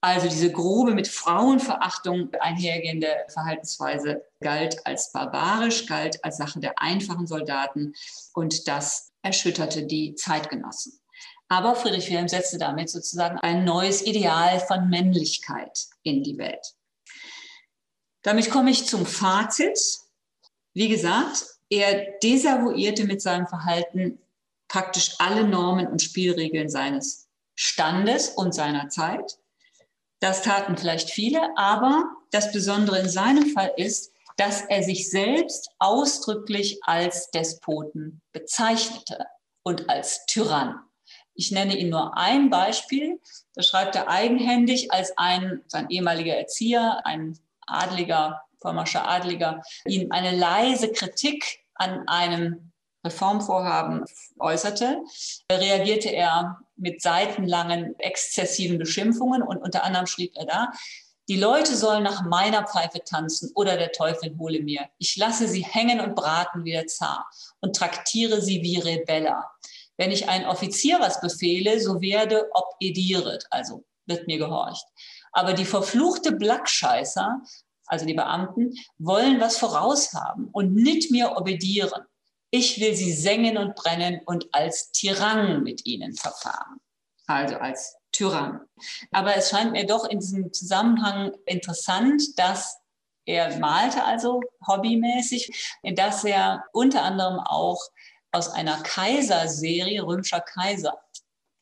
Also 0.00 0.28
diese 0.28 0.52
grobe 0.52 0.92
mit 0.92 1.08
Frauenverachtung 1.08 2.30
einhergehende 2.34 3.08
Verhaltensweise 3.28 4.22
galt 4.40 4.86
als 4.86 5.12
barbarisch, 5.12 5.86
galt 5.86 6.22
als 6.22 6.36
Sache 6.36 6.60
der 6.60 6.78
einfachen 6.78 7.26
Soldaten 7.26 7.94
und 8.34 8.68
das 8.68 9.12
erschütterte 9.22 9.86
die 9.86 10.14
Zeitgenossen. 10.14 11.00
Aber 11.48 11.74
Friedrich 11.74 12.08
Wilhelm 12.08 12.28
setzte 12.28 12.58
damit 12.58 12.90
sozusagen 12.90 13.38
ein 13.38 13.64
neues 13.64 14.04
Ideal 14.04 14.60
von 14.60 14.90
Männlichkeit 14.90 15.86
in 16.02 16.22
die 16.22 16.36
Welt. 16.36 16.74
Damit 18.20 18.50
komme 18.50 18.72
ich 18.72 18.86
zum 18.86 19.06
Fazit. 19.06 19.78
Wie 20.74 20.88
gesagt, 20.88 21.46
er 21.76 22.18
desavouierte 22.22 23.04
mit 23.04 23.22
seinem 23.22 23.46
Verhalten 23.46 24.18
praktisch 24.68 25.14
alle 25.18 25.46
Normen 25.46 25.86
und 25.86 26.02
Spielregeln 26.02 26.68
seines 26.68 27.28
Standes 27.54 28.30
und 28.30 28.54
seiner 28.54 28.88
Zeit. 28.88 29.38
Das 30.20 30.42
taten 30.42 30.76
vielleicht 30.76 31.10
viele, 31.10 31.56
aber 31.56 32.04
das 32.30 32.52
Besondere 32.52 32.98
in 32.98 33.08
seinem 33.08 33.46
Fall 33.50 33.72
ist, 33.76 34.12
dass 34.36 34.62
er 34.62 34.82
sich 34.82 35.10
selbst 35.10 35.70
ausdrücklich 35.78 36.80
als 36.82 37.30
Despoten 37.30 38.20
bezeichnete 38.32 39.26
und 39.62 39.88
als 39.88 40.26
Tyrann. 40.26 40.80
Ich 41.34 41.50
nenne 41.50 41.76
Ihnen 41.76 41.90
nur 41.90 42.16
ein 42.16 42.50
Beispiel. 42.50 43.20
Da 43.54 43.62
schreibt 43.62 43.96
er 43.96 44.08
eigenhändig 44.08 44.92
als 44.92 45.16
ein, 45.18 45.62
sein 45.66 45.88
ehemaliger 45.90 46.34
Erzieher, 46.34 47.04
ein 47.04 47.38
Adliger, 47.66 48.42
Vormarscher 48.60 49.06
Adliger, 49.06 49.62
ihm 49.86 50.10
eine 50.10 50.34
leise 50.34 50.90
Kritik 50.90 51.63
an 51.74 52.06
einem 52.08 52.72
Reformvorhaben 53.04 54.04
äußerte, 54.38 55.02
reagierte 55.52 56.08
er 56.08 56.58
mit 56.76 57.02
seitenlangen 57.02 57.98
exzessiven 57.98 58.78
Beschimpfungen 58.78 59.42
und 59.42 59.58
unter 59.58 59.84
anderem 59.84 60.06
schrieb 60.06 60.32
er 60.36 60.46
da, 60.46 60.72
die 61.28 61.38
Leute 61.38 61.74
sollen 61.74 62.02
nach 62.02 62.22
meiner 62.22 62.66
Pfeife 62.66 63.02
tanzen 63.02 63.50
oder 63.54 63.78
der 63.78 63.92
Teufel 63.92 64.36
hole 64.38 64.60
mir. 64.60 64.88
Ich 64.98 65.16
lasse 65.16 65.48
sie 65.48 65.64
hängen 65.64 66.00
und 66.00 66.14
braten 66.14 66.64
wie 66.64 66.72
der 66.72 66.86
Zar 66.86 67.26
und 67.60 67.76
traktiere 67.76 68.42
sie 68.42 68.62
wie 68.62 68.78
Rebeller. 68.78 69.50
Wenn 69.96 70.10
ich 70.10 70.28
einen 70.28 70.44
Offizier 70.44 71.00
was 71.00 71.20
befehle, 71.20 71.80
so 71.80 72.02
werde 72.02 72.50
obedieret, 72.52 73.46
also 73.50 73.84
wird 74.06 74.26
mir 74.26 74.38
gehorcht. 74.38 74.84
Aber 75.32 75.54
die 75.54 75.64
verfluchte 75.64 76.32
Blackscheißer 76.32 77.40
also 77.86 78.06
die 78.06 78.14
Beamten, 78.14 78.74
wollen 78.98 79.40
was 79.40 79.56
voraushaben 79.58 80.48
und 80.52 80.74
nicht 80.74 81.10
mir 81.10 81.36
obedieren. 81.36 82.02
Ich 82.50 82.80
will 82.80 82.94
sie 82.94 83.12
sengen 83.12 83.58
und 83.58 83.74
brennen 83.74 84.20
und 84.26 84.46
als 84.54 84.92
Tyrann 84.92 85.62
mit 85.62 85.86
ihnen 85.86 86.14
verfahren. 86.14 86.78
Also 87.26 87.56
als 87.56 87.96
Tyrann. 88.12 88.60
Aber 89.10 89.36
es 89.36 89.50
scheint 89.50 89.72
mir 89.72 89.86
doch 89.86 90.08
in 90.08 90.20
diesem 90.20 90.52
Zusammenhang 90.52 91.32
interessant, 91.46 92.38
dass 92.38 92.78
er 93.26 93.58
malte 93.58 94.04
also 94.04 94.40
hobbymäßig, 94.66 95.78
dass 95.94 96.24
er 96.24 96.64
unter 96.72 97.02
anderem 97.02 97.40
auch 97.40 97.80
aus 98.32 98.50
einer 98.50 98.82
Kaiserserie, 98.82 100.02
römischer 100.02 100.40
Kaiser, 100.40 100.98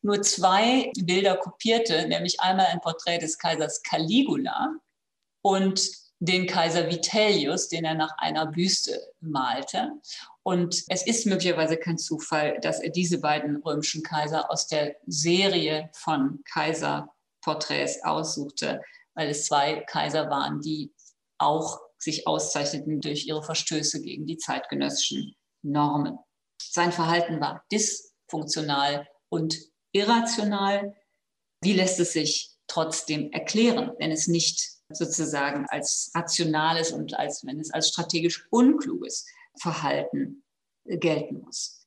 nur 0.03 0.21
zwei 0.23 0.91
Bilder 0.97 1.37
kopierte, 1.37 2.09
nämlich 2.09 2.41
einmal 2.41 2.67
ein 2.67 2.81
Porträt 2.81 3.19
des 3.19 3.39
Kaisers 3.39 3.83
Caligula 3.83 4.75
und 5.43 6.02
den 6.25 6.47
Kaiser 6.47 6.89
Vitellius, 6.89 7.69
den 7.69 7.85
er 7.85 7.95
nach 7.95 8.17
einer 8.19 8.47
Büste 8.47 9.13
malte. 9.21 9.91
Und 10.45 10.85
es 10.87 11.05
ist 11.05 11.27
möglicherweise 11.27 11.77
kein 11.77 11.99
Zufall, 11.99 12.61
dass 12.61 12.79
er 12.79 12.91
diese 12.91 13.19
beiden 13.19 13.57
römischen 13.57 14.05
Kaiser 14.05 14.49
aus 14.49 14.69
der 14.69 14.95
Serie 15.07 15.91
von 15.93 16.39
Kaiser 16.45 17.13
Porträts 17.41 18.05
aussuchte, 18.05 18.81
weil 19.15 19.31
es 19.31 19.47
zwei 19.47 19.81
Kaiser 19.81 20.31
waren, 20.31 20.61
die 20.61 20.93
auch 21.39 21.81
sich 21.99 22.29
auszeichneten 22.29 23.01
durch 23.01 23.27
ihre 23.27 23.43
Verstöße 23.43 24.01
gegen 24.01 24.25
die 24.25 24.39
zeitgenössischen 24.39 25.35
Normen. 25.63 26.19
Sein 26.61 26.93
Verhalten 26.93 27.41
war 27.41 27.65
dysfunktional 27.73 29.09
und 29.29 29.59
irrational. 29.91 30.95
Wie 31.63 31.73
lässt 31.73 31.99
es 31.99 32.13
sich 32.13 32.53
trotzdem 32.69 33.33
erklären, 33.33 33.91
wenn 33.99 34.13
es 34.13 34.29
nicht 34.29 34.82
sozusagen 34.97 35.67
als 35.69 36.11
rationales 36.15 36.93
und 36.93 37.15
als, 37.15 37.45
wenn 37.47 37.61
es 37.61 37.73
als 37.73 37.89
strategisch 37.89 38.47
unkluges 38.51 39.27
Verhalten 39.59 40.43
gelten 40.85 41.41
muss? 41.41 41.87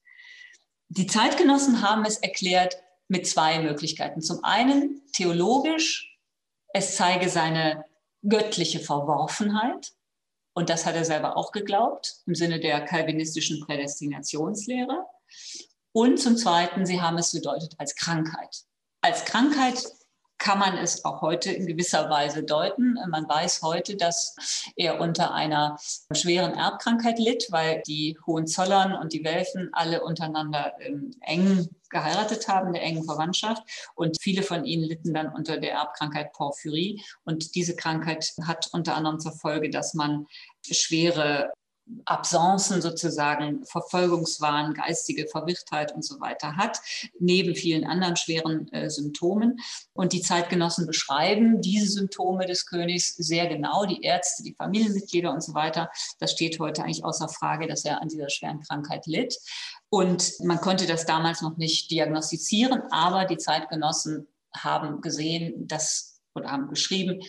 Die 0.90 1.08
Zeitgenossen 1.08 1.82
haben 1.82 2.06
es 2.06 2.18
erklärt 2.18 2.78
mit 3.08 3.28
zwei 3.28 3.60
Möglichkeiten. 3.60 4.22
Zum 4.22 4.44
einen 4.44 5.02
theologisch, 5.14 6.18
es 6.74 6.96
zeige 6.96 7.30
seine 7.30 7.86
göttliche 8.28 8.80
Verworfenheit. 8.80 9.94
Und 10.54 10.70
das 10.70 10.86
hat 10.86 10.96
er 10.96 11.06
selber 11.06 11.38
auch 11.38 11.52
geglaubt, 11.52 12.22
im 12.26 12.36
Sinne 12.36 12.60
der 12.60 12.82
kalvinistischen 12.82 13.66
Prädestinationslehre. 13.66 15.06
Und 15.92 16.20
zum 16.20 16.38
Zweiten, 16.38 16.86
sie 16.86 17.02
haben 17.02 17.18
es 17.18 17.32
gedeutet 17.32 17.76
als 17.78 17.96
Krankheit. 17.96 18.64
Als 19.02 19.26
Krankheit 19.26 19.84
kann 20.38 20.60
man 20.60 20.78
es 20.78 21.06
auch 21.06 21.22
heute 21.22 21.52
in 21.52 21.66
gewisser 21.66 22.10
Weise 22.10 22.44
deuten. 22.44 22.98
Man 23.10 23.28
weiß 23.28 23.62
heute, 23.62 23.96
dass 23.96 24.36
er 24.76 25.00
unter 25.00 25.34
einer 25.34 25.78
schweren 26.14 26.54
Erbkrankheit 26.54 27.20
litt, 27.20 27.48
weil 27.52 27.82
die 27.88 28.18
Hohenzollern 28.26 28.94
und 28.94 29.14
die 29.14 29.24
Welfen 29.24 29.70
alle 29.74 30.04
untereinander 30.04 30.74
ähm, 30.80 31.12
eng 31.22 31.70
geheiratet 31.90 32.48
haben, 32.48 32.74
der 32.74 32.84
engen 32.84 33.06
Verwandtschaft. 33.06 33.64
Und 33.96 34.22
viele 34.22 34.44
von 34.44 34.66
ihnen 34.66 34.84
litten 34.84 35.14
dann 35.14 35.34
unter 35.34 35.58
der 35.58 35.72
Erbkrankheit 35.72 36.34
Porphyrie. 36.34 37.02
Und 37.24 37.56
diese 37.56 37.76
Krankheit 37.76 38.34
hat 38.46 38.70
unter 38.74 38.96
anderem 38.96 39.20
zur 39.20 39.34
Folge, 39.34 39.70
dass 39.70 39.94
man 39.94 40.28
schwere 40.70 41.52
Absenzen 42.06 42.82
sozusagen, 42.82 43.64
Verfolgungswahn, 43.66 44.74
geistige 44.74 45.28
Verwirrtheit 45.28 45.94
und 45.94 46.04
so 46.04 46.20
weiter 46.20 46.56
hat, 46.56 46.80
neben 47.20 47.56
vielen 47.56 47.86
anderen 47.86 48.16
schweren 48.16 48.72
äh, 48.74 48.90
Symptomen. 48.90 49.60
Und 49.94 50.14
die 50.14 50.22
Zeitgenossen 50.22 50.88
beschreiben 50.88 51.62
diese 51.62 51.88
Symptome 51.88 52.46
des 52.46 52.66
Königs 52.66 53.16
sehr 53.16 53.48
genau, 53.48 53.86
die 53.86 54.02
Ärzte, 54.02 54.44
die 54.44 54.56
Familienmitglieder 54.56 55.32
und 55.32 55.44
so 55.44 55.54
weiter. 55.54 55.90
Das 56.20 56.32
steht 56.32 56.60
heute 56.60 56.84
eigentlich 56.84 57.06
außer 57.06 57.30
Frage, 57.30 57.68
dass 57.68 57.86
er 57.86 58.02
an 58.02 58.08
dieser 58.08 58.30
schweren 58.30 58.62
Krankheit 58.62 59.06
litt. 59.06 59.38
Und 59.90 60.34
man 60.44 60.60
konnte 60.60 60.88
das 60.88 61.06
damals 61.06 61.42
noch 61.42 61.58
nicht 61.58 61.92
diagnostizieren, 61.92 62.82
aber 62.92 63.26
die 63.26 63.38
Zeitgenossen 63.38 64.28
haben 64.56 65.02
gesehen, 65.02 65.68
dass 65.68 66.16
oder 66.34 66.52
haben 66.52 66.68
geschrieben, 66.68 67.22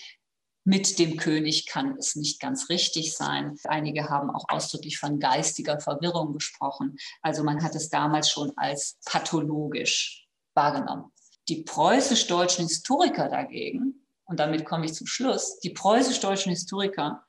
mit 0.66 0.98
dem 0.98 1.16
König 1.16 1.66
kann 1.66 1.96
es 1.96 2.16
nicht 2.16 2.40
ganz 2.40 2.68
richtig 2.68 3.14
sein. 3.14 3.56
Einige 3.64 4.08
haben 4.08 4.30
auch 4.30 4.46
ausdrücklich 4.48 4.98
von 4.98 5.20
geistiger 5.20 5.78
Verwirrung 5.78 6.32
gesprochen. 6.32 6.96
Also 7.22 7.44
man 7.44 7.62
hat 7.62 7.76
es 7.76 7.88
damals 7.88 8.28
schon 8.28 8.52
als 8.56 8.98
pathologisch 9.04 10.26
wahrgenommen. 10.54 11.12
Die 11.48 11.62
preußisch-deutschen 11.62 12.66
Historiker 12.66 13.28
dagegen, 13.28 14.06
und 14.24 14.40
damit 14.40 14.64
komme 14.64 14.86
ich 14.86 14.94
zum 14.94 15.06
Schluss, 15.06 15.60
die 15.60 15.70
preußisch-deutschen 15.70 16.50
Historiker, 16.50 17.24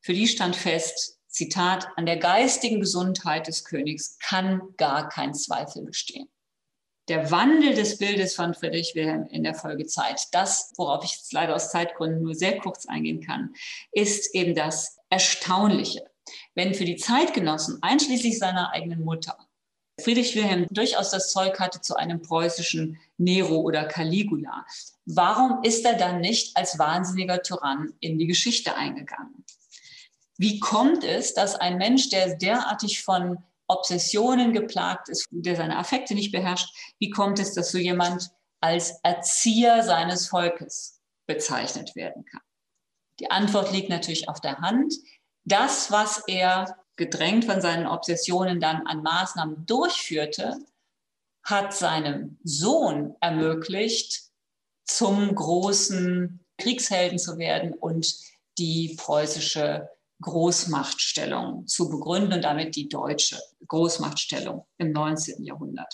für 0.00 0.14
die 0.14 0.26
stand 0.26 0.56
fest, 0.56 1.18
Zitat, 1.28 1.88
an 1.96 2.06
der 2.06 2.16
geistigen 2.16 2.80
Gesundheit 2.80 3.46
des 3.46 3.64
Königs 3.64 4.16
kann 4.20 4.62
gar 4.78 5.10
kein 5.10 5.34
Zweifel 5.34 5.84
bestehen 5.84 6.28
der 7.08 7.30
Wandel 7.30 7.74
des 7.74 7.98
Bildes 7.98 8.34
von 8.34 8.54
Friedrich 8.54 8.94
Wilhelm 8.94 9.26
in 9.26 9.44
der 9.44 9.54
Folgezeit, 9.54 10.28
das, 10.32 10.72
worauf 10.76 11.04
ich 11.04 11.12
jetzt 11.12 11.32
leider 11.32 11.54
aus 11.54 11.70
Zeitgründen 11.70 12.22
nur 12.22 12.34
sehr 12.34 12.58
kurz 12.58 12.86
eingehen 12.86 13.20
kann, 13.20 13.54
ist 13.92 14.34
eben 14.34 14.54
das 14.54 14.96
Erstaunliche. 15.10 16.10
Wenn 16.54 16.74
für 16.74 16.86
die 16.86 16.96
Zeitgenossen, 16.96 17.78
einschließlich 17.82 18.38
seiner 18.38 18.72
eigenen 18.72 19.04
Mutter, 19.04 19.36
Friedrich 20.00 20.34
Wilhelm 20.34 20.66
durchaus 20.70 21.10
das 21.10 21.30
Zeug 21.30 21.60
hatte 21.60 21.80
zu 21.80 21.94
einem 21.94 22.20
preußischen 22.20 22.98
Nero 23.16 23.60
oder 23.60 23.84
Caligula, 23.84 24.66
warum 25.04 25.62
ist 25.62 25.84
er 25.84 25.94
dann 25.94 26.20
nicht 26.20 26.56
als 26.56 26.78
wahnsinniger 26.78 27.42
Tyrann 27.42 27.92
in 28.00 28.18
die 28.18 28.26
Geschichte 28.26 28.74
eingegangen? 28.74 29.44
Wie 30.36 30.58
kommt 30.58 31.04
es, 31.04 31.34
dass 31.34 31.54
ein 31.54 31.76
Mensch, 31.78 32.08
der 32.08 32.34
derartig 32.36 33.02
von 33.02 33.38
Obsessionen 33.66 34.52
geplagt 34.52 35.08
ist, 35.08 35.26
der 35.30 35.56
seine 35.56 35.78
Affekte 35.78 36.14
nicht 36.14 36.32
beherrscht, 36.32 36.74
wie 36.98 37.10
kommt 37.10 37.38
es, 37.38 37.54
dass 37.54 37.70
so 37.70 37.78
jemand 37.78 38.30
als 38.60 38.98
Erzieher 39.02 39.82
seines 39.82 40.28
Volkes 40.28 41.00
bezeichnet 41.26 41.96
werden 41.96 42.24
kann? 42.24 42.42
Die 43.20 43.30
Antwort 43.30 43.72
liegt 43.72 43.88
natürlich 43.88 44.28
auf 44.28 44.40
der 44.40 44.58
Hand. 44.58 44.94
Das, 45.44 45.90
was 45.90 46.22
er 46.26 46.76
gedrängt 46.96 47.44
von 47.44 47.60
seinen 47.60 47.86
Obsessionen 47.86 48.60
dann 48.60 48.86
an 48.86 49.02
Maßnahmen 49.02 49.66
durchführte, 49.66 50.56
hat 51.44 51.74
seinem 51.74 52.38
Sohn 52.42 53.16
ermöglicht, 53.20 54.30
zum 54.86 55.34
großen 55.34 56.44
Kriegshelden 56.58 57.18
zu 57.18 57.38
werden 57.38 57.72
und 57.74 58.14
die 58.58 58.96
preußische 58.96 59.88
Großmachtstellung 60.20 61.66
zu 61.66 61.88
begründen 61.88 62.34
und 62.34 62.42
damit 62.42 62.76
die 62.76 62.88
deutsche 62.88 63.38
Großmachtstellung 63.66 64.66
im 64.78 64.92
19. 64.92 65.44
Jahrhundert. 65.44 65.92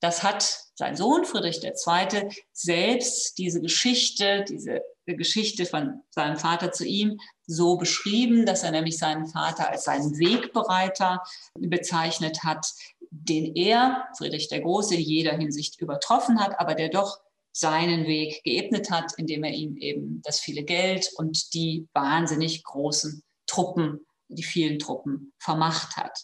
Das 0.00 0.22
hat 0.22 0.60
sein 0.74 0.94
Sohn 0.94 1.24
Friedrich 1.24 1.62
II. 1.64 2.28
selbst 2.52 3.38
diese 3.38 3.60
Geschichte, 3.60 4.44
diese 4.46 4.82
Geschichte 5.06 5.64
von 5.64 6.02
seinem 6.10 6.36
Vater 6.36 6.70
zu 6.70 6.84
ihm 6.84 7.18
so 7.46 7.76
beschrieben, 7.76 8.44
dass 8.44 8.62
er 8.62 8.72
nämlich 8.72 8.98
seinen 8.98 9.26
Vater 9.26 9.70
als 9.70 9.84
seinen 9.84 10.18
Wegbereiter 10.18 11.22
bezeichnet 11.58 12.44
hat, 12.44 12.66
den 13.10 13.54
er, 13.56 14.08
Friedrich 14.18 14.48
der 14.48 14.60
Große, 14.60 14.96
in 14.96 15.00
jeder 15.00 15.36
Hinsicht 15.36 15.80
übertroffen 15.80 16.40
hat, 16.40 16.60
aber 16.60 16.74
der 16.74 16.90
doch 16.90 17.18
seinen 17.52 18.06
Weg 18.06 18.42
geebnet 18.44 18.90
hat, 18.90 19.12
indem 19.16 19.44
er 19.44 19.52
ihm 19.52 19.78
eben 19.78 20.20
das 20.24 20.40
viele 20.40 20.62
Geld 20.62 21.10
und 21.16 21.54
die 21.54 21.88
wahnsinnig 21.94 22.62
großen 22.64 23.22
Truppen, 23.46 24.06
die 24.28 24.42
vielen 24.42 24.78
Truppen 24.78 25.32
vermacht 25.38 25.96
hat. 25.96 26.18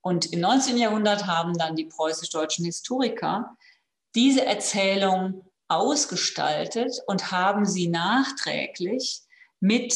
Und 0.00 0.32
im 0.32 0.40
19. 0.40 0.76
Jahrhundert 0.78 1.26
haben 1.26 1.56
dann 1.56 1.76
die 1.76 1.84
preußisch-deutschen 1.86 2.64
Historiker 2.64 3.56
diese 4.14 4.44
Erzählung 4.44 5.50
ausgestaltet 5.68 7.00
und 7.06 7.30
haben 7.30 7.66
sie 7.66 7.88
nachträglich 7.88 9.20
mit 9.60 9.94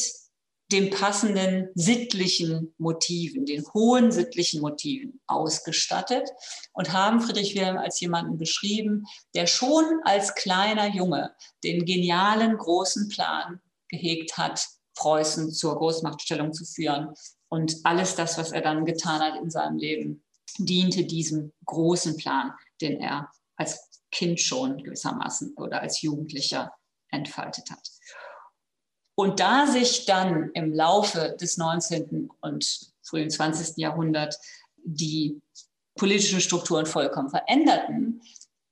den 0.71 0.89
passenden 0.89 1.69
sittlichen 1.75 2.73
Motiven, 2.77 3.45
den 3.45 3.63
hohen 3.73 4.11
sittlichen 4.11 4.61
Motiven 4.61 5.21
ausgestattet 5.27 6.29
und 6.73 6.91
haben 6.93 7.21
Friedrich 7.21 7.53
Wilhelm 7.53 7.77
als 7.77 7.99
jemanden 7.99 8.37
beschrieben, 8.37 9.05
der 9.35 9.45
schon 9.45 9.83
als 10.03 10.33
kleiner 10.35 10.87
Junge 10.87 11.35
den 11.63 11.85
genialen 11.85 12.57
großen 12.57 13.09
Plan 13.09 13.61
gehegt 13.87 14.37
hat, 14.37 14.65
Preußen 14.95 15.51
zur 15.51 15.77
Großmachtstellung 15.77 16.53
zu 16.53 16.65
führen. 16.65 17.13
Und 17.49 17.77
alles 17.83 18.15
das, 18.15 18.37
was 18.37 18.51
er 18.51 18.61
dann 18.61 18.85
getan 18.85 19.21
hat 19.21 19.41
in 19.41 19.49
seinem 19.49 19.77
Leben, 19.77 20.23
diente 20.57 21.05
diesem 21.05 21.53
großen 21.65 22.17
Plan, 22.17 22.53
den 22.81 22.99
er 22.99 23.29
als 23.55 23.89
Kind 24.11 24.39
schon 24.39 24.83
gewissermaßen 24.83 25.55
oder 25.55 25.81
als 25.81 26.01
Jugendlicher 26.01 26.73
entfaltet 27.09 27.69
hat. 27.71 27.89
Und 29.15 29.39
da 29.39 29.67
sich 29.67 30.05
dann 30.05 30.49
im 30.53 30.73
Laufe 30.73 31.35
des 31.39 31.57
19. 31.57 32.29
und 32.41 32.91
frühen 33.03 33.29
20. 33.29 33.77
Jahrhunderts 33.77 34.39
die 34.83 35.39
politischen 35.95 36.41
Strukturen 36.41 36.85
vollkommen 36.85 37.29
veränderten, 37.29 38.21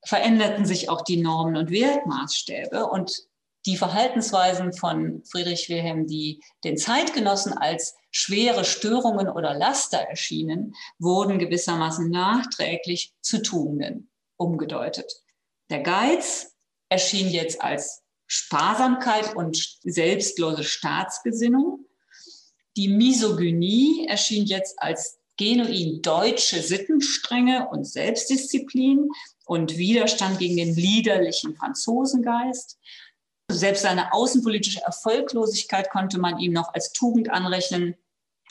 veränderten 0.03 0.65
sich 0.65 0.89
auch 0.89 1.01
die 1.01 1.17
Normen 1.17 1.57
und 1.57 1.69
Wertmaßstäbe 1.69 2.87
und 2.87 3.27
die 3.65 3.77
Verhaltensweisen 3.77 4.73
von 4.73 5.23
Friedrich 5.23 5.69
Wilhelm, 5.69 6.07
die 6.07 6.41
den 6.63 6.77
Zeitgenossen 6.77 7.53
als 7.53 7.95
schwere 8.11 8.65
Störungen 8.65 9.29
oder 9.29 9.53
Laster 9.53 9.99
erschienen, 9.99 10.73
wurden 10.99 11.39
gewissermaßen 11.39 12.09
nachträglich 12.09 13.13
zu 13.21 13.41
Tugenden 13.41 14.09
umgedeutet. 14.37 15.13
Der 15.69 15.81
Geiz 15.81 16.55
erschien 16.89 17.29
jetzt 17.29 17.61
als 17.61 18.01
Sparsamkeit 18.27 19.35
und 19.35 19.57
selbstlose 19.83 20.63
Staatsgesinnung. 20.63 21.85
Die 22.77 22.87
Misogynie 22.87 24.07
erschien 24.07 24.45
jetzt 24.45 24.81
als 24.81 25.19
genuin 25.37 26.01
deutsche 26.01 26.61
Sittenstrenge 26.61 27.67
und 27.69 27.85
Selbstdisziplin 27.85 29.09
und 29.45 29.77
Widerstand 29.77 30.39
gegen 30.39 30.57
den 30.57 30.75
liederlichen 30.75 31.55
Franzosengeist. 31.55 32.77
Selbst 33.51 33.83
seine 33.83 34.13
außenpolitische 34.13 34.81
Erfolglosigkeit 34.81 35.89
konnte 35.89 36.19
man 36.19 36.39
ihm 36.39 36.53
noch 36.53 36.73
als 36.73 36.91
Tugend 36.93 37.29
anrechnen. 37.29 37.95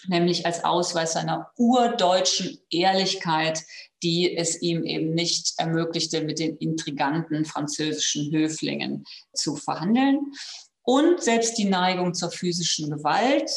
nämlich 0.07 0.47
als 0.47 0.65
Ausweis 0.65 1.13
seiner 1.13 1.53
urdeutschen 1.59 2.59
Ehrlichkeit, 2.71 3.63
die 4.03 4.35
es 4.35 4.63
ihm 4.63 4.85
eben 4.85 5.13
nicht 5.13 5.53
ermöglichte, 5.59 6.23
mit 6.23 6.39
den 6.39 6.57
intriganten 6.57 7.45
französischen 7.45 8.33
Höflingen 8.33 9.05
zu 9.35 9.57
verhandeln. 9.57 10.33
Und 10.83 11.23
selbst 11.23 11.59
die 11.59 11.67
Neigung 11.67 12.15
zur 12.15 12.31
physischen 12.31 12.91
Gewalt, 12.91 13.51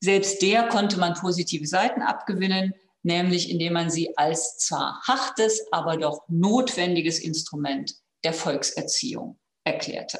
selbst 0.00 0.40
der 0.40 0.68
konnte 0.68 0.98
man 0.98 1.14
positive 1.14 1.66
Seiten 1.66 2.00
abgewinnen, 2.00 2.72
nämlich 3.02 3.50
indem 3.50 3.74
man 3.74 3.90
sie 3.90 4.16
als 4.16 4.56
zwar 4.58 5.02
hartes, 5.06 5.66
aber 5.70 5.96
doch 5.98 6.22
notwendiges 6.28 7.18
Instrument 7.18 7.94
der 8.24 8.32
Volkserziehung 8.32 9.38
erklärte. 9.66 10.18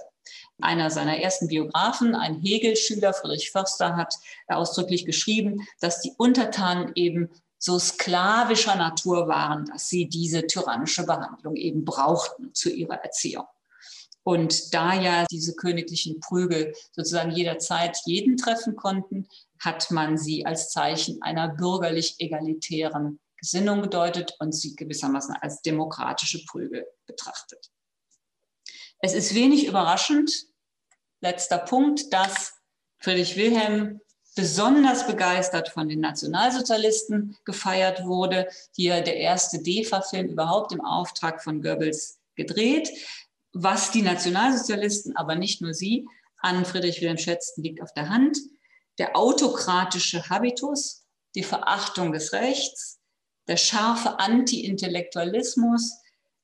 Einer 0.60 0.90
seiner 0.90 1.18
ersten 1.18 1.48
Biografen, 1.48 2.14
ein 2.14 2.40
Hegel-Schüler, 2.40 3.12
Friedrich 3.12 3.50
Förster, 3.50 3.96
hat 3.96 4.14
ausdrücklich 4.48 5.04
geschrieben, 5.04 5.66
dass 5.80 6.00
die 6.00 6.12
Untertanen 6.16 6.92
eben 6.94 7.30
so 7.58 7.78
sklavischer 7.78 8.76
Natur 8.76 9.28
waren, 9.28 9.66
dass 9.66 9.88
sie 9.88 10.08
diese 10.08 10.46
tyrannische 10.46 11.04
Behandlung 11.04 11.56
eben 11.56 11.84
brauchten 11.84 12.54
zu 12.54 12.70
ihrer 12.70 12.96
Erziehung. 13.02 13.46
Und 14.22 14.74
da 14.74 14.94
ja 14.94 15.24
diese 15.30 15.54
königlichen 15.54 16.18
Prügel 16.20 16.74
sozusagen 16.92 17.30
jederzeit 17.30 17.96
jeden 18.06 18.36
treffen 18.36 18.74
konnten, 18.74 19.28
hat 19.60 19.90
man 19.90 20.18
sie 20.18 20.44
als 20.44 20.70
Zeichen 20.70 21.22
einer 21.22 21.48
bürgerlich-egalitären 21.48 23.20
Gesinnung 23.38 23.82
gedeutet 23.82 24.34
und 24.40 24.52
sie 24.52 24.74
gewissermaßen 24.74 25.36
als 25.40 25.62
demokratische 25.62 26.44
Prügel 26.44 26.86
betrachtet. 27.06 27.70
Es 29.00 29.14
ist 29.14 29.34
wenig 29.34 29.66
überraschend, 29.66 30.32
letzter 31.20 31.58
Punkt, 31.58 32.12
dass 32.12 32.54
Friedrich 32.98 33.36
Wilhelm 33.36 34.00
besonders 34.34 35.06
begeistert 35.06 35.70
von 35.70 35.88
den 35.88 36.00
Nationalsozialisten 36.00 37.36
gefeiert 37.44 38.04
wurde. 38.04 38.48
Hier 38.74 39.00
der 39.00 39.16
erste 39.16 39.62
DEFA-Film 39.62 40.28
überhaupt 40.28 40.72
im 40.72 40.82
Auftrag 40.82 41.42
von 41.42 41.62
Goebbels 41.62 42.18
gedreht. 42.36 42.90
Was 43.52 43.90
die 43.90 44.02
Nationalsozialisten, 44.02 45.16
aber 45.16 45.34
nicht 45.34 45.62
nur 45.62 45.72
sie, 45.72 46.06
an 46.38 46.64
Friedrich 46.64 47.00
Wilhelm 47.00 47.18
schätzten, 47.18 47.64
liegt 47.64 47.82
auf 47.82 47.92
der 47.94 48.10
Hand. 48.10 48.38
Der 48.98 49.16
autokratische 49.16 50.28
Habitus, 50.28 51.06
die 51.34 51.42
Verachtung 51.42 52.12
des 52.12 52.32
Rechts, 52.32 52.98
der 53.48 53.56
scharfe 53.56 54.18
Anti-Intellektualismus, 54.18 55.98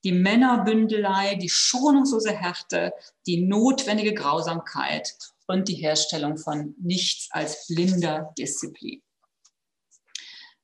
die 0.05 0.13
Männerbündelei, 0.13 1.37
die 1.37 1.49
schonungslose 1.49 2.33
Härte, 2.33 2.93
die 3.27 3.43
notwendige 3.43 4.15
Grausamkeit 4.15 5.15
und 5.47 5.69
die 5.69 5.75
Herstellung 5.75 6.39
von 6.39 6.75
nichts 6.81 7.29
als 7.31 7.67
blinder 7.69 8.33
Disziplin. 8.37 9.03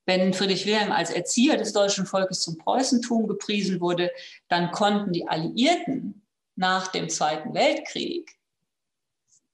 Wenn 0.07 0.32
Friedrich 0.32 0.64
Wilhelm 0.64 0.91
als 0.91 1.11
Erzieher 1.11 1.59
des 1.59 1.74
deutschen 1.74 2.07
Volkes 2.07 2.41
zum 2.41 2.57
Preußentum 2.57 3.28
gepriesen 3.28 3.80
wurde, 3.80 4.11
dann 4.49 4.70
konnten 4.72 5.12
die 5.12 5.28
Alliierten 5.28 6.26
nach 6.57 6.89
dem 6.89 7.11
Zweiten 7.11 7.53
Weltkrieg 7.53 8.39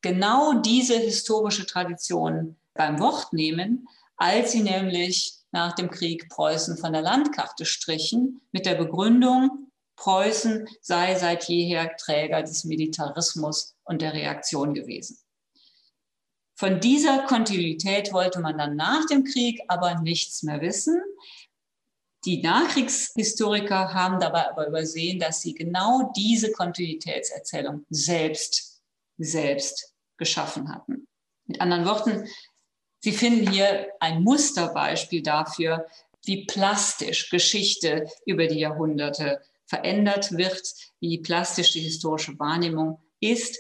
genau 0.00 0.60
diese 0.60 0.96
historische 0.96 1.66
Tradition 1.66 2.56
beim 2.74 3.00
Wort 3.00 3.32
nehmen, 3.32 3.88
als 4.16 4.52
sie 4.52 4.62
nämlich 4.62 5.34
nach 5.50 5.74
dem 5.74 5.90
Krieg 5.90 6.28
Preußen 6.28 6.78
von 6.78 6.92
der 6.92 7.02
Landkarte 7.02 7.64
strichen, 7.64 8.40
mit 8.52 8.66
der 8.66 8.74
Begründung, 8.74 9.63
Preußen 9.96 10.68
sei 10.80 11.14
seit 11.16 11.44
jeher 11.48 11.96
Träger 11.96 12.42
des 12.42 12.64
Militarismus 12.64 13.74
und 13.84 14.02
der 14.02 14.12
Reaktion 14.12 14.74
gewesen. 14.74 15.18
Von 16.56 16.80
dieser 16.80 17.24
Kontinuität 17.24 18.12
wollte 18.12 18.40
man 18.40 18.58
dann 18.58 18.76
nach 18.76 19.06
dem 19.06 19.24
Krieg 19.24 19.60
aber 19.68 20.00
nichts 20.00 20.42
mehr 20.42 20.60
wissen. 20.60 21.00
Die 22.24 22.42
Nachkriegshistoriker 22.42 23.92
haben 23.92 24.20
dabei 24.20 24.48
aber 24.48 24.66
übersehen, 24.66 25.18
dass 25.18 25.42
sie 25.42 25.54
genau 25.54 26.12
diese 26.16 26.52
Kontinuitätserzählung 26.52 27.84
selbst, 27.90 28.82
selbst 29.18 29.94
geschaffen 30.16 30.72
hatten. 30.72 31.06
Mit 31.46 31.60
anderen 31.60 31.84
Worten, 31.84 32.28
Sie 33.04 33.12
finden 33.12 33.50
hier 33.50 33.88
ein 34.00 34.22
Musterbeispiel 34.22 35.22
dafür, 35.22 35.86
wie 36.24 36.46
plastisch 36.46 37.28
Geschichte 37.28 38.08
über 38.24 38.46
die 38.46 38.60
Jahrhunderte 38.60 39.42
verändert 39.66 40.32
wird, 40.32 40.62
wie 41.00 41.18
plastisch 41.18 41.72
die 41.72 41.80
historische 41.80 42.38
Wahrnehmung 42.38 43.02
ist. 43.20 43.58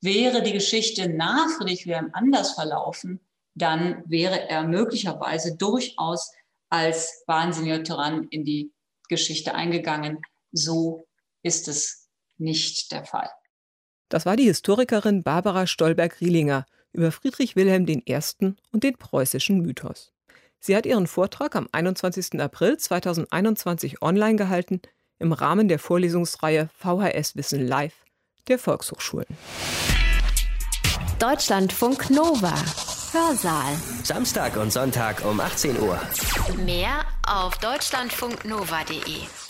Wäre 0.00 0.42
die 0.42 0.52
Geschichte 0.52 1.08
nach 1.08 1.48
Friedrich 1.56 1.86
Wilhelm 1.86 2.10
anders 2.12 2.52
verlaufen, 2.52 3.20
dann 3.54 4.02
wäre 4.06 4.48
er 4.48 4.62
möglicherweise 4.64 5.56
durchaus 5.56 6.32
als 6.70 7.22
wahnsinniger 7.26 7.82
Tyrann 7.82 8.28
in 8.30 8.44
die 8.44 8.72
Geschichte 9.08 9.54
eingegangen. 9.54 10.18
So 10.52 11.06
ist 11.42 11.68
es 11.68 12.08
nicht 12.38 12.92
der 12.92 13.04
Fall. 13.04 13.28
Das 14.08 14.26
war 14.26 14.36
die 14.36 14.44
Historikerin 14.44 15.22
Barbara 15.22 15.66
Stolberg-Rielinger 15.66 16.64
über 16.92 17.12
Friedrich 17.12 17.54
Wilhelm 17.54 17.86
I. 17.86 18.22
und 18.72 18.84
den 18.84 18.96
preußischen 18.96 19.60
Mythos. 19.60 20.12
Sie 20.58 20.76
hat 20.76 20.86
ihren 20.86 21.06
Vortrag 21.06 21.56
am 21.56 21.68
21. 21.72 22.40
April 22.40 22.76
2021 22.76 24.02
online 24.02 24.36
gehalten 24.36 24.82
im 25.20 25.32
Rahmen 25.32 25.68
der 25.68 25.78
Vorlesungsreihe 25.78 26.68
VHS 26.78 27.36
Wissen 27.36 27.66
Live 27.66 27.94
der 28.48 28.58
Volkshochschulen. 28.58 29.26
Deutschlandfunk 31.18 32.10
Nova. 32.10 32.54
Hörsaal. 33.12 33.74
Samstag 34.02 34.56
und 34.56 34.72
Sonntag 34.72 35.24
um 35.24 35.40
18 35.40 35.80
Uhr. 35.80 36.00
Mehr 36.64 37.04
auf 37.26 37.58
deutschlandfunknova.de. 37.58 39.49